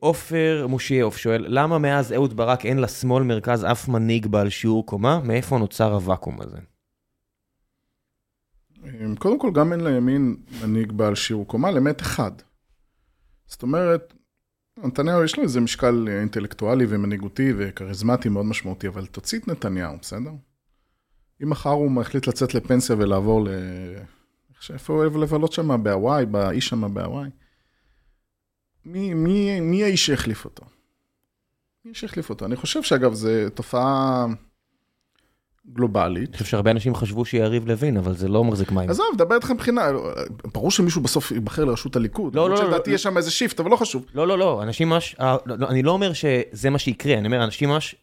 [0.00, 5.20] עופר מושייוף שואל, למה מאז אהוד ברק אין לשמאל מרכז אף מנהיג בעל שיעור קומה?
[5.24, 6.58] מאיפה נוצר הוואקום הזה?
[9.18, 12.32] קודם כל, גם אין לימין מנהיג בעל שיעור קומה, למעט אחד.
[13.46, 14.14] זאת אומרת,
[14.84, 20.30] נתניהו יש לו איזה משקל אינטלקטואלי ומנהיגותי וכריזמטי מאוד משמעותי, אבל תוציא את נתניהו, בסדר?
[21.42, 23.48] אם מחר הוא החליט לצאת לפנסיה ולעבור ל...
[24.70, 25.82] איפה הוא אוהב לבלות שם?
[25.82, 27.30] בהוואי, באיש שם בהוואי.
[28.86, 30.62] מי, מי, מי האיש שהחליף אותו?
[31.84, 32.44] מי שהחליף אותו?
[32.44, 34.26] אני חושב שאגב, זו תופעה
[35.72, 36.28] גלובלית.
[36.28, 38.90] אני חושב שהרבה אנשים חשבו שיריב לוין, אבל זה לא מחזיק מים.
[38.90, 39.90] עזוב, דבר איתך מבחינה,
[40.54, 42.34] ברור שמישהו בסוף ייבחר לראשות הליכוד.
[42.34, 42.68] לא, לא, לא.
[42.68, 44.06] לדעתי יש שם איזה שיפט, אבל לא חשוב.
[44.14, 45.16] לא, לא, לא, אנשים ממש,
[45.68, 47.94] אני לא אומר שזה מה שיקרה, אני אומר, אנשים ממש,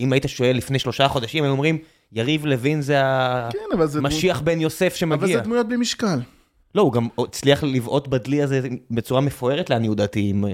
[0.00, 1.78] אם היית שואל לפני שלושה חודשים, הם אומרים,
[2.12, 3.00] יריב לוין זה
[3.98, 5.16] המשיח בן יוסף שמגיע.
[5.16, 6.18] אבל זה דמויות בלי משקל.
[6.74, 8.60] לא, הוא גם הצליח לבעוט בדלי הזה
[8.90, 10.44] בצורה מפוארת לעניות דעתי, עם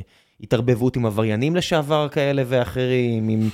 [0.41, 3.49] התערבבות עם עבריינים לשעבר כאלה ואחרים, עם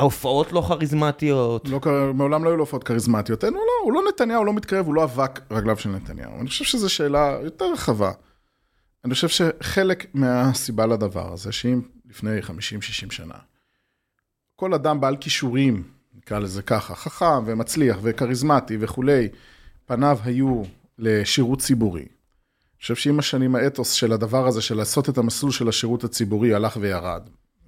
[0.00, 1.68] הופעות לא כריזמטיות.
[1.68, 1.80] לא,
[2.14, 3.44] מעולם לא היו לו הופעות כריזמטיות.
[3.44, 6.40] אין, הוא לא, הוא לא נתניהו, הוא לא מתקרב, הוא לא אבק רגליו של נתניהו.
[6.40, 8.12] אני חושב שזו שאלה יותר רחבה.
[9.04, 12.50] אני חושב שחלק מהסיבה לדבר הזה, שאם לפני 50-60
[13.10, 13.34] שנה,
[14.56, 15.82] כל אדם בעל כישורים,
[16.14, 19.28] נקרא לזה ככה, חכם ומצליח וכריזמטי וכולי,
[19.86, 20.62] פניו היו
[21.00, 22.00] לשירות ציבורי.
[22.02, 26.54] אני חושב שעם השנים האתוס של הדבר הזה, של לעשות את המסלול של השירות הציבורי,
[26.54, 27.22] הלך וירד,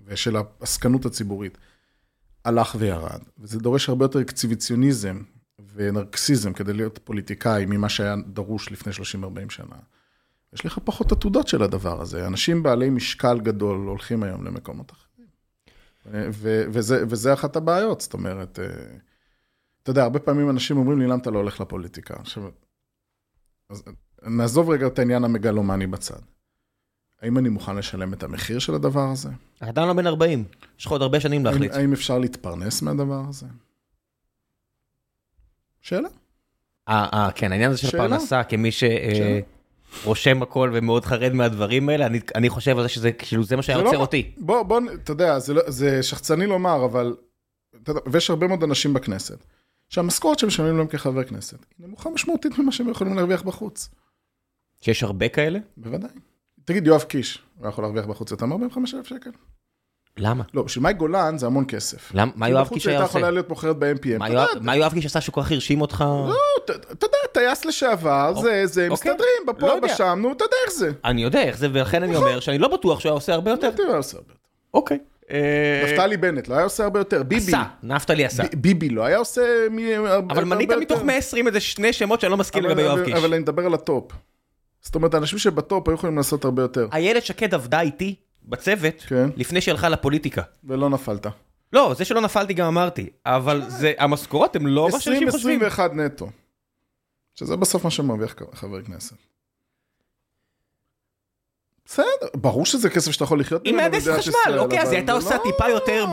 [0.05, 1.59] ושל העסקנות הציבורית,
[2.45, 3.21] הלך וירד.
[3.39, 5.23] וזה דורש הרבה יותר אקציביציוניזם
[5.75, 8.97] ונרקסיזם כדי להיות פוליטיקאי ממה שהיה דרוש לפני 30-40
[9.51, 9.77] שנה.
[10.53, 12.27] יש לך פחות עתודות של הדבר הזה.
[12.27, 15.27] אנשים בעלי משקל גדול הולכים היום למקומות אחרים.
[16.47, 18.65] וזה, וזה אחת הבעיות, זאת אומרת, אה,
[19.83, 22.15] אתה יודע, הרבה פעמים אנשים אומרים לי, למה אתה לא הולך לפוליטיקה?
[22.19, 22.43] עכשיו,
[23.73, 23.83] אז
[24.23, 26.21] נעזוב רגע את העניין המגלומני בצד.
[27.23, 29.29] האם אני מוכן לשלם את המחיר של הדבר הזה?
[29.57, 30.45] אתה עדיין לא בן 40,
[30.79, 31.73] יש לך עוד הרבה שנים להחליט.
[31.73, 33.47] האם אפשר להתפרנס מהדבר הזה?
[35.81, 36.09] שאלה.
[36.89, 38.71] אה, אה, כן, העניין הזה של פרנסה, כמי
[40.03, 43.63] שרושם הכל ומאוד חרד מהדברים האלה, אני, אני חושב על זה שזה, כאילו, זה מה
[43.63, 44.33] שהיה עוצר לא, אותי.
[44.39, 47.17] בוא, בוא, אתה יודע, זה, לא, זה שחצני לומר, אבל,
[47.83, 49.45] אתה יודע, ויש הרבה מאוד אנשים בכנסת.
[49.93, 53.89] שהמשכורת שמשלמים להם כחבר כנסת היא נמוכה משמעותית ממה שהם יכולים להרוויח בחוץ.
[54.81, 55.59] שיש הרבה כאלה?
[55.77, 56.11] בוודאי.
[56.65, 59.31] תגיד, יואב קיש, הוא יכול להרוויח בחוץ יותר מ-45,000 שקל?
[60.17, 60.45] למה?
[60.55, 62.11] לא, בשביל מאי גולן זה המון כסף.
[62.15, 62.33] למה?
[62.37, 63.05] מה יואב קיש היה עושה?
[63.05, 64.19] בחוץ הייתה יכולה להיות מוכרת ב-MPM.
[64.61, 66.05] מה יואב קיש עשה שכל כך הרשים אותך?
[66.29, 66.35] לא,
[66.67, 69.13] אתה יודע, טייס לשעבר, זה, זה, אוקיי.
[69.13, 70.91] מסתדרים, בפה, לא בשם, נו, אתה יודע איך זה.
[71.05, 72.27] אני יודע איך זה, ולכן אני נכון.
[72.27, 73.71] אומר שאני לא בטוח שהוא היה עושה הרבה יותר.
[74.75, 74.99] אוקיי.
[75.85, 77.53] נפתלי בנט לא היה עושה הרבה יותר, ביבי.
[77.53, 78.43] עשה, נפתלי עשה.
[78.57, 79.43] ביבי לא היה עושה
[80.31, 83.15] אבל מנית מתוך 120 איזה שני שמות שאני לא מסכים לגבי יואב קיש.
[83.15, 84.13] אבל אני מדבר על ה top.
[84.81, 86.89] זאת אומרת, האנשים שב top היו יכולים לעשות הרבה יותר.
[86.93, 88.15] איילת שקד עבדה איתי
[88.45, 89.31] בצוות, כן.
[89.37, 90.43] לפני שהלכה לפוליטיקה.
[90.65, 91.27] ולא נפלת.
[91.73, 95.61] לא, זה שלא נפלתי גם אמרתי, אבל זה, המשכורות הן לא מה שאנשים חושבים.
[95.63, 96.31] 20-21 נטו.
[97.35, 99.17] שזה בסוף מה שמרוויח חבר כנסת.
[101.93, 105.39] בסדר, ברור שזה כסף שאתה יכול לחיות עם מהנדס חשמל, אוקיי, אז היא הייתה עושה
[105.39, 106.05] טיפה יותר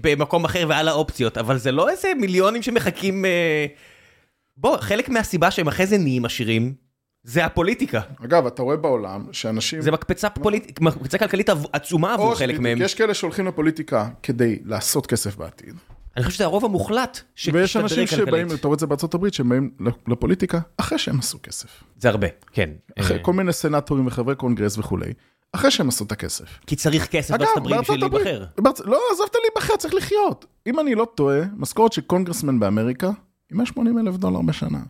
[0.00, 3.24] במקום אחר ועל האופציות, אבל זה לא איזה מיליונים שמחכים...
[3.24, 3.66] אה,
[4.56, 6.74] בוא, חלק מהסיבה שהם אחרי זה נהיים עשירים,
[7.22, 8.00] זה הפוליטיקה.
[8.24, 9.80] אגב, אתה רואה בעולם שאנשים...
[9.80, 12.82] זה מקפצה פוליטית, מקפצה כלכלית עצומה עבור חלק מהם.
[12.82, 15.74] יש כאלה שהולכים לפוליטיקה כדי לעשות כסף בעתיד.
[16.16, 17.20] אני חושב שזה הרוב המוחלט
[17.52, 19.70] ויש אנשים שבאים, אתה רואה את זה בארצות הברית, שהם באים
[20.08, 21.84] לפוליטיקה אחרי שהם עשו כסף.
[21.96, 22.70] זה הרבה, כן.
[22.98, 25.12] אחרי כל מיני סנטורים וחברי קונגרס וכולי,
[25.52, 26.58] אחרי שהם עשו את הכסף.
[26.66, 28.44] כי צריך כסף בארצות הברית בשביל להיבחר.
[28.84, 30.46] לא, עזבת להיבחר, צריך לחיות.
[30.66, 33.10] אם אני לא טועה, משכורת של קונגרסמן באמריקה,
[33.50, 34.80] היא 180 אלף דולר בשנה.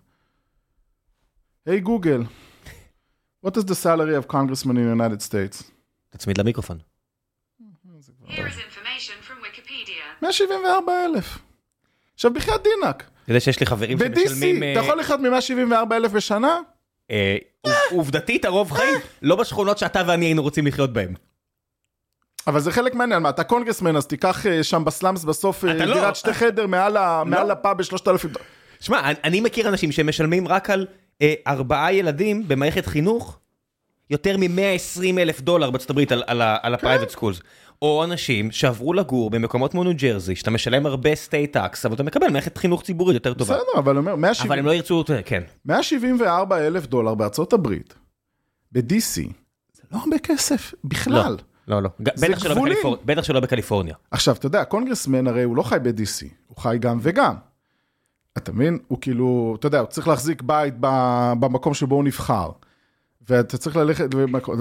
[1.66, 2.22] היי גוגל,
[3.46, 5.62] what is the salary of congressman in the United States?
[6.10, 6.78] תצמיד למיקרופון.
[10.24, 11.38] 174 אלף.
[12.14, 12.96] עכשיו בחייאת דינק.
[12.96, 14.60] אתה יודע שיש לי חברים שמשלמים...
[14.60, 16.58] ב-DC, אתה יכול לחיות מ-174 אלף בשנה?
[17.90, 21.14] עובדתית הרוב חיים, לא בשכונות שאתה ואני היינו רוצים לחיות בהן.
[22.46, 26.34] אבל זה חלק מהעניין, מה, אתה קונגרסמן, אז תיקח שם ב slums בסוף דירת שתי
[26.34, 28.30] חדר מעל הפאב בשלושת אלפים.
[28.80, 30.86] שמע, אני מכיר אנשים שמשלמים רק על
[31.46, 33.38] ארבעה ילדים במערכת חינוך,
[34.10, 37.42] יותר מ-120 אלף דולר בארצות הברית על, על, על ה-private schools.
[37.82, 42.02] או אנשים שעברו לגור במקומות כמו ניו ג'רזי, שאתה משלם הרבה state tax, אבל אתה
[42.02, 43.54] מקבל מערכת חינוך ציבורית יותר טובה.
[43.54, 45.42] בסדר, אבל אומר, 170 אבל הם לא ירצו, כן.
[45.64, 47.94] 174 אלף דולר בארצות הברית,
[48.72, 49.22] ב-DC,
[49.72, 51.36] זה לא הרבה כסף בכלל.
[51.68, 51.88] לא, לא.
[52.14, 52.54] זה בטח שלא.
[52.54, 53.94] בקליפור- בטח שלא בקליפורניה.
[54.10, 57.34] עכשיו, אתה יודע, הקונגרסמן הרי הוא לא חי ב-DC, הוא חי גם וגם.
[58.36, 58.78] אתה מבין?
[58.88, 60.74] הוא כאילו, אתה יודע, הוא צריך להחזיק בית
[61.40, 62.50] במקום שבו הוא נבחר.
[63.28, 64.08] ואתה צריך ללכת,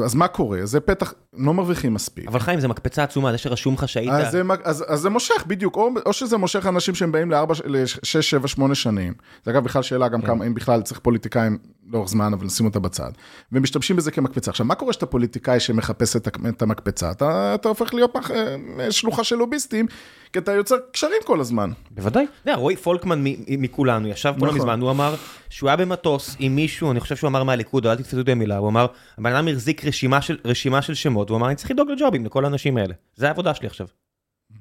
[0.04, 0.60] אז מה קורה?
[0.64, 2.28] זה פתח, לא מרוויחים מספיק.
[2.28, 4.12] אבל חיים, זה מקפצה עצומה, זה שרשום לך שהיית...
[4.12, 7.54] אז זה, אז, אז זה מושך, בדיוק, או, או שזה מושך אנשים שהם באים לארבע,
[7.66, 9.14] לשש, שבע, שמונה שנים.
[9.46, 11.58] זה אגב בכלל שאלה גם כמה, אם בכלל צריך פוליטיקאים
[11.92, 13.12] לאורך זמן, אבל נשים אותה בצד.
[13.52, 14.52] ומשתמשים בזה כמקפצה.
[14.52, 17.12] עכשיו, מה קורה שאתה פוליטיקאי שמחפש את, את המקפצה?
[17.12, 19.86] אתה, אתה הופך להיות מח, אה, שלוחה של לוביסטים,
[20.34, 21.72] כי אתה יוצר קשרים כל הזמן.
[21.92, 22.24] בוודאי.
[22.24, 24.62] אתה יודע, רועי פולקמן מכולנו ישב פה לא נכון.
[24.62, 25.16] מזמן, הוא אמר
[25.50, 28.70] שהוא היה במטוס עם מישהו, אני חושב שהוא אמר מהליכוד, אל תתפסו אותי במילה, הוא
[28.70, 28.86] אמר,
[29.18, 32.46] הבן אדם החזיק רשימה של- רשימה של שמות, הוא אמר, אני צריך לדאוג לג'ובים לכל
[32.46, 32.94] האנשים האלה.
[33.16, 33.88] זה העבודה שלי עכשיו.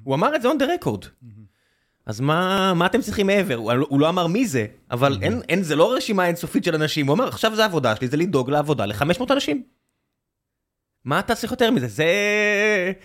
[0.04, 1.06] הוא אמר את זה on the record.
[2.06, 3.54] אז מה, מה אתם צריכים מעבר?
[3.54, 7.06] הוא, הוא לא אמר מי זה, אבל אין, אין, זה לא רשימה אינסופית של אנשים,
[7.06, 9.62] הוא אמר, עכשיו זה העבודה שלי, זה לדאוג לעבודה ל-500 אנשים.
[11.04, 11.88] מה אתה צריך יותר מזה?
[11.88, 12.06] זה,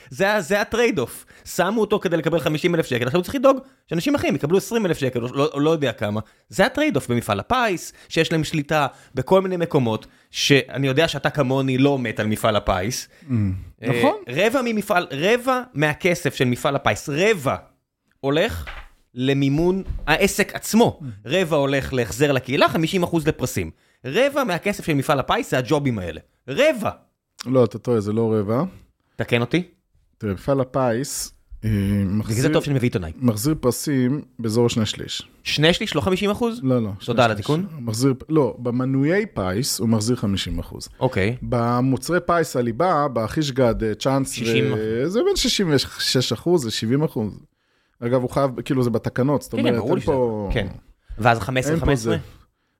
[0.09, 1.25] זה, זה ה trade-off.
[1.45, 3.57] שמו אותו כדי לקבל 50 אלף שקל, עכשיו הוא צריך לדאוג
[3.87, 6.21] שאנשים אחרים יקבלו 20 אלף שקל, או לא, לא יודע כמה.
[6.49, 11.77] זה ה trade-off במפעל הפיס, שיש להם שליטה בכל מיני מקומות, שאני יודע שאתה כמוני
[11.77, 13.07] לא מת על מפעל הפיס.
[13.81, 14.15] נכון.
[14.27, 17.55] אה, רבע ממפעל, רבע מהכסף של מפעל הפיס, רבע
[18.19, 18.65] הולך
[19.13, 20.99] למימון העסק עצמו.
[21.25, 22.67] רבע הולך להחזר לקהילה,
[23.03, 23.71] 50% לפרסים.
[24.05, 26.21] רבע מהכסף של מפעל הפיס זה הג'ובים האלה.
[26.47, 26.89] רבע.
[27.45, 28.63] לא, אתה טועה, זה לא רבע.
[29.15, 29.63] תקן אותי.
[30.17, 31.36] תראה, מפעל הפיס
[31.67, 33.11] אה, בגלל זה מחזיר, טוב שאני מביא עיתונאי.
[33.21, 35.21] מחזיר פרסים באזור שני שליש.
[35.43, 36.59] שני שליש, לא 50 אחוז?
[36.63, 36.89] לא, לא.
[37.05, 37.31] תודה על.
[37.31, 37.65] התיקון.
[37.79, 40.89] מחזיר, לא, במנויי פיס הוא מחזיר 50 אחוז.
[40.99, 41.35] אוקיי.
[41.41, 45.03] במוצרי פיס הליבה, בחישגד, אה, צ'אנס, 60 ו...
[45.07, 47.39] זה בין 66 אחוז ל-70 אחוז.
[47.99, 49.99] אגב, הוא חייב, כאילו זה בתקנות, זאת כן, כן, אומרת, אין.
[49.99, 50.49] פה...
[50.53, 50.67] כן.
[51.17, 51.39] ואז
[51.69, 51.95] אין פה 15-15?
[51.95, 52.17] זה.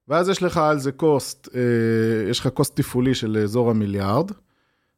[0.08, 1.62] ואז יש לך על זה קוסט, אה,
[2.30, 4.32] יש לך קוסט תפעולי של אזור המיליארד.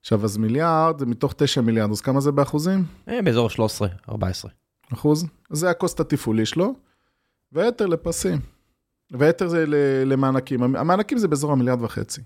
[0.02, 2.86] עכשיו, אז מיליארד מתוך 9 מיליארד, אז כמה זה באחוזים?
[3.10, 4.52] אה, באזור 13, 14.
[4.94, 5.26] אחוז?
[5.50, 6.74] זה הקוסט התפעולי שלו,
[7.52, 8.40] והיתר לפרסים.
[9.12, 9.66] והיתר זה
[10.06, 10.64] למענקים.
[10.76, 12.22] המענקים זה באזור המיליארד וחצי.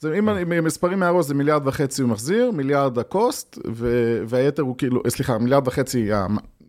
[0.00, 4.78] זה, אם אני- מספרים מהראש זה מיליארד וחצי הוא מחזיר, מיליארד הקוסט, ו- והיתר הוא
[4.78, 6.08] כאילו, סליחה, מיליארד וחצי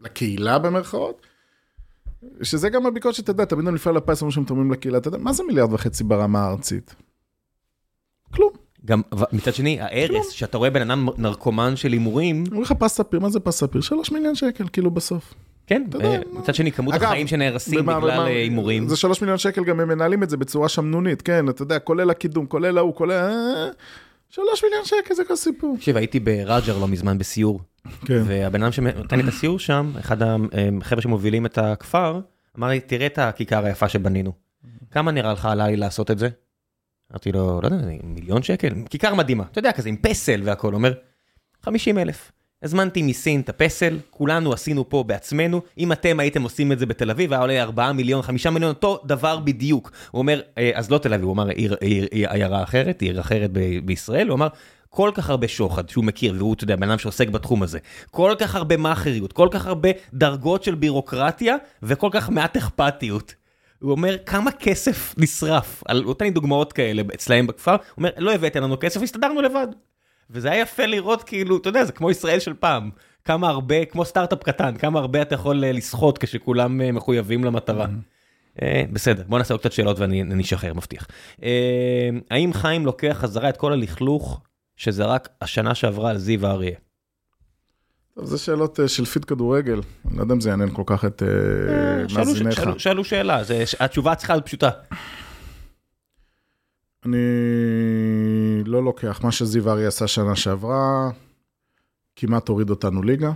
[0.02, 1.22] לקהילה במרכאות.
[2.42, 5.18] שזה גם הביקורת שאתה יודע, תמיד על מפעל הפיס אומרים שהם תורמים לקהילה, אתה יודע,
[5.18, 6.96] מה זה מיליארד וחצי ברמה הארצית?
[8.34, 8.52] כלום.
[8.86, 13.20] גם מצד שני, ההרס, שאתה רואה בן אדם נרקומן של הימורים, אומרים לך פס ספיר,
[13.20, 13.82] מה זה פס ספיר?
[13.82, 15.34] שלוש מיליון שקל, כאילו בסוף.
[15.68, 18.88] כן, אתה יודע, אה, מצד שני, כמות החיים שנהרסים בגלל אה, הימורים.
[18.88, 22.10] זה שלוש מיליון שקל, גם הם מנהלים את זה בצורה שמנונית, כן, אתה יודע, כולל
[22.10, 23.12] הקידום, כולל ההוא, כולל...
[23.12, 23.68] אה,
[24.30, 25.76] שלוש מיליון שקל זה כל סיפור.
[25.78, 27.60] תקשיב, הייתי בראג'ר לא מזמן בסיור,
[28.06, 28.22] כן.
[28.26, 32.20] והבן אדם שנתן לי את הסיור שם, אחד החבר'ה שמובילים את הכפר,
[32.58, 34.32] אמר לי, תראה את הכיכר היפה שבנינו.
[34.92, 36.30] כמה נראה לך עלה לי לעשות את זה?
[37.14, 38.70] אמרתי לו, לא יודע, מיליון שקל?
[38.90, 40.94] כיכר מדהימה, אתה יודע, כזה עם פסל והכל, אומר,
[41.62, 42.32] 50 אלף.
[42.64, 47.10] הזמנתי מסין את הפסל, כולנו עשינו פה בעצמנו, אם אתם הייתם עושים את זה בתל
[47.12, 49.92] אביב, היה עולה 4 מיליון, 5 מיליון, אותו דבר בדיוק.
[50.12, 53.20] הוא אומר, "אה, אז לא תל אביב, הוא אמר עיר, עיר, עיר, עיירה אחרת, עיר
[53.20, 54.48] אחרת ב- בישראל, הוא אמר,
[54.90, 57.80] כל כך הרבה שוחד שהוא מכיר, והוא, אתה יודע, בן אדם שעוסק בתחום הזה,
[58.12, 63.34] כל כך הרבה מאכריות, כל כך הרבה דרגות של בירוקרטיה, וכל כך מעט אכפתיות.
[63.84, 68.10] הוא אומר, כמה כסף נשרף, על, הוא נותן לי דוגמאות כאלה אצלהם בכפר, הוא אומר,
[68.18, 69.68] לא הבאתם לנו כסף, הסתדרנו לבד.
[70.30, 72.90] וזה היה יפה לראות כאילו, אתה יודע, זה כמו ישראל של פעם.
[73.26, 77.88] כמה הרבה, כמו סטארט-אפ קטן, כמה הרבה אתה יכול אה, לסחוט כשכולם אה, מחויבים למטרה.
[78.62, 81.08] אה, בסדר, בוא נעשה עוד קצת שאלות ואני אני אשחרר, מבטיח.
[82.32, 84.42] האם חיים לוקח חזרה את כל הלכלוך
[84.78, 86.76] שזרק השנה שעברה על זיו האריה?
[88.16, 91.06] טוב, זה שאלות אה, של פיד כדורגל, אני לא יודע אם זה יעניין כל כך
[91.06, 92.62] את אה, שאלו- מאזיניך.
[92.78, 94.70] שאלו- שאלה, זה- התשובה צריכה להיות פשוטה.
[97.06, 97.18] אני
[98.66, 101.10] לא לוקח, מה שזיו ארי עשה שנה שעברה,
[102.16, 103.32] כמעט הוריד אותנו ליגה.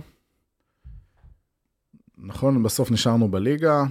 [2.18, 3.82] נכון, בסוף נשארנו בליגה,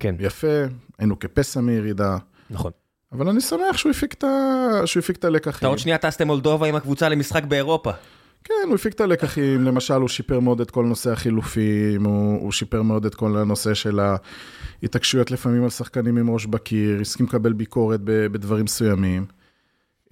[0.00, 0.62] כן, יפה,
[0.98, 2.16] היינו כפסע מירידה,
[2.50, 2.72] נכון.
[3.12, 4.28] אבל אני שמח שהוא הפיק את, ה...
[4.86, 5.68] שהוא הפיק את אתה הלקחים.
[5.68, 7.90] עוד שנייה טסתם מולדובה עם הקבוצה למשחק באירופה.
[8.44, 12.52] כן, הוא הפיק את הלקחים, למשל הוא שיפר מאוד את כל נושא החילופים, הוא, הוא
[12.52, 14.00] שיפר מאוד את כל הנושא של
[14.82, 19.26] ההתעקשויות לפעמים על שחקנים עם ראש בקיר, הסכים לקבל ביקורת ב- בדברים מסוימים.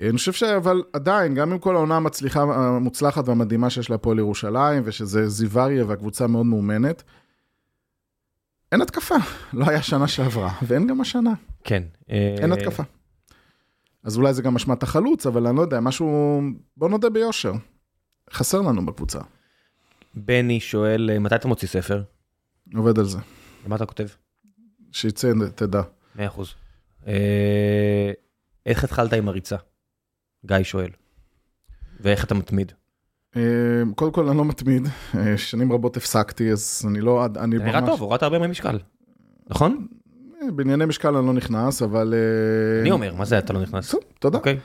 [0.00, 5.28] אני חושב שאבל עדיין, גם עם כל העונה המצליחה, המוצלחת והמדהימה שיש להפועל ירושלים, ושזה
[5.28, 7.02] זיווריה והקבוצה מאוד מאומנת,
[8.72, 9.14] אין התקפה,
[9.52, 11.32] לא היה שנה שעברה, ואין גם השנה,
[11.64, 11.82] כן.
[12.08, 12.82] אין התקפה.
[14.04, 16.40] אז אולי זה גם אשמת החלוץ, אבל אני לא יודע, משהו,
[16.76, 17.52] בוא נודה ביושר.
[18.32, 19.18] חסר לנו בקבוצה.
[20.14, 22.02] בני שואל, אה, מתי אתה מוציא ספר?
[22.74, 23.18] עובד על זה.
[23.66, 24.06] מה אתה כותב?
[24.92, 25.82] שיצא, תדע.
[26.16, 26.54] מאה אחוז.
[27.06, 28.12] אה,
[28.66, 29.56] איך התחלת עם הריצה?
[30.46, 30.90] גיא שואל.
[32.00, 32.72] ואיך אתה מתמיד?
[33.36, 33.42] אה,
[33.94, 34.88] קודם כל, אני לא מתמיד.
[35.18, 37.24] אה, שנים רבות הפסקתי, אז אני לא...
[37.24, 38.78] אני אתה נראה טוב, הורדת הרבה מהמשקל.
[39.50, 39.86] נכון?
[40.42, 42.14] אה, בענייני משקל אני לא נכנס, אבל...
[42.80, 43.90] אני אומר, מה זה אתה לא נכנס?
[43.90, 44.38] טוב, תודה.
[44.38, 44.58] אוקיי.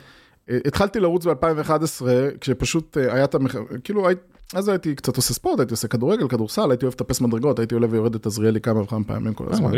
[0.65, 2.05] התחלתי לרוץ ב-2011,
[2.41, 3.55] כשפשוט אה, היה את המח...
[3.83, 4.15] כאילו, הי-
[4.53, 7.87] אז הייתי קצת עושה ספורט, הייתי עושה כדורגל, כדורסל, הייתי אוהב לטפס מדרגות, הייתי עולה
[7.89, 9.71] ויורד את עזריאלי כמה וכמה פעמים כל הזמן.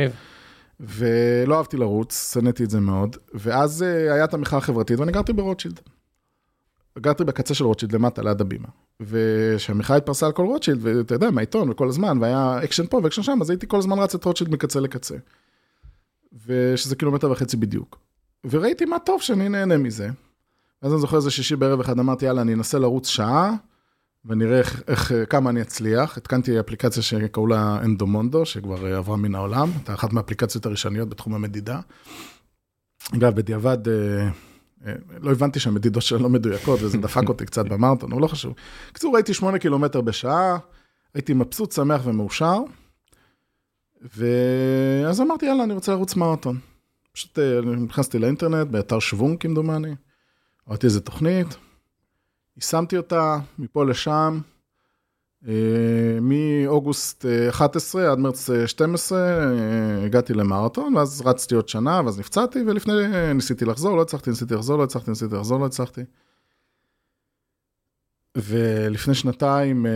[0.80, 3.18] ולא אהבתי לרוץ, שנאתי את זה מאוד.
[3.34, 5.80] ואז אה, היה את המחאה החברתית, ואני גרתי ברוטשילד.
[7.00, 8.68] גרתי בקצה של רוטשילד למטה, ליד הבימה.
[9.00, 13.38] וכשהמחאה התפרסה על כל רוטשילד, ואתה יודע, מהעיתון וכל הזמן, והיה אקשן פה ואקשן שם,
[13.42, 15.16] אז הייתי כל הזמן רץ את רוטשילד מקצה לקצה.
[16.48, 17.98] ושזה קילומטר וחצי בדיוק.
[18.50, 20.10] וראיתי מה טוב שאני נהנה מזה.
[20.82, 23.56] אז אני זוכר איזה שישי בערב אחד, אמרתי, יאללה, אני אנסה לרוץ שעה,
[24.26, 26.18] ונראה איך, איך, כמה אני אצליח.
[26.18, 31.36] התקנתי אפליקציה שקראו לה אנדומונדו, שכבר אה, עברה מן העולם, הייתה אחת מהאפליקציות הראשוניות בתחום
[31.36, 31.80] המדידה.
[33.16, 34.30] אגב, בדיעבד, אה,
[34.86, 38.54] אה, לא הבנתי שהמדידות שלה לא מדויקות, וזה דפק אותי קצת במרתון, אבל לא חשוב.
[38.90, 40.58] בקיצור, הייתי שמונה קילומטר בשעה,
[41.14, 42.58] הייתי מבסוט, שמח ומאושר,
[44.16, 46.58] ואז אמרתי, יאללה, אני רוצה לרוץ מרתון.
[47.14, 49.96] פשוט אה, נכנסתי לאינטרנט, באתר שוונג כמדומני,
[50.70, 51.48] ראיתי איזה תוכנית,
[52.58, 54.40] יישמתי אותה מפה לשם,
[55.48, 62.02] אה, מאוגוסט אה, 11 עד מרץ אה, 12 אה, הגעתי למרתון, ואז רצתי עוד שנה,
[62.06, 65.66] ואז נפצעתי, ולפני אה, ניסיתי לחזור, לא הצלחתי, ניסיתי לחזור, לא הצלחתי, ניסיתי לחזור, לא
[65.66, 66.02] הצלחתי.
[68.36, 69.92] ולפני שנתיים, אה,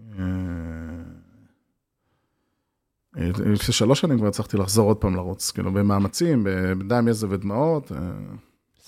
[0.00, 0.24] אה,
[3.18, 6.46] אה, לפני שלוש שנים כבר הצלחתי לחזור עוד פעם לרוץ, כאילו במאמצים,
[6.78, 7.98] בדם, יזע ודמעות, אה.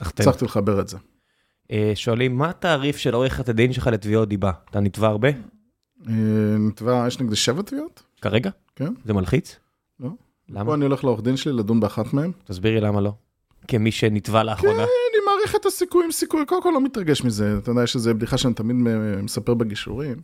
[0.01, 0.97] הצלחתי לחבר את זה.
[1.71, 4.53] אה, שואלים, מה התעריף של עורכת הדין שלך לתביעות דיבה?
[4.71, 5.29] אתה נתבע הרבה?
[6.09, 6.13] אה,
[6.59, 8.03] נתבע, יש נגדי שבע תביעות?
[8.21, 8.51] כרגע?
[8.77, 8.93] כן.
[9.05, 9.57] זה מלחיץ?
[10.01, 10.11] לא.
[10.49, 10.65] למה?
[10.65, 12.33] פה אני הולך לעורך דין שלי לדון באחת מהן.
[12.45, 13.13] תסבירי למה לא.
[13.69, 14.75] כמי שנתבע לאחרונה.
[14.75, 17.59] כן, אני מעריך את הסיכויים, סיכוי, קודם כל לא מתרגש מזה.
[17.59, 18.77] אתה יודע, יש איזו בדיחה שאני תמיד
[19.23, 20.17] מספר בגישורים.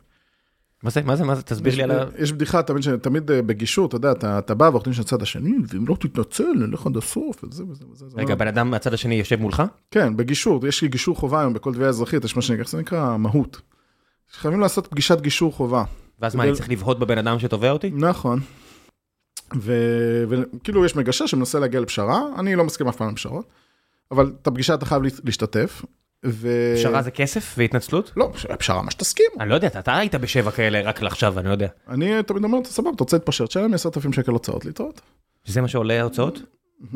[0.82, 1.42] מה זה, מה זה, מה זה?
[1.42, 2.04] תסביר לי על ה...
[2.18, 5.54] יש בדיחה תמיד, תמיד אה, בגישור, אתה יודע, אתה, אתה בא ועורך של הצד השני,
[5.68, 8.08] ואם לא תתנצל, נלך עד הסוף, וזה וזה וזה.
[8.08, 9.62] זה רגע, בן אדם מהצד השני יושב מולך?
[9.90, 13.16] כן, בגישור, יש לי גישור חובה היום בכל תביעה אזרחית, יש מה שנקרא, זה נקרא
[13.16, 13.60] מהות.
[14.32, 15.84] חייבים לעשות פגישת גישור חובה.
[16.20, 17.90] ואז מה, אני צריך לבהות בבן אדם שתובע אותי?
[17.94, 18.40] נכון.
[19.56, 23.46] ו- וכאילו יש מגשר שמנסה להגיע לפשרה, אני לא מסכים אף פעם לפשרות,
[24.10, 25.82] אבל את הפגישה אתה חייב להשתתף.
[26.26, 26.48] ו...
[26.76, 28.12] פשרה זה כסף והתנצלות?
[28.16, 29.26] לא, פשרה מה שתסכים.
[29.40, 31.68] אני לא יודע, אתה- היית בשבע כאלה רק לעכשיו, אני לא יודע.
[31.88, 35.00] אני תמיד אומר, סבבה, אתה רוצה להתפשר, תשלם לי 10,000 שקל הוצאות להתראות.
[35.44, 36.38] שזה מה שעולה ההוצאות?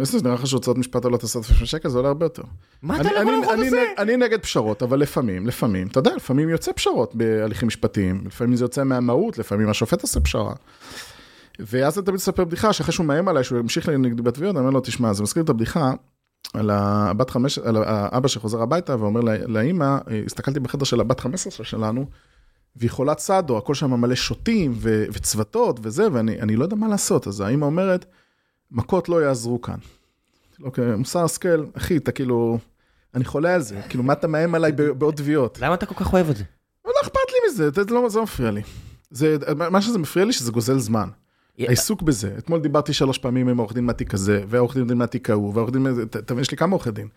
[0.02, 2.42] זה נראה לך שהוצאות משפט עולות 10,000 שקל, זה עולה הרבה יותר.
[2.82, 3.84] מה אתה לא יכול לעבוד אני על זה?
[3.98, 8.64] אני נגד פשרות, אבל לפעמים, לפעמים, אתה יודע, לפעמים יוצא פשרות בהליכים משפטיים, לפעמים זה
[8.64, 10.54] יוצא מהמהות, לפעמים השופט עושה פשרה.
[11.58, 14.70] ואז אתה תמיד מספר בדיחה, שאחרי שהוא מאיים עליי, שהוא המשיך נגדי בתביעות, אני אומר
[14.74, 15.92] לו, תשמע, זה מזכיר את הבדיחה
[16.55, 21.66] על הבת חמש, על האבא שחוזר הביתה ואומר לה- לאימא, הסתכלתי בחדר של הבת 15
[21.66, 22.06] שלנו,
[22.77, 26.89] והיא חולת סאדו, הכל שם מלא שוטים ו- וצוותות וזה, ואני אני לא יודע מה
[26.89, 27.27] לעשות.
[27.27, 28.05] אז האימא אומרת,
[28.70, 29.78] מכות לא יעזרו כאן.
[30.62, 32.59] אוקיי, מוסר השכל, אחי, אתה כאילו,
[33.14, 35.59] אני חולה על זה, כאילו, מה אתה מאיים עליי בעוד תביעות?
[35.60, 36.44] למה אתה כל כך אוהב את זה?
[36.85, 38.62] לא אכפת לי מזה, זה לא, לא מפריע לי.
[39.10, 39.36] זה,
[39.70, 41.09] מה שזה מפריע לי, שזה גוזל זמן.
[41.58, 42.34] העיסוק בזה.
[42.38, 45.86] אתמול דיברתי שלוש פעמים עם עורך דין מהתיק הזה, והעורך דין מהתיק ההוא, והעורך דין,
[46.02, 47.08] אתה מבין, יש לי כמה עורכי דין.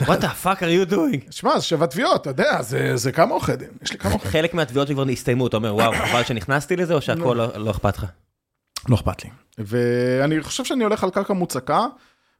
[0.00, 1.30] What the fuck are you doing?
[1.30, 4.28] שמע, זה שבע תביעות, אתה יודע, זה, זה כמה עורכי דין, יש לי כמה עורכי
[4.28, 7.96] חלק מהתביעות שכבר הסתיימו, אתה אומר, וואו, חבל שנכנסתי לזה, או שהכל לא לא אכפת
[7.96, 8.06] לך?
[8.88, 9.30] לא אכפת לי.
[9.58, 11.86] ואני חושב שאני הולך על קרקע מוצקה,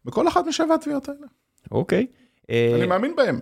[0.05, 1.27] בכל אחת משבע התביעות האלה.
[1.71, 2.07] אוקיי.
[2.51, 3.41] אה, אני מאמין בהם.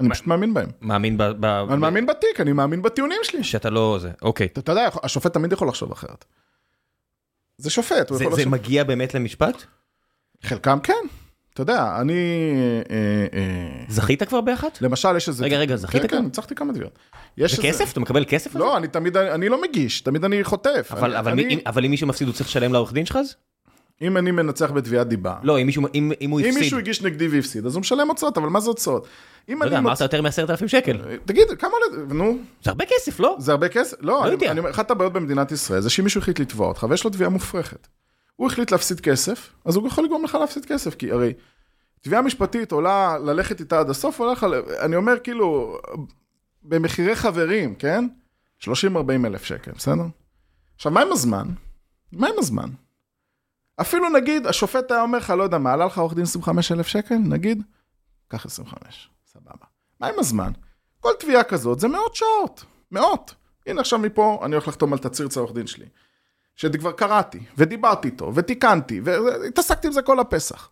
[0.00, 0.68] אני פשוט מאמין בהם.
[0.80, 1.22] מאמין ב...
[1.22, 3.44] ב- אני מאמין בתיק, אני מאמין בטיעונים שלי.
[3.44, 4.46] שאתה לא זה, אוקיי.
[4.46, 6.24] אתה יודע, השופט תמיד יכול לחשוב אחרת.
[7.60, 8.48] זה שופט, זה זה לחשוב.
[8.48, 9.62] מגיע באמת למשפט?
[10.42, 10.94] חלקם כן.
[11.54, 12.14] אתה יודע, אני...
[12.90, 12.96] אה,
[13.38, 14.82] אה, זכית כבר באחת?
[14.82, 15.44] למשל, יש איזה...
[15.44, 16.18] רגע, רגע, זכית כן, כבר?
[16.18, 16.98] כן, ניצחתי כמה תביעות.
[17.36, 17.92] יש זה כסף?
[17.92, 18.54] אתה מקבל כסף?
[18.54, 20.92] לא, אני תמיד, אני לא מגיש, תמיד אני חוטף.
[21.66, 23.34] אבל אם מישהו מפסיד הוא צריך לשלם לעורך דין שלך אז?
[24.02, 26.58] אם אני מנצח בתביעת דיבה, לא, אם מישהו, אם אם הוא אם הפסיד.
[26.62, 29.06] מישהו הגיש נגדי והפסיד, אז הוא משלם הוצאות, אבל מה זה הוצאות?
[29.52, 30.00] אם לא יודע, אני אמרת.
[30.00, 30.98] יותר מעשרת אלפים שקל.
[31.24, 32.14] תגיד, כמה עולה...
[32.14, 33.36] נו, זה הרבה כסף, לא?
[33.38, 33.96] זה הרבה כסף?
[34.00, 34.50] לא, אני- יודע.
[34.50, 37.30] אני אומר, אחת הבעיות במדינת ישראל זה שאם מישהו החליט לתבוע אותך ויש לו תביעה
[37.30, 37.88] מופרכת.
[38.36, 41.32] הוא החליט להפסיד כסף, אז הוא יכול לגרום לך להפסיד כסף, כי הרי
[42.00, 44.46] תביעה משפטית עולה ללכת איתה עד הסוף, עולה לך,
[44.80, 45.78] אני אומר כאילו,
[46.62, 48.04] במחירי חברים, כן?
[48.64, 48.66] 30-40
[49.24, 50.02] אלף שקל, בסדר?
[50.76, 51.46] עכשיו, מה עם הזמן?
[52.12, 52.68] מה עם הזמן?
[53.80, 57.14] אפילו נגיד, השופט היה אומר לך, לא יודע מה, עלה לך עורך דין 25,000 שקל,
[57.14, 57.62] נגיד,
[58.28, 59.66] קח 25, סבבה.
[60.00, 60.52] מה עם הזמן?
[61.00, 63.34] כל תביעה כזאת זה מאות שעות, מאות.
[63.66, 65.86] הנה עכשיו מפה, אני הולך לחתום על תצהיר אצל העורך דין שלי.
[66.56, 70.70] שכבר קראתי, ודיברתי איתו, ותיקנתי, והתעסקתי עם זה כל הפסח.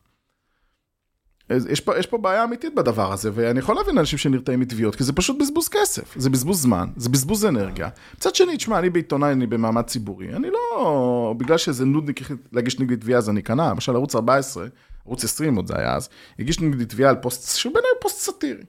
[1.50, 5.04] יש פה, יש פה בעיה אמיתית בדבר הזה, ואני יכול להבין אנשים שנרתעים מתביעות, כי
[5.04, 7.88] זה פשוט בזבוז כסף, זה בזבוז זמן, זה בזבוז אנרגיה.
[8.14, 11.34] מצד שני, תשמע, אני עיתונאי, אני במעמד ציבורי, אני לא...
[11.38, 12.20] בגלל שזה נודניק
[12.52, 13.70] להגיש נגדי תביעה, אז אני אכנע.
[13.70, 14.66] למשל, ערוץ 14,
[15.06, 16.08] ערוץ 20 עוד זה היה אז,
[16.38, 18.64] הגיש נגדי תביעה על פוסט, שהוא בעיניי פוסט סאטירי.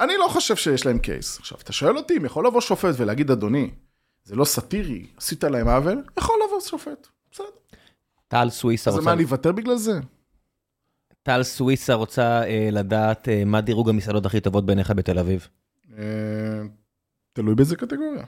[0.00, 1.38] אני לא חושב שיש להם case.
[1.38, 3.70] עכשיו, אתה שואל אותי אם יכול לבוא שופט ולהגיד, אדוני,
[4.24, 6.02] זה לא סאטירי, עשית להם עוול?
[6.18, 7.46] יכול לבוא שופט, בסדר.
[8.28, 9.00] טל סוויסה רוצה...
[9.00, 10.00] אז מה, אני אוותר בגלל זה?
[11.24, 15.48] טל סוויסה רוצה אה, לדעת אה, מה דירוג המסעדות הכי טובות בעיניך בתל אביב.
[15.98, 16.04] אה,
[17.32, 18.24] תלוי באיזה קטגוריה.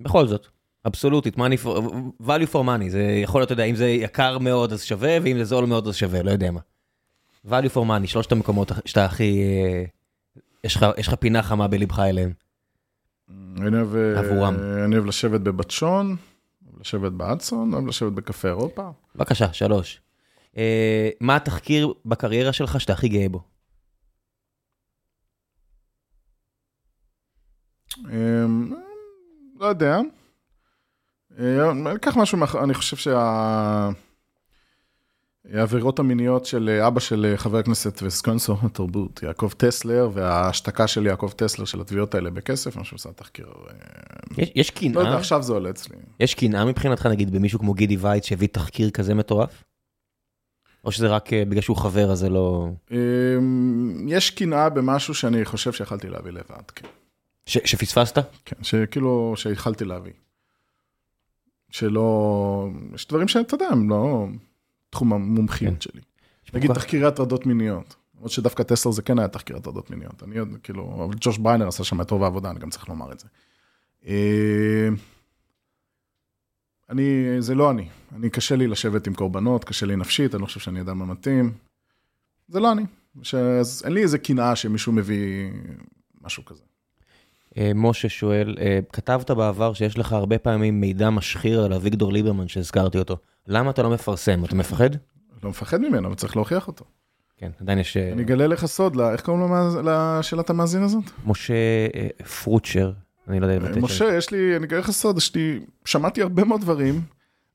[0.00, 0.46] בכל זאת,
[0.86, 1.78] אבסולוטית, money for,
[2.22, 5.38] value for money, זה יכול להיות, אתה יודע, אם זה יקר מאוד אז שווה, ואם
[5.38, 6.60] זה זול מאוד אז שווה, לא יודע מה.
[7.46, 9.84] value for money, שלושת המקומות שאתה הכי, אה,
[10.98, 12.32] יש לך, פינה חמה בלבך אליהם.
[13.30, 14.54] אני אוהב, אה, עבורם.
[14.84, 16.16] אני אוהב לשבת בבת-שון,
[16.80, 18.90] לשבת באדסון, אוהב לשבת בקפה אירופה.
[19.16, 20.03] בבקשה, שלוש.
[20.56, 23.42] אה, מה התחקיר בקריירה שלך שאתה הכי גאה בו?
[28.10, 28.72] אמ,
[29.60, 30.00] לא יודע.
[31.38, 33.90] אה, אני אקח משהו, אני חושב שה...
[35.52, 38.02] העבירות המיניות של אבא של חבר הכנסת
[38.38, 43.08] שר התרבות, יעקב טסלר, וההשתקה של יעקב טסלר של התביעות האלה בכסף, אני חושב שזה
[43.08, 43.46] התחקיר.
[44.38, 44.94] יש, יש קנאה?
[44.94, 45.96] לא יודע, עכשיו זה עולה אצלי.
[46.20, 49.64] יש קנאה מבחינתך, נגיד, במישהו כמו גידי וייץ שהביא תחקיר כזה מטורף?
[50.84, 52.68] או שזה רק אה, בגלל שהוא חבר, אז זה לא...
[52.90, 56.88] אמ, יש קנאה במשהו שאני חושב שיכלתי להביא לבד, כן.
[57.46, 58.18] שפספסת?
[58.44, 60.12] כן, שכאילו, שיכלתי להביא.
[61.70, 62.68] שלא...
[62.94, 64.26] יש דברים שאתה יודע, הם לא
[64.90, 65.80] תחום המומחיות כן.
[65.80, 66.00] שלי.
[66.54, 67.96] נגיד תחקירי הטרדות מיניות.
[68.16, 70.22] למרות שדווקא טסלר זה כן היה תחקיר הטרדות מיניות.
[70.22, 73.12] אני עוד, כאילו, אבל ג'וש בריינר עשה שם את רוב העבודה, אני גם צריך לומר
[73.12, 73.26] את זה.
[76.88, 77.88] אה, אני, זה לא אני.
[78.16, 81.52] אני, קשה לי לשבת עם קורבנות, קשה לי נפשית, אני לא חושב שאני אדם המתאים.
[82.48, 82.82] זה לא אני.
[83.60, 85.50] אז אין לי איזה קנאה שמישהו מביא
[86.22, 86.62] משהו כזה.
[87.58, 92.48] אה, משה שואל, אה, כתבת בעבר שיש לך הרבה פעמים מידע משחיר על אביגדור ליברמן
[92.48, 93.16] שהזכרתי אותו.
[93.46, 94.44] למה אתה לא מפרסם?
[94.44, 94.90] אתה מפחד?
[95.42, 96.84] לא מפחד ממנו, אבל צריך להוכיח אותו.
[97.36, 97.96] כן, עדיין יש...
[97.96, 99.52] אני אגלה לך סוד, איך קוראים
[99.84, 101.04] לשאלת המאזין הזאת?
[101.26, 101.54] משה
[102.42, 102.92] פרוצ'ר,
[103.28, 106.44] אני לא יודע אם משה, יש לי, אני אגלה לך סוד, יש לי, שמעתי הרבה
[106.44, 107.00] מאוד דברים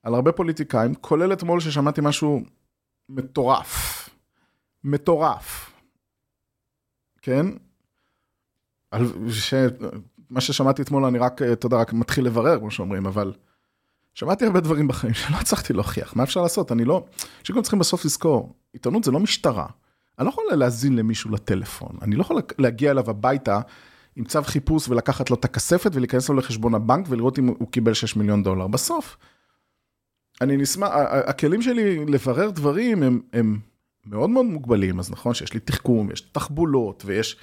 [0.03, 2.41] על הרבה פוליטיקאים, כולל אתמול ששמעתי משהו
[3.09, 4.09] מטורף.
[4.83, 5.71] מטורף.
[7.21, 7.45] כן?
[8.91, 9.53] על ש...
[10.29, 13.33] מה ששמעתי אתמול, אני רק, אתה יודע, רק מתחיל לברר, כמו שאומרים, אבל
[14.13, 16.15] שמעתי הרבה דברים בחיים שלא הצלחתי להוכיח.
[16.15, 16.71] מה אפשר לעשות?
[16.71, 17.05] אני לא...
[17.39, 19.65] אנשים גם צריכים בסוף לזכור, עיתונות זה לא משטרה.
[20.19, 23.61] אני לא יכול להאזין למישהו לטלפון, אני לא יכול להגיע אליו הביתה
[24.19, 27.93] עם צו חיפוש ולקחת לו את הכספת ולהיכנס לו לחשבון הבנק ולראות אם הוא קיבל
[27.93, 28.67] 6 מיליון דולר.
[28.67, 29.17] בסוף,
[30.41, 33.59] אני נשמח, הכלים שלי לברר דברים הם, הם
[34.05, 37.37] מאוד מאוד מוגבלים, אז נכון שיש לי תחכום, יש תחבולות ויש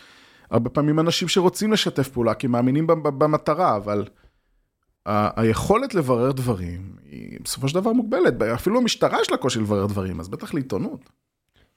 [0.50, 4.04] הרבה פעמים אנשים שרוצים לשתף פעולה כי מאמינים במטרה, אבל
[5.06, 9.86] ה- היכולת לברר דברים היא בסופו של דבר מוגבלת, אפילו המשטרה יש לה קושי לברר
[9.86, 11.10] דברים, אז בטח לעיתונות.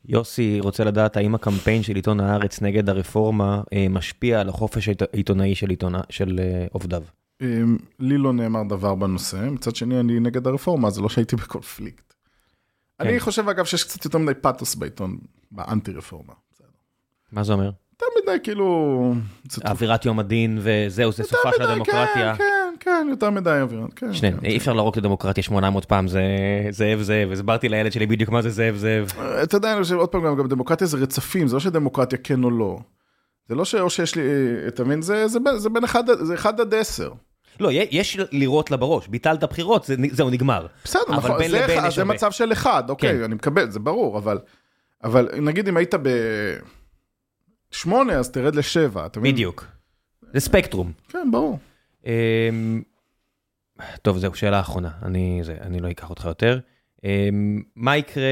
[0.05, 5.55] יוסי רוצה לדעת האם הקמפיין של עיתון הארץ נגד הרפורמה אה, משפיע על החופש העיתונאי
[5.55, 7.03] של, עיתונה, של אה, עובדיו.
[7.41, 12.13] אמ, לי לא נאמר דבר בנושא, מצד שני אני נגד הרפורמה, זה לא שהייתי בקונפליקט.
[12.99, 13.07] כן.
[13.07, 15.17] אני חושב אגב שיש קצת יותר מדי פאתוס בעיתון,
[15.51, 16.33] באנטי רפורמה.
[17.31, 17.71] מה זה אומר?
[17.93, 19.13] יותר מדי כאילו...
[19.65, 22.35] אווירת יום הדין וזהו, זה סופה של הדמוקרטיה.
[22.35, 24.13] כן, כן, כן, יותר מדי אווירת, כן.
[24.13, 26.21] שנייה, כן, אי אפשר להרוג את הדמוקרטיה 800 פעם, זה
[26.69, 29.11] זאב זאב, הסברתי לילד שלי בדיוק מה זה זאב זאב.
[29.43, 32.51] אתה יודע, אני חושב עוד פעם, גם דמוקרטיה זה רצפים, זה לא שדמוקרטיה כן או
[32.51, 32.77] לא.
[33.47, 34.23] זה לא שאו שיש לי,
[34.67, 35.39] אתה מבין, זה
[35.73, 37.11] בין 1 עד 10.
[37.59, 40.67] לא, יש לירות לה בראש, ביטלת בחירות, זהו, נגמר.
[40.83, 41.39] בסדר, נכון,
[41.89, 43.23] זה מצב של אחד, אוקיי, כן.
[43.23, 44.21] אני מקבל, זה ברור,
[45.03, 49.33] אבל נגיד אם היית ב-8, אז תרד ל-7, אתה מבין?
[49.33, 49.65] בדיוק.
[50.33, 50.91] זה ספקטרום.
[51.09, 51.59] כן, ברור.
[52.05, 52.81] אמ,
[54.01, 56.59] טוב, זהו, שאלה אחרונה, אני, זה, אני לא אקח אותך יותר.
[57.03, 58.23] אמ, מה יקרה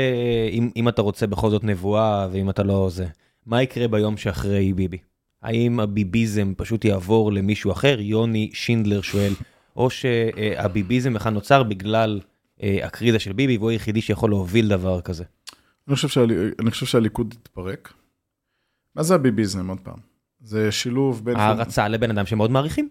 [0.52, 3.08] אם, אם אתה רוצה בכל זאת נבואה, ואם אתה לא זה,
[3.46, 4.98] מה יקרה ביום שאחרי ביבי?
[5.42, 8.00] האם הביביזם פשוט יעבור למישהו אחר?
[8.00, 9.34] יוני שינדלר שואל,
[9.76, 12.22] או שהביביזם בכלל נוצר בגלל
[12.64, 15.24] אה, הקריזה של ביבי, והוא היחידי שיכול להוביל דבר כזה.
[15.88, 16.32] אני חושב, שהל...
[16.60, 17.94] אני חושב שהליכוד יתפרק.
[18.96, 20.00] מה זה הביביזם, עוד פעם?
[20.42, 21.36] זה שילוב בין...
[21.36, 22.90] הערצה לבן אדם שמאוד מעריכים?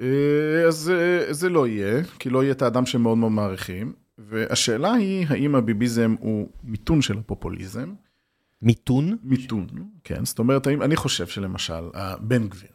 [0.00, 3.92] אה, אז אה, זה לא יהיה, כי לא יהיה את האדם שמאוד מאוד מעריכים.
[4.18, 7.94] והשאלה היא, האם הביביזם הוא מיתון של הפופוליזם?
[8.62, 9.16] מיתון?
[9.22, 9.66] מיתון,
[10.04, 10.24] כן.
[10.24, 11.84] זאת אומרת, האם, אני חושב שלמשל,
[12.20, 12.70] בן גביר,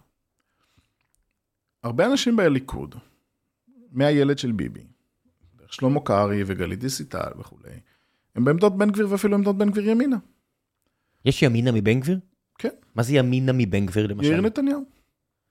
[1.83, 2.95] הרבה אנשים בליכוד,
[3.91, 4.83] מהילד של ביבי,
[5.67, 7.79] שלמה קרעי וגלית דיסטל וכולי,
[8.35, 10.17] הם בעמדות בן גביר ואפילו עמדות בן גביר ימינה.
[11.25, 12.19] יש ימינה מבן גביר?
[12.57, 12.69] כן.
[12.95, 14.31] מה זה ימינה מבן גביר למשל?
[14.31, 14.83] יאיר נתניהו.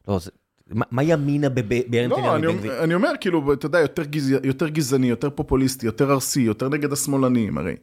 [0.08, 0.30] לא, זה...
[0.70, 2.36] מה, ימינה ביאיר לא,
[2.84, 4.30] אני, אומר, כאילו, אתה יודע, יותר, גז...
[4.30, 7.76] יותר גזעני, יותר פופוליסטי, יותר ארסי, יותר נגד השמאלנים, הרי.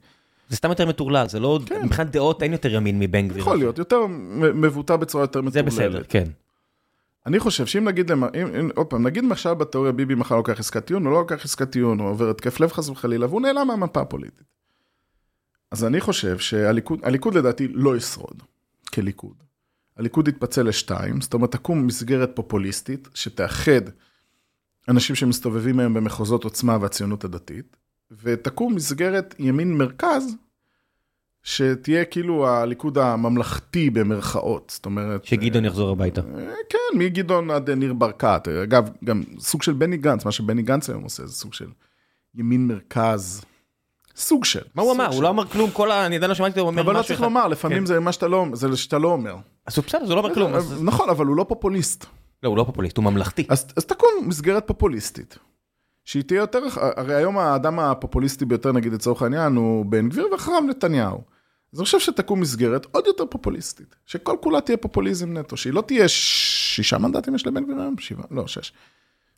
[0.49, 1.59] זה סתם יותר מטורלל, זה לא...
[1.65, 1.85] כן.
[1.85, 3.41] מבחינת דעות אין יותר ימין מבן גביר.
[3.41, 4.07] יכול להיות, יותר
[4.53, 5.91] מבוטא בצורה יותר זה מטורללת.
[5.91, 6.23] בסדר, כן.
[7.25, 10.59] אני חושב שאם נגיד, למה, אם, אם, עוד פעם, נגיד עכשיו בתיאוריה ביבי מחר לוקח
[10.59, 13.67] עסקת טיעון, או לא לוקח עסקת טיעון, או עובר התקף לב חס וחלילה, והוא נעלם
[13.67, 14.43] מהמפה הפוליטית.
[15.71, 18.43] אז אני חושב שהליכוד, הליכוד לדעתי לא ישרוד
[18.93, 19.43] כליכוד.
[19.97, 23.81] הליכוד יתפצל לשתיים, זאת אומרת, תקום מסגרת פופוליסטית שתאחד
[24.89, 27.77] אנשים שמסתובבים היום במחוזות עוצמה והציונות הדתית,
[28.23, 30.35] ותקום מסגרת ימין מרכז,
[31.43, 35.25] שתהיה כאילו הליכוד הממלכתי במרכאות, זאת אומרת...
[35.25, 36.21] שגדעון יחזור הביתה.
[36.21, 38.47] אה, כן, מגדעון עד ניר ברקת.
[38.63, 41.67] אגב, גם סוג של בני גנץ, מה שבני גנץ היום עושה, זה סוג של
[42.35, 43.41] ימין מרכז.
[44.15, 44.61] סוג של.
[44.75, 45.07] מה הוא אמר?
[45.07, 46.05] הוא לא אמר כלום, כל ה...
[46.05, 47.27] אני עדיין לא שמעתי אותו, אומר אבל לא משהו צריך אחד.
[47.27, 47.85] לומר, לפעמים כן.
[47.85, 49.35] זה מה שאתה לא אומר.
[49.65, 50.53] אז בסדר, זה לא אומר כלום.
[50.55, 52.05] אז- נכון, אבל הוא לא פופוליסט.
[52.43, 53.45] לא, הוא לא פופוליסט, הוא ממלכתי.
[53.49, 55.37] אז, תקום מסגרת פופוליסטית.
[56.05, 60.61] שהיא תהיה יותר, הרי היום האדם הפופוליסטי ביותר, נגיד לצורך העניין, הוא בן גביר ואחריו
[60.61, 61.21] נתניהו.
[61.73, 65.81] אז אני חושב שתקום מסגרת עוד יותר פופוליסטית, שכל כולה תהיה פופוליזם נטו, שהיא לא
[65.81, 67.95] תהיה שישה מנדטים יש לבן גביר היום?
[67.99, 68.25] שבעה?
[68.31, 68.73] לא, שש.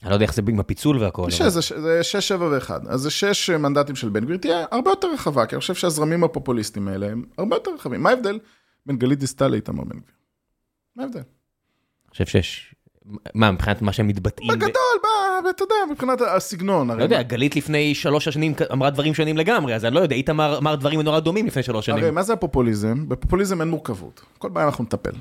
[0.02, 1.30] אני לא יודע איך זה עם הפיצול והכל.
[1.32, 2.88] שש, זה, זה שש, שבע ואחד.
[2.88, 6.24] אז זה שש מנדטים של בן גביר, תהיה הרבה יותר רחבה, כי אני חושב שהזרמים
[6.24, 8.04] הפופוליסטיים האלה הם הרבה יותר רחבים.
[8.04, 8.40] מה ההבדל
[8.86, 10.16] בין גלית דיסטל לאיתמר בן גביר?
[10.98, 11.20] מה ההבדל?
[11.20, 12.76] אני חושב שיש...
[13.34, 14.50] מה, מבחינת מה שהם מתבטאים?
[14.52, 14.98] בגדול,
[15.50, 16.92] אתה יודע, מבחינת הסגנון.
[16.92, 20.58] לא יודע, גלית לפני שלוש שנים אמרה דברים שונים לגמרי, אז אני לא יודע, איתמר
[20.58, 22.04] אמר דברים נורא דומים לפני שלוש שנים.
[22.04, 23.10] הרי מה זה הפופוליזם?
[23.10, 24.22] בפופוליזם אין מורכבות.
[24.38, 25.12] כל בעיה אנחנו נטפל.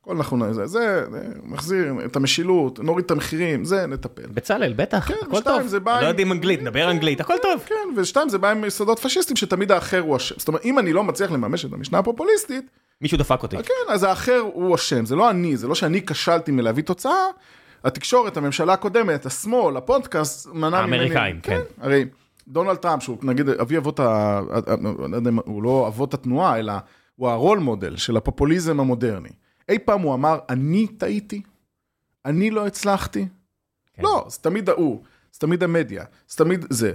[0.00, 1.06] כל אנחנו, זה, זה,
[1.42, 4.26] מחזיר את המשילות, נוריד את המחירים, זה נטפל.
[4.26, 5.66] בצלאל, בטח, כן, הכל טוב.
[5.66, 7.62] זה בא לא יודעים אנגלית, נדבר אנגלית, הכל טוב.
[7.66, 10.34] כן, ושתיים, זה בא עם יסודות פשיסטיים שתמיד האחר הוא אשם.
[10.38, 13.56] זאת אומרת, אם אני לא מצליח לממש את המשנה הפופוליסטית, מישהו דפק אותי.
[13.56, 17.26] כן, אז האחר הוא אשם, זה לא אני, זה לא שאני כשלתי מלהביא תוצאה,
[17.84, 20.96] התקשורת, הממשלה הקודמת, השמאל, הפודקאסט, מנע ממני...
[20.96, 21.60] האמריקאים, כן.
[21.78, 22.04] הרי
[22.48, 24.40] דונלד טראמפ, שהוא נגיד אבי אבות, ה...
[24.80, 26.72] לא הוא לא אבות התנועה, אלא
[27.16, 29.28] הוא הרול מודל של הפופוליזם המודרני.
[29.68, 31.42] אי פעם הוא אמר, אני טעיתי,
[32.24, 33.28] אני לא הצלחתי.
[33.94, 34.02] כן.
[34.02, 35.02] לא, זה תמיד ההוא,
[35.32, 36.92] זה תמיד המדיה, זה תמיד זה.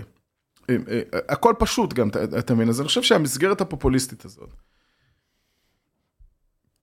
[0.69, 2.09] אה, אה, הכל פשוט גם,
[2.39, 2.69] אתה מבין?
[2.69, 4.49] אז אני חושב שהמסגרת הפופוליסטית הזאת,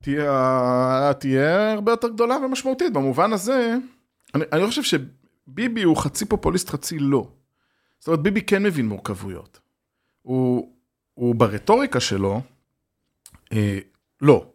[0.02, 2.92] תהיה, תהיה הרבה יותר גדולה ומשמעותית.
[2.92, 3.74] במובן הזה,
[4.34, 7.28] אני, אני חושב שביבי הוא חצי פופוליסט, חצי לא.
[7.98, 9.60] זאת אומרת, ביבי כן מבין מורכבויות.
[10.22, 10.72] הוא,
[11.14, 12.40] הוא ברטוריקה שלו,
[13.52, 13.78] אה,
[14.20, 14.46] לא.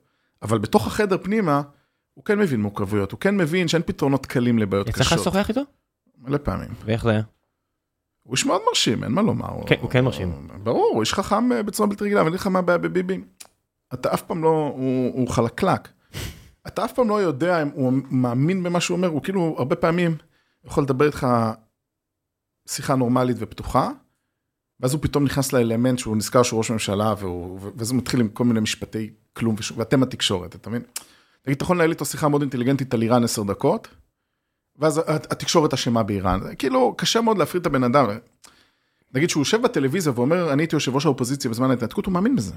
[0.41, 1.61] אבל בתוך החדר פנימה,
[2.13, 5.19] הוא כן מבין מורכבויות, הוא כן מבין שאין פתרונות קלים לבעיות יצא לך קשות.
[5.19, 5.61] לשוחח איתו?
[6.17, 6.69] מלא פעמים.
[6.85, 7.21] ואיך זה היה?
[8.23, 9.67] הוא איש מאוד מרשים, אין מה לומר.
[9.67, 10.47] כן, הוא כן מרשים.
[10.63, 13.21] ברור, הוא איש חכם אה, בצורה בלתי רגילה, אבל אני אגיד לך מה הבעיה בביבי.
[13.93, 15.89] אתה אף פעם לא, הוא, הוא חלקלק.
[16.67, 20.15] אתה אף פעם לא יודע אם הוא מאמין במה שהוא אומר, הוא כאילו הרבה פעמים
[20.65, 21.27] יכול לדבר איתך
[22.69, 23.89] שיחה נורמלית ופתוחה,
[24.79, 28.29] ואז הוא פתאום נכנס לאלמנט שהוא נזכר שהוא ראש ממשלה, והוא, ואז הוא מתחיל עם
[28.29, 30.81] כל מיני משפטי כלום, וש- ואתם התקשורת, אתה מבין?
[31.47, 33.87] נגיד, אתה יכול לנהל איתו שיחה מאוד אינטליגנטית על איראן עשר דקות,
[34.75, 36.39] ואז הת- התקשורת אשמה באיראן.
[36.57, 38.05] כאילו, קשה מאוד להפריד את הבן אדם.
[39.13, 42.53] נגיד שהוא יושב בטלוויזיה ואומר, אני הייתי יושב ראש האופוזיציה בזמן ההתנתקות, הוא מאמין בזה.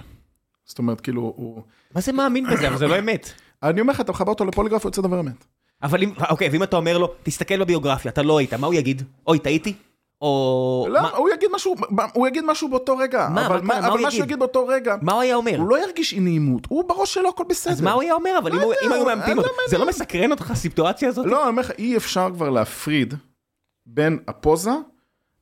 [0.67, 1.63] זאת אומרת, כאילו, הוא...
[1.95, 2.69] מה זה מאמין בזה?
[2.69, 3.31] אבל זה לא אמת.
[3.63, 5.45] אני אומר לך, אתה מחבר אותו לפוליגרף, הוא יוצא דבר אמת.
[5.83, 9.03] אבל אם, אוקיי, ואם אתה אומר לו, תסתכל בביוגרפיה, אתה לא היית, מה הוא יגיד?
[9.27, 9.75] אוי, טעיתי?
[10.23, 10.87] או...
[10.91, 11.75] לא, מה- הוא יגיד משהו,
[12.15, 13.29] הוא יגיד משהו באותו רגע.
[13.35, 13.81] מה, אבל מה?
[13.81, 14.11] מה אבל מה יגיד?
[14.11, 15.57] שהוא יגיד באותו רגע, מה הוא היה אומר?
[15.59, 17.73] הוא לא ירגיש אי נעימות, הוא בראש שלו, הכל בסדר.
[17.73, 18.39] אז מה הוא היה אומר?
[18.43, 21.27] אבל אם הוא- אם היו מאמתים אותו, לא זה לא מסקרן אותך הסיטואציה הזאת?
[21.27, 23.15] לא, אני אומר לך, אי אפשר כבר להפריד
[23.87, 24.71] בין הפוזה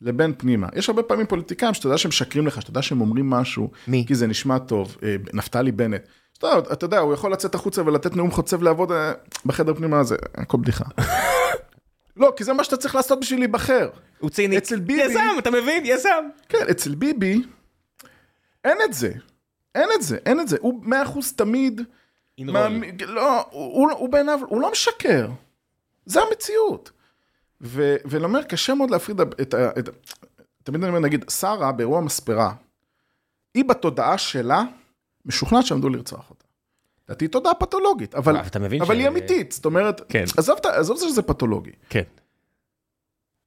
[0.01, 0.69] לבין פנימה.
[0.75, 4.05] יש הרבה פעמים פוליטיקאים שאתה יודע שהם משקרים לך, שאתה יודע שהם אומרים משהו, מי?
[4.07, 6.03] כי זה נשמע טוב, אה, נפתלי בנט.
[6.33, 9.13] שאתה אתה יודע, הוא יכול לצאת החוצה ולתת נאום חוצב לעבוד אה,
[9.47, 10.85] בחדר פנימה הזה, הכל בדיחה.
[12.17, 13.89] לא, כי זה מה שאתה צריך לעשות בשביל להיבחר.
[14.19, 14.59] הוא ציני.
[14.59, 15.83] אצל ביבי- יזם, אתה מבין?
[15.87, 16.25] יזם.
[16.49, 17.43] כן, אצל ביבי,
[18.65, 19.13] אין את זה.
[19.75, 20.57] אין את זה, אין את זה.
[20.61, 21.81] הוא מאה אחוז תמיד...
[22.39, 22.59] אינרול.
[22.61, 25.29] מאמין- לא, הוא, הוא בעיניו, הוא לא משקר.
[26.07, 26.91] זה המציאות.
[27.65, 29.71] ו, ואני אומר, קשה מאוד להפריד את ה...
[29.79, 29.89] את,
[30.63, 32.55] תמיד אני אומר, נגיד, שרה באירוע מספרה,
[33.55, 34.63] היא בתודעה שלה
[35.25, 36.45] משוכנעת שעמדו לרצוח אותה.
[37.09, 38.37] לדעתי תודעה פתולוגית, אבל,
[38.81, 40.25] אבל ש- היא אמיתית, זאת אומרת, כן.
[40.39, 42.03] עזוב, את עזוב זה שזה פתולוגי, כן.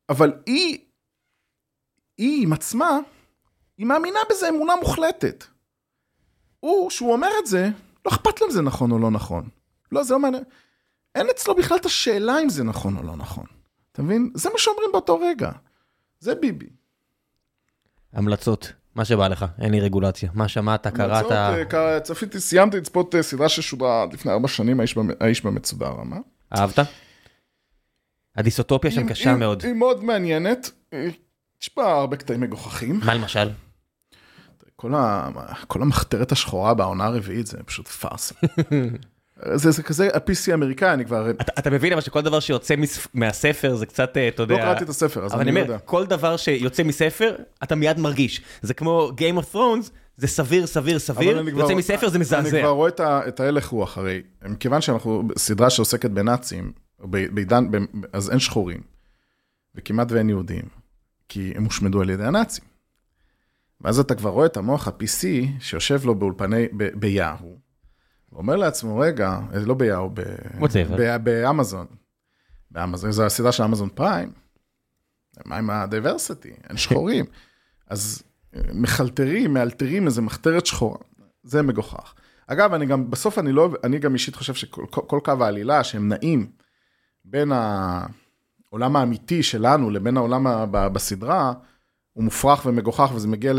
[0.10, 0.80] אבל היא,
[2.18, 3.00] היא עם עצמה
[3.78, 5.44] היא מאמינה בזה אמונה מוחלטת.
[6.60, 7.70] הוא, שהוא אומר את זה,
[8.06, 9.50] לא אכפת לו אם זה נכון או לא נכון.
[9.92, 10.44] לא, זה לא מעניין.
[11.16, 13.46] אין אצלו בכלל את השאלה אם זה נכון או לא נכון.
[13.98, 14.32] אתה מבין?
[14.34, 15.52] זה מה שאומרים באותו רגע.
[16.20, 16.66] זה ביבי.
[18.14, 20.30] המלצות, מה שבא לך, אין לי רגולציה.
[20.34, 21.00] מה שמעת, קראת?
[21.32, 21.32] המלצות,
[21.74, 26.18] אה, צפיתי, סיימתי לצפות אה, סדרה ששודרה לפני ארבע שנים, האיש במ- האיש במצודה הרמה.
[26.56, 26.80] אהבת?
[28.36, 29.66] הדיסוטופיה שם קשה מאוד.
[29.66, 30.72] היא מאוד מעניינת.
[30.94, 31.08] אה,
[31.62, 33.00] יש בה הרבה קטעים מגוחכים.
[33.06, 33.50] מה למשל?
[34.76, 35.30] כל, ה...
[35.68, 38.36] כל המחתרת השחורה בעונה הרביעית זה פשוט פארסה.
[39.56, 41.30] זה, זה כזה ה-PC האמריקאי, אני כבר...
[41.32, 43.08] אתה, אתה מבין אבל שכל דבר שיוצא מס...
[43.14, 44.56] מהספר זה קצת, אה, אתה יודע...
[44.56, 45.86] לא קראתי את הספר, אז אבל אני אני לא אומר, יודע.
[45.86, 48.42] כל דבר שיוצא מספר, אתה מיד מרגיש.
[48.62, 52.16] זה כמו Game of Thrones, זה סביר, סביר, אבל סביר, אני כבר- יוצא מספר זה
[52.16, 52.60] אני מזעזע.
[52.60, 53.22] כבר רואה את, ה...
[53.28, 56.72] את ההלך רוח, הרי מכיוון שאנחנו סדרה שעוסקת בנאצים,
[57.10, 57.78] ב- בעידן, ב...
[58.14, 58.82] אז אין שחורים,
[59.76, 60.64] וכמעט ואין יהודים,
[61.30, 62.64] כי הם הושמדו על ידי הנאצים.
[63.82, 65.26] ואז אתה כבר רואה את המוח ה-PC
[65.60, 66.90] שיושב לו באולפני, ב...
[68.32, 70.22] ואומר לעצמו, רגע, אה, לא ביאהו, ב...
[71.18, 71.88] באמזון.
[72.72, 74.32] באמזון, זו הסדרה של אמזון פריים.
[75.46, 76.54] מה עם הדייברסיטי?
[76.70, 77.26] אין שחורים.
[77.90, 78.24] אז
[78.56, 80.98] אה, מחלטרים, מאלתרים איזה מחתרת שחורה.
[81.44, 82.14] זה מגוחך.
[82.48, 85.84] אגב, אני גם, בסוף אני לא, אני גם אישית חושב שכל כל, כל קו העלילה
[85.84, 86.52] שהם נעים
[87.26, 91.54] בין העולם האמיתי שלנו לבין העולם בסדרה,
[92.18, 93.54] הוא מופרך ומגוחך וזה מגיע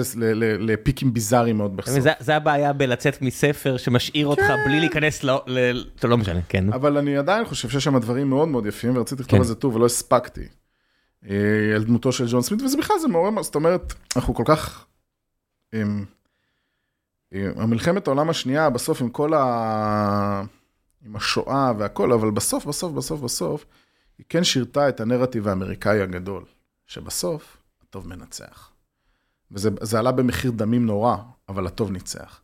[0.58, 1.98] לפיקים ביזאריים מאוד בסוף.
[1.98, 4.56] זה, זה הבעיה בלצאת מספר שמשאיר אותך כן.
[4.66, 5.30] בלי להיכנס ל...
[5.46, 5.84] ל...
[5.98, 6.72] טוב, לא משנה, כן.
[6.72, 9.42] אבל אני עדיין חושב שיש שם דברים מאוד מאוד יפים, ורציתי לכתוב כן.
[9.42, 10.48] על זה טוב ולא הספקתי.
[11.30, 11.36] אה,
[11.74, 14.84] על דמותו של ג'ון סמית, וזה בכלל, זה מעורר, זאת אומרת, אנחנו כל כך...
[15.72, 16.04] עם,
[17.32, 20.42] עם המלחמת העולם השנייה, בסוף עם כל ה...
[21.06, 23.66] עם השואה והכל, אבל בסוף, בסוף, בסוף, בסוף,
[24.18, 26.44] היא כן שירתה את הנרטיב האמריקאי הגדול,
[26.86, 27.57] שבסוף
[27.88, 28.70] הטוב מנצח.
[29.50, 31.16] וזה זה עלה במחיר דמים נורא,
[31.48, 32.40] אבל הטוב ניצח.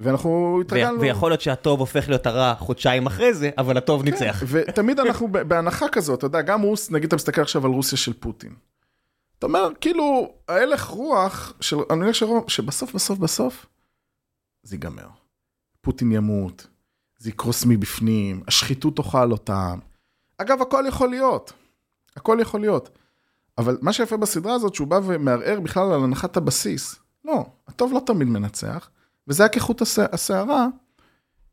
[0.00, 0.60] ואנחנו.
[0.60, 1.00] התרגלנו...
[1.00, 4.42] ויכול להיות שהטוב הופך להיות הרע חודשיים אחרי זה, אבל הטוב ניצח.
[4.46, 8.12] ותמיד אנחנו בהנחה כזאת, אתה יודע, גם רוס, נגיד אתה מסתכל עכשיו על רוסיה של
[8.12, 8.54] פוטין.
[9.38, 13.66] אתה אומר, כאילו, ההלך רוח של, אני אומר שרוב, שבסוף, בסוף, בסוף,
[14.62, 15.08] זה ייגמר.
[15.80, 16.66] פוטין ימות,
[17.18, 19.78] זה יקרוס מבפנים, השחיתות תאכל אותם.
[20.38, 21.52] אגב, הכל יכול להיות.
[22.16, 22.98] הכל יכול להיות.
[23.60, 26.96] אבל מה שיפה בסדרה הזאת, שהוא בא ומערער בכלל על הנחת הבסיס.
[27.24, 28.90] לא, הטוב לא תמיד מנצח,
[29.28, 29.82] וזה היה כחוט
[30.12, 30.66] השערה,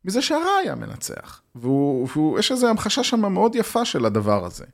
[0.04, 1.42] מזה שהרע היה מנצח.
[1.54, 4.64] והוא, והוא, יש איזו המחשה שם מאוד יפה של הדבר הזה.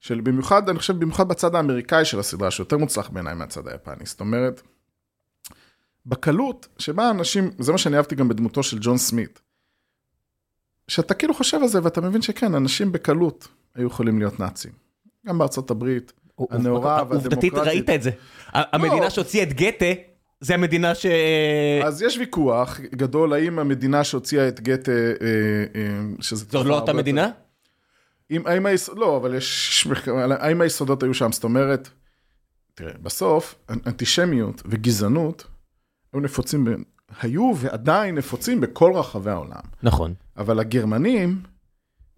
[0.00, 4.06] של במיוחד, אני חושב, במיוחד בצד האמריקאי של הסדרה, שיותר מוצלח בעיניי מהצד היפני.
[4.06, 4.62] זאת אומרת,
[6.06, 9.40] בקלות שבה אנשים, זה מה שאני אהבתי גם בדמותו של ג'ון סמית,
[10.88, 14.72] שאתה כאילו חושב על זה ואתה מבין שכן, אנשים בקלות היו יכולים להיות נאצים.
[15.26, 16.12] גם בארצות הברית,
[16.50, 17.68] הנאורה עובדתית והדמוקרטית.
[17.68, 18.10] ראית את זה.
[18.54, 19.86] ה- המדינה שהוציאה את גתה,
[20.40, 21.06] זה המדינה ש...
[21.84, 24.96] אז יש ויכוח גדול, האם המדינה שהוציאה את גתה, אה,
[25.74, 26.44] אה, שזה...
[26.50, 27.30] זאת לא אותה מדינה?
[28.30, 29.88] אם, האם היסוד, לא, אבל יש,
[30.30, 31.32] האם היסודות היו שם?
[31.32, 31.88] זאת אומרת,
[32.74, 33.54] תראה, בסוף,
[33.86, 35.44] אנטישמיות וגזענות
[36.12, 36.68] היו נפוצים, ב,
[37.22, 39.60] היו ועדיין נפוצים בכל רחבי העולם.
[39.82, 40.14] נכון.
[40.36, 41.42] אבל הגרמנים,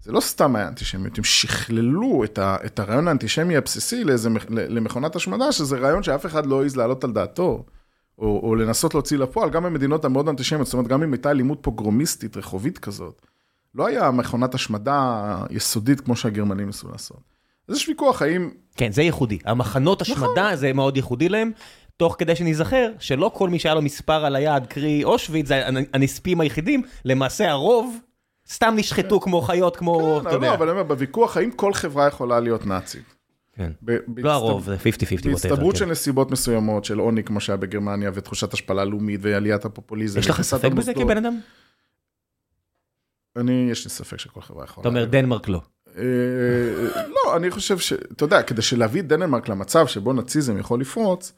[0.02, 5.16] זה לא סתם היה אנטישמיות, הם שכללו את, ה, את הרעיון האנטישמי הבסיסי לאיזה, למכונת
[5.16, 7.64] השמדה, שזה רעיון שאף אחד לא העז להעלות על דעתו,
[8.18, 11.58] או, או לנסות להוציא לפועל, גם במדינות המאוד אנטישמיות, זאת אומרת, גם אם הייתה אלימות
[11.62, 13.22] פוגרומיסטית, רחובית כזאת,
[13.74, 17.20] לא היה מכונת השמדה יסודית כמו שהגרמנים ניסו לעשות.
[17.68, 19.38] אז יש ויכוח האם, כן, זה ייחודי.
[19.44, 20.14] המחנות נכון.
[20.24, 21.50] השמדה זה מאוד ייחודי להם,
[21.96, 25.84] תוך כדי שניזכר שלא כל מי שהיה לו מספר על היד, קרי אושוויץ, זה הנ-
[25.94, 27.98] הנספים היחידים, למעשה הרוב
[28.50, 30.48] סתם נשחטו כמו חיות, כמו, אתה לא, יודע.
[30.48, 33.04] לא, אבל אני אומר, בוויכוח האם כל חברה יכולה להיות נאצית.
[33.52, 33.72] כן.
[33.84, 34.78] ב- לא הרוב, זה 50-50.
[35.30, 35.90] בהצטברות whatever, של כן.
[35.90, 40.18] נסיבות מסוימות, של עוני כמו שהיה בגרמניה, ותחושת השפלה לאומית, ועליית הפופוליזם.
[40.20, 40.94] יש לך ספק בזה.
[40.94, 41.40] כבן אדם?
[43.36, 44.82] אני, יש לי ספק שכל חברה יכולה.
[44.82, 45.10] אתה אומר להיות.
[45.10, 45.60] דנמרק לא.
[45.98, 46.02] אה,
[47.08, 47.92] לא, אני חושב ש...
[47.92, 51.32] אתה יודע, כדי שלהביא את דנמרק למצב שבו נאציזם יכול לפרוץ,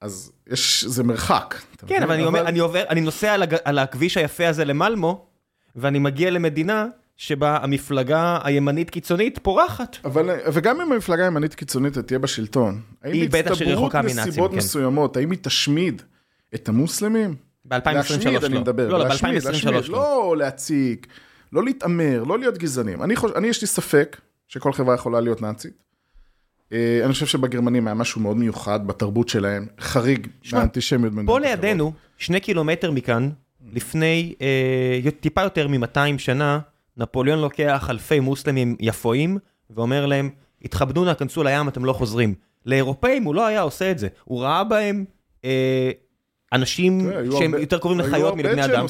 [0.00, 1.54] אז יש, זה מרחק.
[1.76, 2.02] אתה כן?
[2.02, 5.26] אבל אני אומר, אני עובר, אני נוסע על הג- על הכביש היפה הזה למלמו,
[5.76, 6.86] ואני מגיע למדינה
[7.16, 9.96] שבה המפלגה הימנית קיצונית פורחת.
[10.04, 14.56] אבל, וגם אם המפלגה הימנית קיצונית תהיה בשלטון, האם מנאצים, נסיבות כן.
[14.56, 16.02] מסוימות, האם היא תשמיד
[16.54, 17.34] את המוסלמים?
[17.64, 18.60] ב-2023 להשמיד, אני לא.
[18.60, 18.88] מדבר.
[18.88, 19.80] לא, לא, להשמיד, ב-2023 להשמיד, לא.
[19.88, 21.06] לא להציג,
[21.52, 23.02] לא להתעמר, לא להיות גזענים.
[23.02, 23.32] אני, חוש...
[23.34, 25.82] אני יש לי ספק שכל חברה יכולה להיות נאצית.
[26.72, 31.12] אה, אני חושב שבגרמנים היה משהו מאוד מיוחד בתרבות שלהם, חריג מהאנטישמיות.
[31.26, 33.30] פה לידינו, שני קילומטר מכאן,
[33.72, 36.58] לפני אה, טיפה יותר מ-200 שנה,
[36.96, 39.38] נפוליאון לוקח אלפי מוסלמים יפואים,
[39.70, 40.30] ואומר להם,
[40.64, 42.34] התכבדו נא, כנסו לים, אתם לא חוזרים.
[42.66, 45.04] לאירופאים הוא לא היה עושה את זה, הוא ראה בהם
[45.44, 45.90] אה,
[46.52, 48.86] אנשים היו שהם יותר קרובים לחיות מלבני אדם.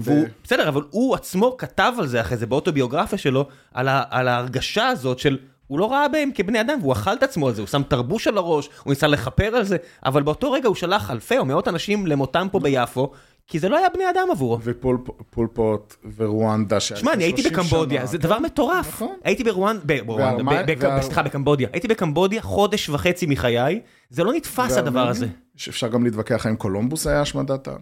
[0.00, 4.02] והוא, ו- בסדר, אבל הוא עצמו כתב על זה אחרי זה באוטוביוגרפיה שלו, על, ה,
[4.10, 7.54] על ההרגשה הזאת של, הוא לא ראה בהם כבני אדם, והוא אכל את עצמו על
[7.54, 10.76] זה, הוא שם תרבוש על הראש, הוא ניסה לכפר על זה, אבל באותו רגע הוא
[10.76, 13.12] שלח אלפי או מאות אנשים למותם פה ביפו,
[13.48, 14.58] כי זה לא היה בני אדם עבורו.
[14.62, 14.98] ופול
[15.30, 16.80] פול פוט ורואנדה.
[16.80, 18.06] שהיה שמע, אני הייתי 30 בקמבודיה, שנה.
[18.06, 18.88] זה דבר מטורף.
[18.88, 19.16] נכון.
[19.24, 21.68] הייתי ברואנדה, סליחה, בקמבודיה.
[21.72, 23.80] הייתי בקמבודיה חודש וחצי מחיי,
[24.10, 25.26] זה לא נתפס הדבר הזה.
[25.56, 27.74] שאפשר גם להתווכח האם קולומבוס היה השמדת עם.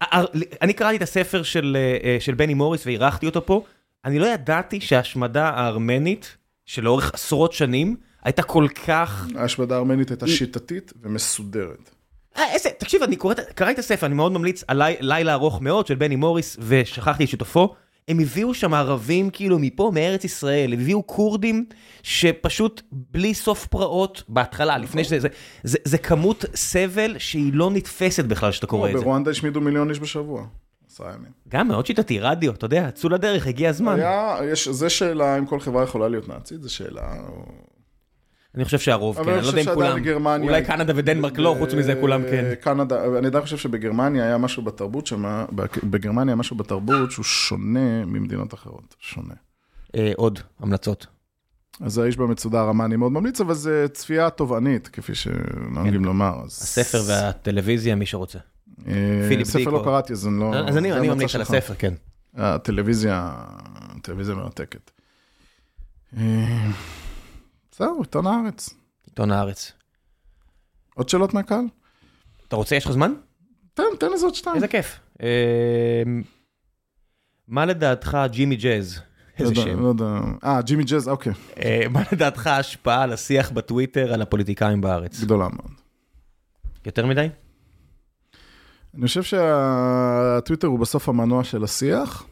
[0.00, 0.26] הר-
[0.62, 3.64] אני קראתי את הספר של, אה, של בני מוריס ואירחתי אותו פה,
[4.04, 6.36] אני לא ידעתי שההשמדה הארמנית,
[6.66, 9.26] שלאורך עשרות שנים, הייתה כל כך...
[9.36, 11.90] ההשמדה הארמנית הייתה שיטתית ומסודרת.
[12.38, 15.32] אה, איזה, תקשיב, אני קורא, את- קראתי את הספר, אני מאוד ממליץ על לי- לילה
[15.32, 17.74] ארוך מאוד של בני מוריס, ושכחתי את שותפו.
[18.08, 21.64] הם הביאו שם ערבים כאילו מפה, מארץ ישראל, הביאו כורדים
[22.02, 25.28] שפשוט בלי סוף פרעות בהתחלה, לפני שזה, זה,
[25.62, 29.04] זה, זה כמות סבל שהיא לא נתפסת בכלל כשאתה קורא את זה.
[29.04, 30.44] ברואנדה השמידו מיליון איש בשבוע.
[30.90, 31.30] עשרה ימים.
[31.48, 33.94] גם מאוד שיטתי, רדיו, אתה יודע, צאו לדרך, הגיע הזמן.
[33.98, 37.02] היה, יש, זה שאלה אם כל חברה יכולה להיות נאצית, זו שאלה.
[38.56, 41.74] אני חושב שהרוב, כן, אני לא יודע אם כולם, גרמניה- אולי קנדה ודנמרק לא, חוץ
[41.74, 42.44] מזה כולם כן.
[42.44, 45.44] אה, קנדה, אני עדיין חושב שבגרמניה היה משהו בתרבות שם,
[45.84, 49.34] בגרמניה היה משהו בתרבות שהוא שונה ממדינות אחרות, שונה.
[49.96, 51.06] אה, עוד המלצות.
[51.80, 56.32] אז האיש במצודה הרמה אני מאוד ממליץ, אבל זה צפייה תובענית, כפי שנוהגים לומר.
[56.44, 56.64] אז- כן.
[56.64, 58.38] הספר והטלוויזיה, מי שרוצה.
[58.88, 58.92] אה,
[59.28, 59.70] פיליפ ספר דיקו.
[59.70, 60.54] לא קראתי, אז אני לא...
[60.68, 61.40] אז אני ממליץ על.
[61.42, 61.94] הספר, כן.
[62.36, 63.30] הטלוויזיה,
[63.96, 64.90] הטלוויזיה מרתקת.
[67.78, 68.70] זהו, עיתון הארץ.
[69.06, 69.72] עיתון הארץ.
[70.94, 71.64] עוד שאלות מהקהל?
[72.48, 73.12] אתה רוצה, יש לך זמן?
[73.74, 74.56] תן, תן איזה עוד שתיים.
[74.56, 75.00] איזה כיף.
[75.22, 76.02] אה,
[77.48, 79.00] מה לדעתך ג'ימי ג'אז?
[79.40, 79.80] לא איזה שם.
[79.82, 80.04] לא יודע.
[80.44, 81.32] אה, ג'ימי ג'אז, אוקיי.
[81.64, 85.20] אה, מה לדעתך ההשפעה על השיח בטוויטר על הפוליטיקאים בארץ?
[85.20, 85.70] גדולה מאוד.
[86.86, 87.28] יותר מדי?
[88.94, 92.26] אני חושב שהטוויטר הוא בסוף המנוע של השיח.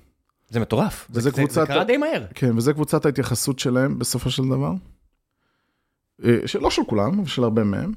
[0.51, 1.07] זה מטורף.
[1.11, 2.27] וזה זה- קרה די מהר.
[2.35, 4.73] כן, וזה קבוצת ההתייחסות שלהם בסופו של דבר.
[6.25, 7.93] אה, שלא של כולם, של הרבה מהם.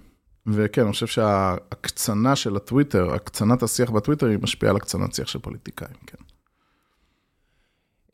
[0.48, 5.40] וכן, אני חושב שההקצנה של הטוויטר, הקצנת השיח בטוויטר, היא משפיעה על הקצנת שיח של
[5.40, 6.18] פוליטיקאים, כן.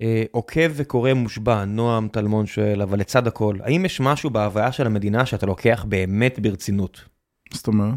[0.01, 4.85] אה, עוקב וקורא מושבע, נועם טלמון שואל, אבל לצד הכל, האם יש משהו בהוויה של
[4.85, 7.01] המדינה שאתה לוקח באמת ברצינות?
[7.53, 7.95] זאת אומרת?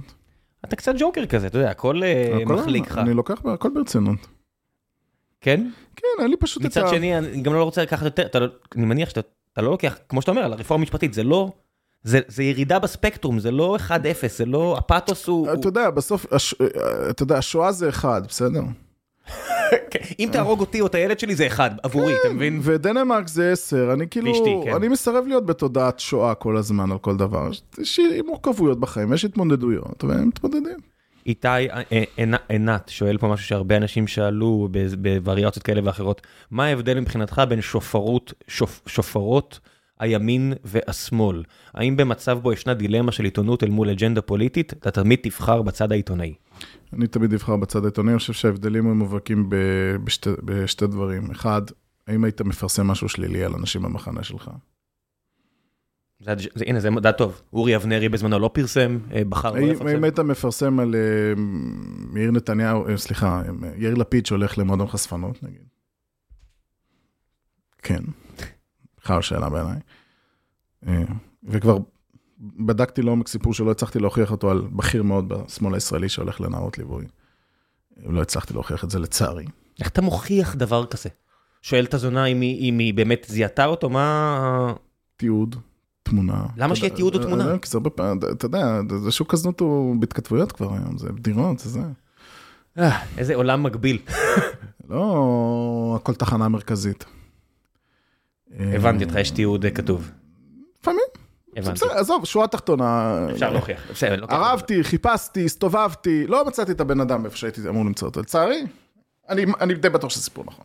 [0.65, 2.99] אתה קצת ג'וקר כזה, אתה יודע, הכל אה, הכל- מחליק לך.
[2.99, 4.27] אני לוקח הכל ברצינות.
[5.41, 5.71] כן?
[5.97, 6.89] כן, אין לי פשוט את מצד ה...
[6.89, 9.21] שני, אני גם לא רוצה לקחת יותר, אתה לא- אני מניח שאתה
[9.53, 11.53] אתה לא לוקח, כמו שאתה אומר, על הרפורמה המשפטית, זה לא,
[12.07, 13.93] זה זה ירידה בספקטרום, זה לא 1-0,
[14.37, 15.53] זה לא, הפאתוס הוא...
[15.53, 16.37] אתה יודע, בסוף, אה,
[17.11, 18.63] אתה יודע, השואה זה אחד, בסדר?
[19.91, 22.61] כן, אם תהרוג אותי או את הילד שלי זה אחד, עבורי, אתה מבין?
[22.63, 24.75] ודנמרק זה עשר, אני כאילו, כן.
[24.75, 27.51] אני מסרב להיות בתודעת שואה כל הזמן על כל דבר.
[27.81, 30.77] יש- מורכבויות בחיים, יש התמודדויות, והם מתמודדים.
[31.27, 32.03] איתי אה, אה,
[32.49, 34.69] עינת- שואל פה משהו שהרבה אנשים שאלו
[34.99, 39.61] בווריאציות כאלה ואחרות, מה ההבדל מבחינתך בין שופרות, שופ, שופרות
[39.99, 41.43] הימין והשמאל?
[41.75, 45.93] האם במצב בו ישנה דילמה של עיתונות אל מול אג'נדה פוליטית, אתה תמיד תבחר בצד
[45.93, 46.35] העיתונאי?
[46.93, 49.51] אני תמיד אבחר בצד העיתוני, אני חושב שההבדלים הם מובהקים
[50.05, 51.31] בשתי, בשתי דברים.
[51.31, 51.63] אחד,
[52.07, 54.51] האם היית מפרסם משהו שלילי על אנשים במחנה שלך?
[56.21, 57.43] זה, זה, הנה, זה מדע טוב.
[57.53, 59.87] אורי אבנרי בזמנו לא פרסם, אה, בחר לא לפרסם.
[59.87, 63.43] האם היית מפרסם על אה, יאיר נתניהו, אה, סליחה,
[63.77, 65.67] יאיר לפיד שהולך למועדון חשפנות, נגיד?
[67.83, 68.03] כן.
[69.07, 69.79] בכלל שאלה בעיניי.
[70.87, 71.03] אה,
[71.45, 71.79] וכבר
[72.41, 77.05] בדקתי לעומק סיפור שלא הצלחתי להוכיח אותו על בכיר מאוד בשמאל הישראלי שהולך לנערות ליווי.
[78.07, 79.45] לא הצלחתי להוכיח את זה לצערי.
[79.81, 81.09] איך אתה מוכיח דבר כזה?
[81.63, 84.73] שואל את הזונה אם היא, אם היא באמת זיהתה אותו, מה...
[85.17, 85.57] תיעוד,
[86.03, 86.47] תמונה.
[86.57, 87.53] למה שיהיה תיעוד או אה, תמונה?
[87.53, 91.13] אה, כי זה הרבה פעמים, אתה יודע, זה שוק הזנות הוא בהתכתבויות כבר היום, זה
[91.13, 91.81] בדירות, זה זה.
[92.79, 93.99] אה, איזה עולם מקביל.
[94.91, 97.05] לא הכל תחנה מרכזית.
[98.59, 100.11] הבנתי אותך, יש תיעוד אה, כתוב.
[100.81, 101.01] לפעמים,
[101.57, 101.81] הבנתי.
[101.91, 103.19] עזוב, שורה תחתונה.
[103.33, 103.87] אפשר להוכיח.
[103.91, 104.27] בסדר, לא.
[104.31, 108.21] ערבתי, חיפשתי, הסתובבתי, לא מצאתי את הבן אדם איפה שהייתי אמור למצוא אותו.
[108.21, 108.63] לצערי,
[109.29, 110.65] אני די בטוח שזה סיפור נכון.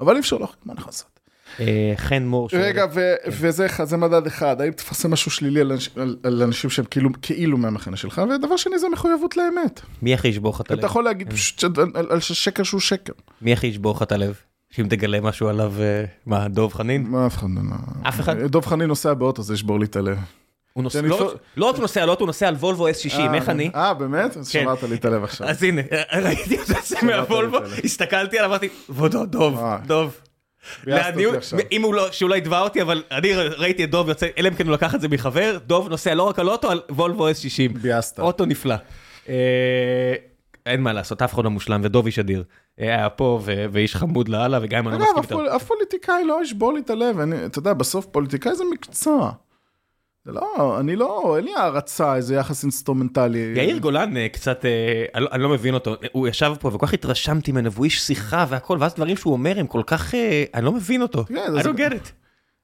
[0.00, 1.20] אבל אי אפשר להוכיח, מה יכול לעשות?
[1.60, 2.48] אה, חן מור.
[2.52, 6.70] רגע, ו- וזה זה מדד אחד, האם תפרסם משהו שלילי על אנש- על- על אנשים
[6.70, 9.80] שהם כאילו- כאילו מהמחנה שלך, ודבר שני זה מחויבות לאמת.
[10.02, 10.78] מי הכי ישבור לך את הלב?
[10.78, 11.32] אתה יכול להגיד
[11.94, 13.12] על על שקר שהוא שקר.
[13.42, 14.40] מי הכי ישבור לך את הלב?
[14.70, 17.06] שאם תגלה משהו עליו, אה, מה, דוב חנין?
[17.08, 18.08] מה אף אחד לא...
[18.08, 18.38] אף אחד?
[18.42, 20.18] דב חנין נוסע באוטו, זה ישבור לי את הלב.
[20.72, 23.34] הוא נוסע, שאני לא פשוט- רק- לא רק נוסע, לא, הוא נוסע על וולבו S60,
[23.34, 23.70] איך אני?
[23.74, 24.36] אה, באמת?
[24.36, 24.62] אז כן.
[24.62, 25.48] שברת לי את הלב עכשיו.
[25.48, 25.82] אז הנה,
[26.24, 27.84] ראיתי אותו יוצא מהוולבו, את.
[27.84, 29.78] הסתכלתי עליו, אמרתי, כבודו, דוב, אה.
[29.86, 30.20] דוב.
[31.72, 34.54] אם הוא לא, שהוא לא יתבע אותי, אבל אני ראיתי את דוב יוצא, אלא אם
[34.54, 37.78] כן הוא לקח את זה מחבר, דוב נוסע לא רק על אוטו, על וולבו S60.
[37.82, 38.20] ביאסת.
[38.20, 38.74] אוטו נפלא.
[39.28, 39.34] אה,
[40.66, 42.44] אין מה לעשות, אף אחד לא מושלם, ודובי שדיר
[42.88, 45.34] היה פה, ואיש חמוד לאללה, וגם אם אני לא אגב, מסכים איתו.
[45.36, 49.32] פול- אף פוליטיקאי לא ישבור לי את הלב, אני- אתה יודע, בסוף פוליטיקאי זה מקצוע.
[50.24, 53.52] זה לא, אני לא, אין לי הערצה, זה יחס אינסטרומנטלי.
[53.56, 56.86] יאיר גולן אה, קצת, אה, אני לא- אני לא מבין אותו, הוא ישב פה וכל
[56.86, 60.44] כך התרשמתי ממנו, והוא איש שיחה והכל, ואז דברים שהוא אומר הם כל כך, אה,
[60.54, 61.24] אני לא מבין אותו.
[61.28, 62.08] זה- I don't get it.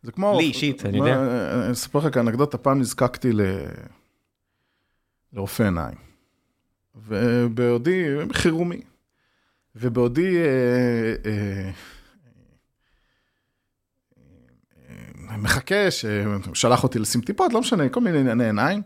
[0.02, 0.36] זה כמו...
[0.38, 1.16] לי אישית, אני יודע.
[1.64, 3.40] אני אספר לך כאנקדוטה, פעם נזקקתי ל...
[5.32, 5.96] לרופא עיניים.
[7.08, 8.80] ובעודי, חירומי.
[9.80, 10.44] ובעודי אה,
[11.26, 11.70] אה,
[15.30, 18.82] אה, מחכה, ששלח אותי לשים טיפות, לא משנה, כל מיני ענייני עיניים.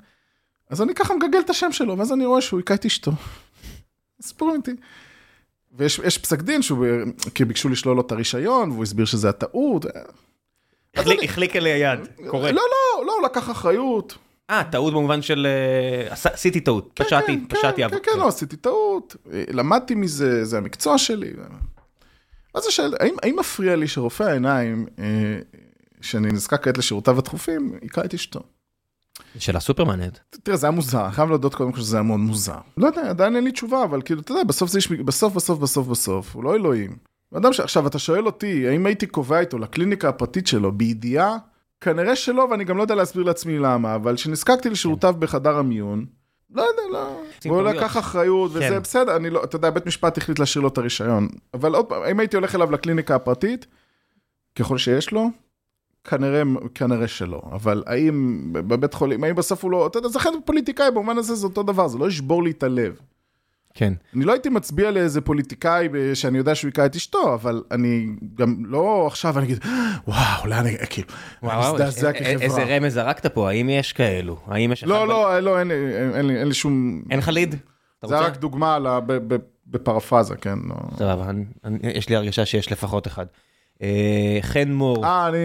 [0.70, 3.12] אז אני ככה מגגל את השם שלו, ואז אני רואה שהוא היכה את אשתו.
[4.22, 4.70] סיפור אמיתי.
[5.72, 6.86] ויש יש פסק דין, שהוא,
[7.34, 9.86] כי ביקשו לשלול לו את הרישיון, והוא הסביר שזה הטעות.
[10.96, 12.00] החליק- אליה יד,
[12.30, 12.52] קורה.
[12.52, 14.18] לא, לא, לא, הוא לקח אחריות.
[14.50, 17.76] אה, טעות במובן של, אה, עשיתי טעות, כן, פשעתי, כן, פשעתי.
[17.82, 21.30] כן, אבל- כן, כן, לא, עשיתי טעות, אה, למדתי מזה, זה המקצוע שלי.
[22.54, 25.04] מה זה שאלה, האם, מפריע לי שרופא העיניים, אה,
[26.00, 28.40] שאני נזקק כעת לשירותיו הדחופים, היכה את אשתו?
[29.38, 30.20] שאלה סופר מעניינת.
[30.42, 32.58] תראה, זה היה מוזר, אני חייב להודות קודם כל שזה היה מאוד מוזר.
[32.76, 35.58] לא יודע, עדיין אין לי תשובה, אבל כאילו, אתה יודע, בסוף זה איש, בסוף, בסוף,
[35.58, 36.96] בסוף, בסוף, הוא לא אלוהים.
[37.36, 41.36] אדם שעכשיו, אתה שואל אותי, האם הייתי קובע איתו לקליניקה הפרטית שלו בידיעה?
[41.80, 46.06] כנראה שלא, ואני גם לא יודע להסביר לעצמי למה, אבל כשנזקקתי לשירותיו בחדר המיון,
[46.54, 47.22] לא יודע, לא.
[47.44, 47.62] הוא.
[47.62, 48.78] לקח אחריות, וזה כן.
[48.82, 51.28] בסדר, אני לא, אתה יודע, בית משפט החליט להשאיר לו את הרישיון.
[51.54, 53.66] אבל עוד פעם, אם הייתי הולך אליו לקליניקה הפרטית,
[54.54, 55.30] ככל שיש לו,
[56.04, 56.42] כנראה,
[56.74, 57.42] כנראה שלא.
[57.52, 61.34] אבל האם בבית חולים, האם בסוף הוא לא, אתה יודע, זה חלק פוליטיקאי, במובן הזה
[61.34, 63.00] זה אותו דבר, זה לא ישבור לי את הלב.
[63.74, 63.92] כן.
[64.16, 68.56] אני לא הייתי מצביע לאיזה פוליטיקאי שאני יודע שהוא היכה את אשתו, אבל אני גם
[68.66, 69.58] לא עכשיו, אני אגיד,
[70.08, 71.08] וואו, לאן אני, כאילו,
[71.42, 72.64] אני וואו, מזדעזע א- א- איזה כחברה.
[72.76, 74.36] רמז זרקת פה, האם יש כאלו?
[74.46, 74.82] האם יש...
[74.82, 75.68] אחד לא, ב- לא, לא, אין
[76.48, 77.02] לי- שום...
[77.10, 77.54] אין לך ליד?
[78.06, 78.18] זה?
[78.18, 78.78] רק דוגמה
[79.66, 80.58] בפרפרזה, כן.
[80.68, 80.74] לא.
[80.96, 81.30] סבבה,
[81.82, 83.26] יש לי הרגשה שיש לפחות אחד.
[83.82, 85.38] אה, חן מור, אה, אני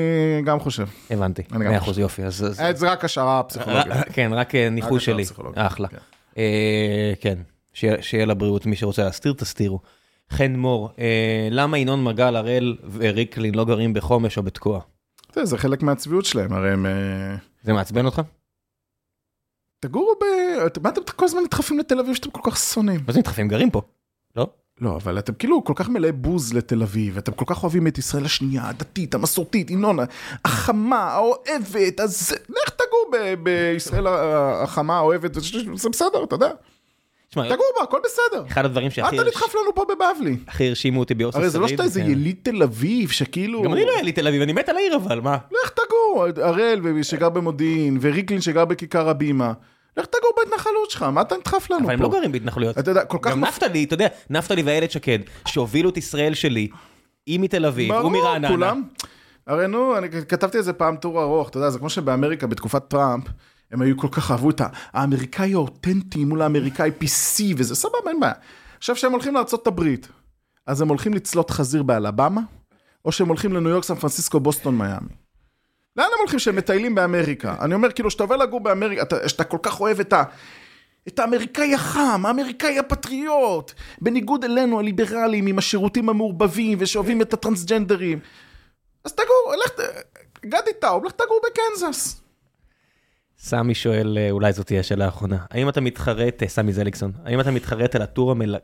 [0.45, 0.87] גם חושב.
[1.11, 1.99] הבנתי, אני גם 100% חושב.
[1.99, 2.29] יופי, אה,
[2.73, 3.91] זה רק השערה פסיכולוגית.
[3.91, 5.23] ר- כן, רק אה, ניחוש שלי,
[5.55, 5.87] אחלה.
[7.19, 7.37] כן.
[7.75, 9.79] שיהיה שיהיה לבריאות, מי שרוצה להסתיר תסתירו.
[10.31, 14.79] חן מור, אה, למה ינון מגל, הראל וריקלין לא גרים בחומש או בתקוע?
[15.33, 16.85] זה- זה חלק מהצביעות שלהם, הרי הם...
[16.85, 18.21] אה, זה מעצבן אותך?
[19.79, 20.23] תגורו ב...
[20.83, 22.99] מה אתם כל הזמן נדחפים לתל אביב שאתם כל כך שונאים?
[23.07, 23.47] מה זה נדחפים?
[23.47, 23.81] גרים פה.
[24.35, 24.47] לא?
[24.81, 27.97] לא, אבל אתם כאילו כל כך מלאי בוז לתל אביב, אתם כל כך אוהבים את
[27.97, 29.97] ישראל השנייה, הדתית, המסורתית, ינון,
[30.45, 33.11] החמה, האוהבת, אז לך תגור
[33.43, 35.33] בישראל החמה, האוהבת,
[35.75, 36.51] זה בסדר, אתה יודע.
[37.43, 38.43] תגור בה, הכל בסדר.
[38.47, 40.37] אחד הדברים אל שהכי אתה נדחף לנו פה בבבלי.
[40.47, 42.09] הכי הרשימו אותי ביוסף הרי זה לא שאתה איזה כן.
[42.09, 43.61] יליד תל אביב, שכאילו...
[43.61, 45.37] גם אני לא לי תל אביב, אני מת על העיר אבל, מה?
[45.63, 49.53] לך תגור, הראל שגר במודיעין, וריקלין שגר בכיכר הבימה.
[49.97, 51.85] לך תגור בהתנחלות שלך, מה אתה נדחף לנו פה?
[51.85, 52.77] אבל הם לא גרים בהתנחלויות.
[52.77, 53.31] אתה יודע, כל כך...
[53.31, 56.67] גם נפתלי, אתה יודע, נפתלי ואיילת שקד, שהובילו את ישראל שלי,
[57.25, 58.73] היא מתל אביב, הוא מרעננה.
[59.47, 63.23] הרי נו, אני כתבתי איזה פעם טור ארוך, אתה יודע, זה כמו שבאמריקה בתקופת טראמפ,
[63.75, 64.61] הם היו כל כך אהבו את
[64.93, 68.33] האמריקאי האותנטי מול האמריקאי PC וזה, סבבה, אין בעיה.
[68.77, 69.33] עכשיו שהם הולכים
[69.67, 70.07] הברית,
[70.67, 72.41] אז הם הולכים לצלות חזיר באלבמה,
[73.05, 75.09] או שהם הולכים לניו יורק, סן פרנסיסקו, בוסטון, מיאמי.
[75.95, 77.55] לאן הם הולכים שהם מטיילים באמריקה?
[77.61, 80.23] אני אומר, כאילו, שאתה עובר לגור באמריקה, אתה- שאתה כל כך אוהב את ה...
[81.07, 83.71] את האמריקאי החם, האמריקאי הפטריוט,
[84.01, 88.19] בניגוד אלינו הליברלים עם השירותים המעורבבים ושאוהבים את הטרנסג'נדרים.
[89.05, 89.71] אז תגור, לך,
[90.45, 92.24] גדי טאוב, לך תגור בקנזס.
[93.45, 97.39] סמי שואל, אה, אולי זאת תהיה השאלה האחרונה, האם אתה מתחרט, אה, סמי זליקסון, האם
[97.39, 98.55] אתה מתחרט על הטור המל...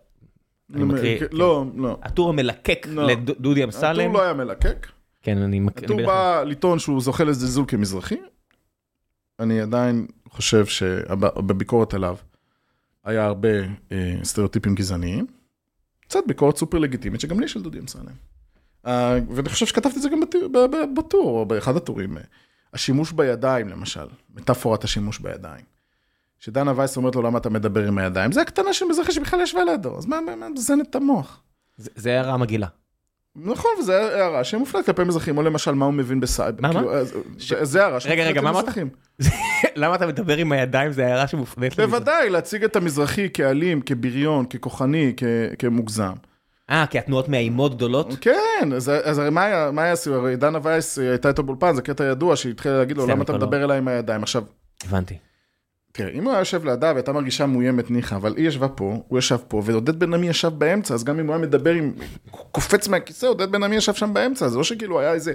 [0.74, 1.26] אני מקריא, כן.
[1.32, 1.98] לא, לא.
[2.04, 3.08] הטור המלקק לא.
[3.08, 4.10] לדודי אמסלם?
[4.10, 4.88] הטור לא היה מלקק.
[5.22, 5.86] כן, אני מקריא.
[5.86, 8.16] הטור בא לטעון שהוא זוכה לזלזול כמזרחי.
[9.40, 12.16] אני עדיין חושב שבביקורת עליו
[13.04, 13.50] היה הרבה
[13.92, 15.28] אה, סטריאוטיפים גזעניים.
[16.02, 18.14] קצת ביקורת סופר לגיטימית, שגם לי יש על דודי אמסלם.
[19.36, 20.20] ואני חושב שכתבתי את זה גם
[20.96, 22.18] בטור, או באחד הטורים.
[22.74, 25.66] השימוש בידיים, למשל, מטאפורת השימוש בידיים.
[26.40, 28.32] שדנה וייס אומרת לו, למה אתה מדבר עם הידיים?
[28.32, 31.42] זה הקטנה של מזרחי שבכלל ישבה לידו, אז מה, מה, מה, מזיינת את המוח.
[31.78, 32.68] זה- זה הערה מגעילה.
[33.36, 36.62] נכון, וזו הערה שמופנית כלפי מזרחים, או למשל מה הוא מבין בסייבר.
[36.62, 36.80] מה, מה?
[36.80, 37.06] כאילו,
[37.38, 38.64] זה- זה הערה שמופנית רגע, מה אמרת?
[38.64, 38.90] למזרחים.
[39.76, 41.96] למה אתה מדבר עם הידיים, זה הערה שמופנית למזרח.
[41.96, 45.24] בוודאי, להציג את המזרחי כאלים, כבריון, ככוחני, כ-
[45.60, 46.14] כמוגזם.
[46.72, 48.08] אה, כי התנועות מאיימות גדולות?
[48.22, 49.94] כן, אז, אז הרי מה היה, מה היה?
[50.06, 53.34] הרי דנה וייס הייתה איתו באולפן, זה קטע ידוע, שהתחילה להגיד לו, למה אתה.
[53.34, 54.24] מדבר אליי עם הידיים?
[54.24, 54.44] עכשיו,
[54.84, 55.18] הבנתי.
[55.94, 59.20] תראה, אם הוא היה יושב לידה והייתה מרגישה מאוימת ניחא, אבל היא ישבה פה, הוא
[59.20, 61.94] ישב פה, ועודד בן עמי ישב באמצע, אז גם אם הוא היה מדבר עם...
[62.32, 65.34] קופץ מהכיסא, עודד בן עמי ישב שם באמצע, זה לא שכאילו היה איזה...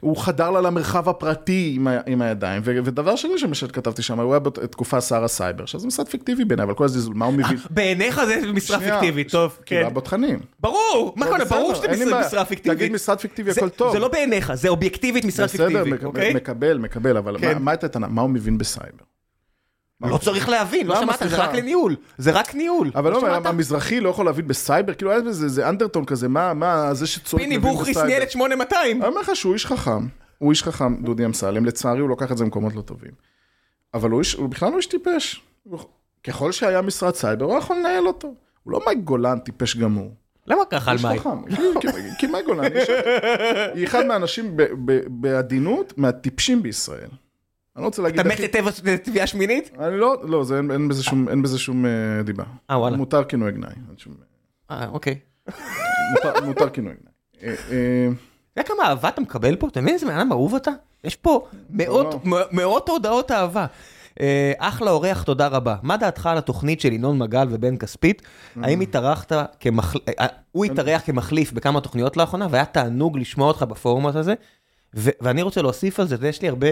[0.00, 4.32] הוא חדר לה למרחב הפרטי עם, ה, עם הידיים, ו, ודבר שני שכתבתי שם, הוא
[4.32, 7.56] היה בתקופה שר הסייבר, עכשיו זה משרד פיקטיבי בעיניי, אבל כל הזלזול, מה הוא מבין?
[7.70, 9.86] בעיניך זה משרה פיקטיבית, טוב, כאילו, כן.
[9.86, 10.38] היה בתכנים.
[10.60, 12.78] ברור, מה טוב, קורה, ברור בסדר, שזה משרה- פיקטיבית.
[12.78, 13.92] תגיד משרד פיקטיבי, הכל טוב.
[13.92, 16.34] זה לא בעיניך, זה אובייקטיבית משרד בסדר, פיקטיבי, מק- אוקיי?
[16.34, 17.58] מקבל, מקבל, אבל כן.
[17.62, 18.06] מה הייתה הטענה?
[18.08, 19.04] מה הוא מבין בסייבר?
[20.02, 21.36] לא צריך להבין, לא למה, שמעת, זה?
[21.36, 21.96] רק לניהול.
[22.18, 22.90] זה רק ניהול.
[22.94, 23.46] אבל לא, שמעת?
[23.46, 27.42] המזרחי לא יכול להבין בסייבר, כאילו היה בזה איזה undertone כזה, מה, מה, זה שצועק
[27.42, 27.96] פיני בוכריס.
[27.98, 29.02] ניהל את 8200.
[29.02, 30.06] אני אומר לך שהוא איש חכם,
[30.38, 33.10] הוא איש חכם, דודי אמסלם, לצערי הוא לוקח את זה למקומות לא טובים.
[33.94, 35.42] אבל הוא, בכלל לא איש טיפש.
[36.24, 38.34] ככל שהיה משרד סייבר, הוא יכול לנהל אותו.
[38.64, 40.14] הוא לא מאי גולן טיפש גמור.
[40.46, 41.18] למה ככה על מאי?
[42.18, 42.64] כי- מאי גולן,
[43.74, 44.56] היא אחד מהאנשים
[45.08, 47.08] בעדינות מהטיפשים בישראל.
[47.80, 48.20] אני לא רוצה להגיד...
[48.20, 48.70] אתה מת לטבע
[49.02, 49.70] תביעה שמינית?
[49.78, 51.90] אני לא, לא, זה אין, אין בזה שום, אין בזה שום אה,
[52.24, 52.44] דיבה.
[52.70, 52.96] אה, וואלה.
[52.96, 53.70] מותר כינוי גנאי.
[54.70, 55.18] אה, אוקיי.
[56.12, 57.12] מותר, מותר כינוי גנאי.
[57.42, 58.08] אה, אה,
[58.52, 59.68] אתה יודע כמה אהבה אתה מקבל פה?
[59.68, 60.70] אתה מבין איזה בן אדם אהוב אתה?
[61.04, 63.66] יש פה מאות, מ- מאות הודעות אהבה.
[64.20, 65.76] אה, אחלה אורח, תודה רבה.
[65.82, 68.22] מה דעתך על התוכנית של ינון מגל ובן כספית?
[68.62, 70.04] האם התארחת כמחליף,
[70.52, 74.34] הוא התארח כמחליף בכמה תוכניות לאחרונה, והיה תענוג לשמוע אותך בפורמט הזה.
[74.94, 76.66] ואני רוצה להוסיף על זה, יש לי הרבה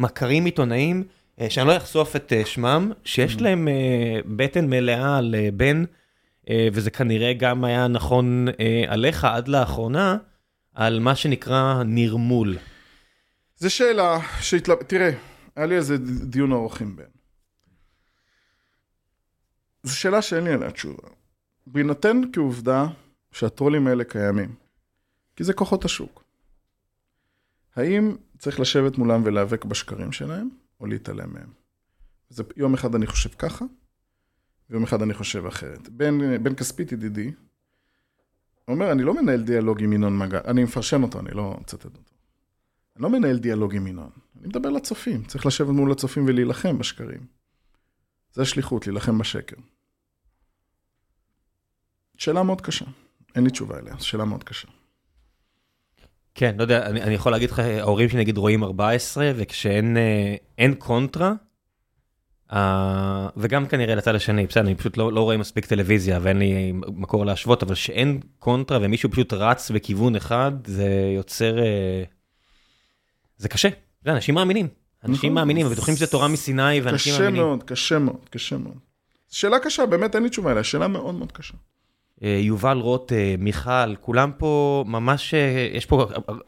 [0.00, 1.04] מכרים עיתונאים,
[1.40, 5.84] אה, שאני לא אחשוף את אה, שמם, שיש להם אה, בטן מלאה על בן,
[6.72, 8.46] וזה כנראה גם היה נכון
[8.88, 10.16] עליך עד לאחרונה,
[10.74, 12.56] על מה שנקרא נרמול.
[13.56, 14.88] זו שאלה שהתלבט...
[14.88, 15.10] תראה,
[15.56, 17.04] היה לי איזה דיון ארוך עם בן.
[19.82, 21.08] זו שאלה שאין לי עליה תשובה.
[21.66, 22.86] בהינתן כעובדה
[23.32, 24.54] שהטרולים האלה קיימים,
[25.36, 26.24] כי זה כוחות השוק.
[27.76, 30.48] האם צריך לשבת מולם ולהיאבק בשקרים שלהם,
[30.80, 31.52] או להתעלם מהם?
[32.28, 33.64] זה, יום אחד אני חושב ככה,
[34.70, 35.88] ויום אחד אני חושב אחרת.
[35.88, 37.32] בן, בן כספית ידידי,
[38.68, 42.12] אומר, אני לא מנהל דיאלוג עם ינון מגל, אני מפרשן אותו, אני לא מצטט אותו.
[42.96, 47.26] אני לא מנהל דיאלוג עם ינון, אני מדבר לצופים, צריך לשבת מול הצופים ולהילחם בשקרים.
[48.32, 49.56] זה השליחות, להילחם בשקר.
[52.16, 52.84] שאלה מאוד קשה,
[53.34, 54.68] אין לי תשובה אליה, שאלה מאוד קשה.
[56.34, 59.96] כן, לא יודע, אני, אני יכול להגיד לך, ההורים שלי נגיד רואים 14, וכשאין
[60.58, 61.32] אה, קונטרה,
[62.52, 66.72] אה, וגם כנראה לצד השני, בסדר, אני פשוט לא, לא רואה מספיק טלוויזיה ואין לי
[66.72, 71.58] מקור להשוות, אבל שאין קונטרה ומישהו פשוט רץ בכיוון אחד, זה יוצר...
[71.58, 72.02] אה,
[73.36, 73.68] זה קשה,
[74.04, 74.68] זה אנשים מאמינים.
[75.04, 75.34] אנשים נכון.
[75.34, 77.42] מאמינים ובטוחים שזה תורה מסיני ואנשים קשה מאמינים.
[77.42, 78.78] מאוד, קשה מאוד, קשה מאוד.
[79.30, 81.54] שאלה קשה, באמת אין לי תשובה אליה, שאלה מאוד מאוד קשה.
[82.22, 86.06] אה, יובל רוט, אה, מיכל, כולם פה ממש, אה, יש פה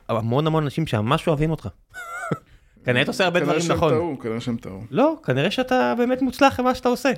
[0.08, 1.68] המון המון אנשים שממש אוהבים אותך.
[2.84, 3.92] כנראה אתה עושה הרבה כנראה דברים שהם נכון.
[3.92, 4.80] טעו, כנראה שהם טעו.
[4.90, 7.12] לא, כנראה שאתה באמת מוצלח במה שאתה עושה.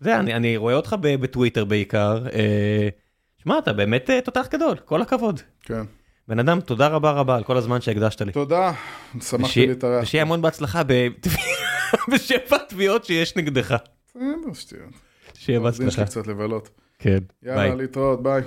[0.00, 2.24] זה, אני, רואה אותך בטוויטר בעיקר.
[3.42, 5.40] שמע, אתה באמת תותח גדול, כל הכבוד.
[5.62, 5.82] כן.
[6.28, 8.32] בן אדם, תודה רבה רבה על כל הזמן שהקדשת לי.
[8.32, 8.72] תודה,
[9.20, 10.02] שמחתי להתארח.
[10.02, 10.82] ושיהיה המון בהצלחה
[12.12, 13.76] בשבע תביעות שיש נגדך.
[14.08, 14.92] בסדר, שטויות.
[15.34, 15.90] שיהיה בהצלחה.
[15.90, 16.70] שלי קצת לבלות.
[17.00, 17.52] כן, ביי.
[17.56, 18.42] יאללה, להתראות, ביי.